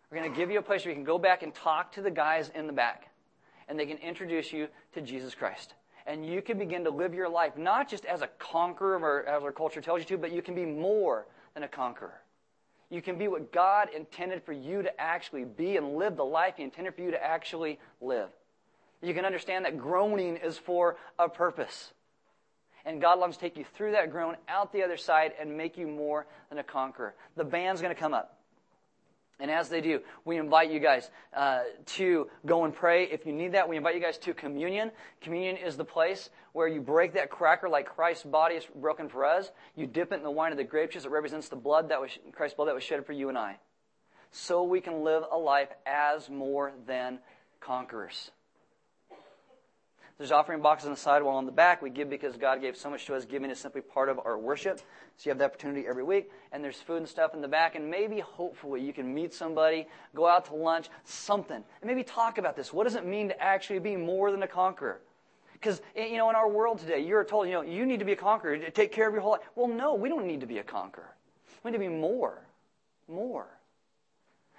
We're 0.09 0.19
going 0.19 0.31
to 0.31 0.37
give 0.37 0.49
you 0.49 0.59
a 0.59 0.61
place 0.61 0.85
where 0.85 0.91
you 0.91 0.95
can 0.95 1.03
go 1.03 1.17
back 1.17 1.43
and 1.43 1.53
talk 1.53 1.93
to 1.93 2.01
the 2.01 2.11
guys 2.11 2.49
in 2.55 2.67
the 2.67 2.73
back. 2.73 3.09
And 3.67 3.79
they 3.79 3.85
can 3.85 3.97
introduce 3.97 4.53
you 4.53 4.67
to 4.93 5.01
Jesus 5.01 5.35
Christ. 5.35 5.73
And 6.05 6.25
you 6.25 6.41
can 6.41 6.57
begin 6.57 6.85
to 6.85 6.89
live 6.89 7.13
your 7.13 7.27
life 7.27 7.57
not 7.57 7.89
just 7.89 8.05
as 8.05 8.21
a 8.21 8.27
conqueror, 8.39 8.97
or 8.97 9.25
as 9.25 9.43
our 9.43 9.51
culture 9.51 9.81
tells 9.81 9.99
you 9.99 10.05
to, 10.05 10.17
but 10.17 10.31
you 10.31 10.41
can 10.41 10.55
be 10.55 10.65
more 10.65 11.27
than 11.53 11.63
a 11.63 11.67
conqueror. 11.67 12.21
You 12.89 13.01
can 13.01 13.17
be 13.17 13.27
what 13.27 13.51
God 13.51 13.89
intended 13.93 14.43
for 14.43 14.53
you 14.53 14.81
to 14.81 15.01
actually 15.01 15.43
be 15.43 15.75
and 15.75 15.97
live 15.97 16.15
the 16.15 16.23
life 16.23 16.53
He 16.57 16.63
intended 16.63 16.95
for 16.95 17.01
you 17.01 17.11
to 17.11 17.21
actually 17.21 17.79
live. 17.99 18.29
You 19.01 19.13
can 19.13 19.25
understand 19.25 19.65
that 19.65 19.77
groaning 19.77 20.37
is 20.37 20.57
for 20.57 20.95
a 21.19 21.27
purpose. 21.27 21.91
And 22.85 23.01
God 23.01 23.19
longs 23.19 23.35
to 23.35 23.41
take 23.41 23.57
you 23.57 23.65
through 23.75 23.91
that 23.91 24.11
groan 24.11 24.37
out 24.47 24.71
the 24.71 24.83
other 24.83 24.95
side 24.95 25.33
and 25.39 25.57
make 25.57 25.77
you 25.77 25.87
more 25.87 26.25
than 26.49 26.57
a 26.57 26.63
conqueror. 26.63 27.15
The 27.35 27.43
band's 27.43 27.81
going 27.81 27.93
to 27.93 27.99
come 27.99 28.13
up. 28.13 28.36
And 29.39 29.51
as 29.51 29.69
they 29.69 29.81
do, 29.81 29.99
we 30.25 30.37
invite 30.37 30.71
you 30.71 30.79
guys 30.79 31.09
uh, 31.35 31.61
to 31.97 32.27
go 32.45 32.63
and 32.63 32.73
pray. 32.73 33.03
If 33.03 33.25
you 33.25 33.33
need 33.33 33.51
that, 33.51 33.69
we 33.69 33.77
invite 33.77 33.93
you 33.93 34.01
guys 34.01 34.17
to 34.19 34.33
communion. 34.33 34.91
Communion 35.21 35.57
is 35.57 35.77
the 35.77 35.85
place 35.85 36.31
where 36.53 36.67
you 36.67 36.81
break 36.81 37.13
that 37.13 37.29
cracker 37.29 37.69
like 37.69 37.85
Christ's 37.85 38.23
body 38.23 38.55
is 38.55 38.65
broken 38.75 39.09
for 39.09 39.25
us. 39.25 39.51
You 39.75 39.85
dip 39.85 40.11
it 40.11 40.15
in 40.15 40.23
the 40.23 40.31
wine 40.31 40.51
of 40.51 40.57
the 40.57 40.63
grape 40.63 40.91
juice 40.91 41.05
It 41.05 41.11
represents 41.11 41.49
the 41.49 41.55
blood 41.55 41.89
that 41.89 42.01
was 42.01 42.11
Christ's 42.33 42.55
blood 42.55 42.67
that 42.67 42.75
was 42.75 42.83
shed 42.83 43.05
for 43.05 43.13
you 43.13 43.29
and 43.29 43.37
I, 43.37 43.57
so 44.31 44.63
we 44.63 44.81
can 44.81 45.03
live 45.03 45.23
a 45.31 45.37
life 45.37 45.69
as 45.85 46.29
more 46.29 46.73
than 46.87 47.19
conquerors. 47.59 48.31
There's 50.17 50.31
offering 50.31 50.61
boxes 50.61 50.87
on 50.87 50.93
the 50.93 50.99
sidewall 50.99 51.37
on 51.37 51.45
the 51.45 51.51
back. 51.51 51.83
We 51.83 51.91
give 51.91 52.09
because 52.09 52.37
God 52.37 52.59
gave 52.59 52.75
so 52.75 52.89
much 52.89 53.05
to 53.05 53.13
us. 53.13 53.23
Giving 53.25 53.51
is 53.51 53.59
simply 53.59 53.81
part 53.81 54.09
of 54.09 54.19
our 54.25 54.37
worship. 54.37 54.79
So 54.79 55.25
you 55.25 55.29
have 55.29 55.37
the 55.37 55.45
opportunity 55.45 55.85
every 55.87 56.03
week. 56.03 56.31
And 56.51 56.63
there's 56.63 56.81
food 56.81 56.97
and 56.97 57.07
stuff 57.07 57.35
in 57.35 57.41
the 57.41 57.47
back. 57.47 57.75
And 57.75 57.89
maybe, 57.89 58.19
hopefully, 58.19 58.81
you 58.81 58.93
can 58.93 59.13
meet 59.13 59.31
somebody, 59.31 59.85
go 60.15 60.27
out 60.27 60.45
to 60.45 60.55
lunch, 60.55 60.89
something. 61.03 61.57
And 61.57 61.83
maybe 61.83 62.03
talk 62.03 62.39
about 62.39 62.55
this. 62.55 62.73
What 62.73 62.85
does 62.85 62.95
it 62.95 63.05
mean 63.05 63.27
to 63.27 63.39
actually 63.39 63.77
be 63.77 63.95
more 63.95 64.31
than 64.31 64.41
a 64.41 64.47
conqueror? 64.47 65.01
Because, 65.53 65.81
you 65.95 66.17
know, 66.17 66.31
in 66.31 66.35
our 66.35 66.49
world 66.49 66.79
today, 66.79 66.99
you're 66.99 67.23
told, 67.23 67.47
you 67.47 67.53
know, 67.53 67.61
you 67.61 67.85
need 67.85 67.99
to 67.99 68.05
be 68.05 68.13
a 68.13 68.17
conqueror 68.17 68.57
take 68.69 68.91
care 68.91 69.07
of 69.07 69.13
your 69.13 69.21
whole 69.21 69.33
life. 69.33 69.41
Well, 69.55 69.67
no, 69.67 69.93
we 69.93 70.09
don't 70.09 70.25
need 70.25 70.41
to 70.41 70.47
be 70.47 70.57
a 70.57 70.63
conqueror. 70.63 71.15
We 71.63 71.69
need 71.69 71.77
to 71.77 71.83
be 71.83 71.89
more. 71.89 72.41
More. 73.07 73.47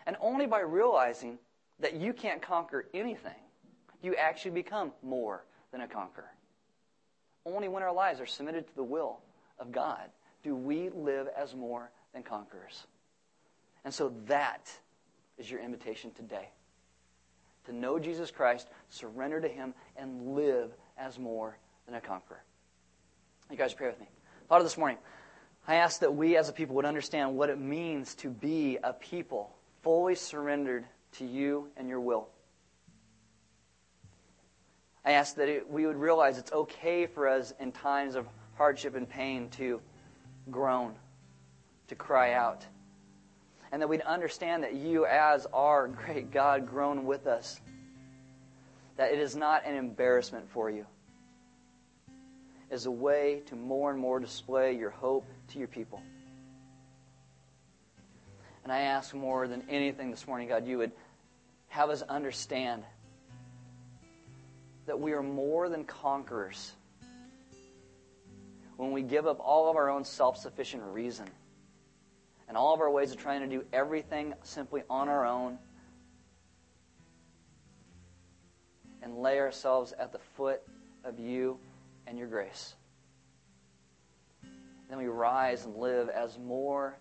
And 0.07 0.17
only 0.21 0.47
by 0.47 0.61
realizing 0.61 1.39
that 1.81 1.95
you 1.95 2.13
can't 2.13 2.41
conquer 2.41 2.87
anything, 2.95 3.33
you 4.03 4.15
actually 4.15 4.53
become 4.53 4.93
more 5.03 5.45
than 5.73 5.81
a 5.81 5.89
conqueror. 5.89 6.31
Only 7.45 7.69
when 7.69 7.83
our 7.83 7.93
lives 7.93 8.21
are 8.21 8.27
submitted 8.27 8.66
to 8.69 8.75
the 8.75 8.83
will 8.83 9.21
of 9.59 9.73
God 9.73 10.11
do 10.43 10.55
we 10.55 10.91
live 10.91 11.29
as 11.37 11.55
more 11.55 11.91
than 12.12 12.23
conquerors. 12.23 12.87
And 13.85 13.93
so 13.93 14.12
that 14.27 14.71
is 15.37 15.51
your 15.51 15.61
invitation 15.61 16.11
today. 16.12 16.51
To 17.66 17.73
know 17.73 17.99
Jesus 17.99 18.31
Christ, 18.31 18.69
surrender 18.89 19.41
to 19.41 19.49
Him, 19.49 19.75
and 19.97 20.35
live 20.35 20.71
as 20.97 21.19
more 21.19 21.59
than 21.87 21.95
a 21.95 22.01
conqueror. 22.01 22.43
You 23.51 23.57
guys 23.57 23.75
pray 23.75 23.89
with 23.89 24.01
me. 24.01 24.09
Father, 24.49 24.64
this 24.64 24.79
morning, 24.79 24.99
I 25.66 25.77
ask 25.77 26.01
that 26.01 26.14
we 26.14 26.37
as 26.37 26.49
a 26.49 26.53
people 26.53 26.77
would 26.77 26.85
understand 26.85 27.37
what 27.37 27.51
it 27.51 27.59
means 27.59 28.14
to 28.16 28.31
be 28.31 28.79
a 28.83 28.93
people 28.93 29.55
fully 29.83 30.14
surrendered 30.14 30.87
to 31.12 31.27
you 31.27 31.69
and 31.77 31.89
your 31.89 32.01
will. 32.01 32.29
I 35.09 35.13
ask 35.13 35.37
that 35.37 35.49
it, 35.49 35.71
we 35.71 35.87
would 35.87 35.97
realize 35.97 36.37
it's 36.37 36.53
okay 36.53 37.07
for 37.07 37.27
us 37.27 37.55
in 37.59 37.73
times 37.73 38.15
of 38.15 38.27
hardship 38.59 38.95
and 38.95 39.09
pain 39.09 39.49
to 39.53 39.81
groan, 40.51 40.95
to 41.87 41.95
cry 41.95 42.35
out. 42.35 42.67
And 43.73 43.81
that 43.81 43.89
we'd 43.89 44.03
understand 44.03 44.65
that 44.65 44.75
you, 44.75 45.07
as 45.07 45.47
our 45.55 45.89
great 45.89 46.31
God, 46.31 46.69
groan 46.69 47.07
with 47.07 47.27
us. 47.27 47.59
That 48.99 49.11
it 49.11 49.19
is 49.19 49.35
not 49.35 49.65
an 49.65 49.77
embarrassment 49.77 50.51
for 50.51 50.69
you. 50.69 50.85
It 52.71 52.75
is 52.75 52.85
a 52.85 52.91
way 52.91 53.41
to 53.47 53.57
more 53.57 53.91
and 53.91 53.99
more 53.99 54.21
display 54.21 54.77
your 54.77 54.91
hope 54.91 55.25
to 55.53 55.59
your 55.59 55.69
people. 55.69 56.03
And 58.63 58.71
I 58.71 58.81
ask 58.81 59.15
more 59.15 59.49
than 59.49 59.63
anything 59.71 60.11
this 60.11 60.27
morning, 60.27 60.49
God, 60.49 60.67
you 60.67 60.77
would 60.77 60.93
have 61.69 61.89
us 61.89 62.03
understand 62.03 62.85
that 64.89 64.99
we 64.99 65.12
are 65.12 65.22
more 65.22 65.68
than 65.68 65.84
conquerors 65.84 66.72
when 68.76 68.91
we 68.91 69.03
give 69.03 69.26
up 69.26 69.39
all 69.41 69.70
of 69.70 69.76
our 69.76 69.91
own 69.91 70.05
self 70.05 70.36
sufficient 70.39 70.82
reason 70.82 71.26
and 72.49 72.57
all 72.57 72.72
of 72.72 72.80
our 72.80 72.91
ways 72.91 73.12
of 73.12 73.18
trying 73.18 73.41
to 73.41 73.47
do 73.47 73.64
everything 73.72 74.32
simply 74.43 74.82
on 74.89 75.09
our 75.09 75.26
own 75.26 75.59
and 79.03 79.18
lay 79.18 79.39
ourselves 79.39 79.93
at 79.99 80.11
the 80.11 80.18
foot 80.36 80.62
of 81.05 81.18
you 81.20 81.59
and 82.07 82.18
your 82.18 82.28
grace. 82.28 82.74
Then 84.89 84.97
we 84.97 85.07
rise 85.07 85.66
and 85.66 85.76
live 85.76 86.09
as 86.09 86.39
more 86.39 86.97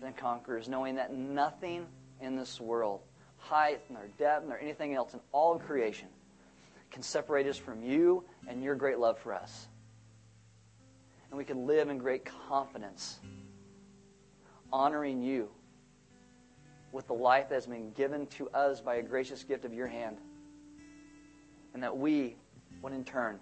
than 0.00 0.12
conquerors, 0.12 0.68
knowing 0.68 0.94
that 0.94 1.12
nothing 1.12 1.86
in 2.20 2.36
this 2.36 2.60
world, 2.60 3.00
height 3.38 3.80
nor 3.90 4.06
depth 4.16 4.46
nor 4.46 4.58
anything 4.58 4.94
else 4.94 5.14
in 5.14 5.20
all 5.32 5.56
of 5.56 5.62
creation, 5.62 6.06
can 6.92 7.02
separate 7.02 7.46
us 7.46 7.56
from 7.56 7.82
you 7.82 8.22
and 8.46 8.62
your 8.62 8.74
great 8.74 8.98
love 8.98 9.18
for 9.18 9.32
us. 9.32 9.66
And 11.30 11.38
we 11.38 11.44
can 11.44 11.66
live 11.66 11.88
in 11.88 11.96
great 11.96 12.26
confidence, 12.48 13.18
honoring 14.70 15.22
you 15.22 15.48
with 16.92 17.06
the 17.06 17.14
life 17.14 17.48
that 17.48 17.54
has 17.54 17.66
been 17.66 17.90
given 17.92 18.26
to 18.26 18.50
us 18.50 18.82
by 18.82 18.96
a 18.96 19.02
gracious 19.02 19.42
gift 19.42 19.64
of 19.64 19.72
your 19.72 19.86
hand. 19.86 20.18
And 21.72 21.82
that 21.82 21.96
we 21.96 22.36
would 22.82 22.92
in 22.92 23.02
turn 23.02 23.40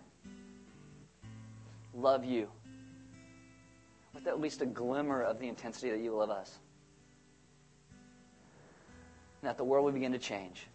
love 1.92 2.24
you 2.24 2.48
with 4.14 4.28
at 4.28 4.40
least 4.40 4.62
a 4.62 4.66
glimmer 4.66 5.22
of 5.22 5.40
the 5.40 5.48
intensity 5.48 5.90
that 5.90 5.98
you 5.98 6.14
love 6.14 6.30
us. 6.30 6.56
And 9.42 9.48
that 9.48 9.56
the 9.56 9.64
world 9.64 9.84
will 9.84 9.92
begin 9.92 10.12
to 10.12 10.18
change 10.18 10.68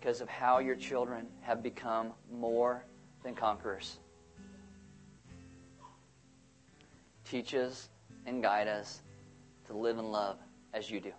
because 0.00 0.20
of 0.20 0.28
how 0.28 0.60
your 0.60 0.76
children 0.76 1.26
have 1.40 1.60
become 1.60 2.12
more 2.32 2.84
than 3.24 3.34
conquerors. 3.34 3.98
Teach 7.24 7.52
us 7.52 7.88
and 8.24 8.40
guide 8.40 8.68
us 8.68 9.00
to 9.66 9.76
live 9.76 9.98
in 9.98 10.12
love 10.12 10.36
as 10.72 10.88
you 10.88 11.00
do. 11.00 11.10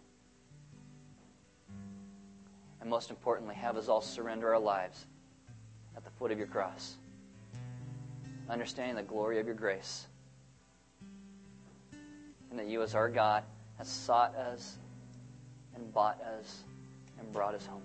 And 2.80 2.90
most 2.90 3.10
importantly, 3.10 3.54
have 3.56 3.76
us 3.76 3.90
all 3.90 4.00
surrender 4.00 4.54
our 4.54 4.62
lives 4.62 5.08
at 5.98 6.06
the 6.06 6.12
foot 6.12 6.32
of 6.32 6.38
your 6.38 6.48
cross, 6.48 6.96
understanding 8.50 8.96
the 8.96 9.04
glory 9.04 9.42
of 9.42 9.46
your 9.46 9.56
grace. 9.56 10.08
And 12.50 12.58
that 12.58 12.68
you, 12.68 12.82
as 12.82 12.96
our 12.96 13.10
God, 13.10 13.44
has 13.78 13.90
sought 13.90 14.34
us 14.38 14.78
and 15.76 15.94
bought 15.94 16.22
us 16.22 16.64
and 17.20 17.30
brought 17.34 17.56
us 17.56 17.66
home 17.66 17.84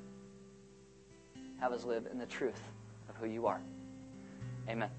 have 1.61 1.73
us 1.73 1.85
live 1.85 2.07
in 2.11 2.19
the 2.19 2.27
truth 2.27 2.61
of 3.09 3.17
who 3.17 3.27
you 3.27 3.47
are. 3.47 3.61
Amen. 4.69 4.91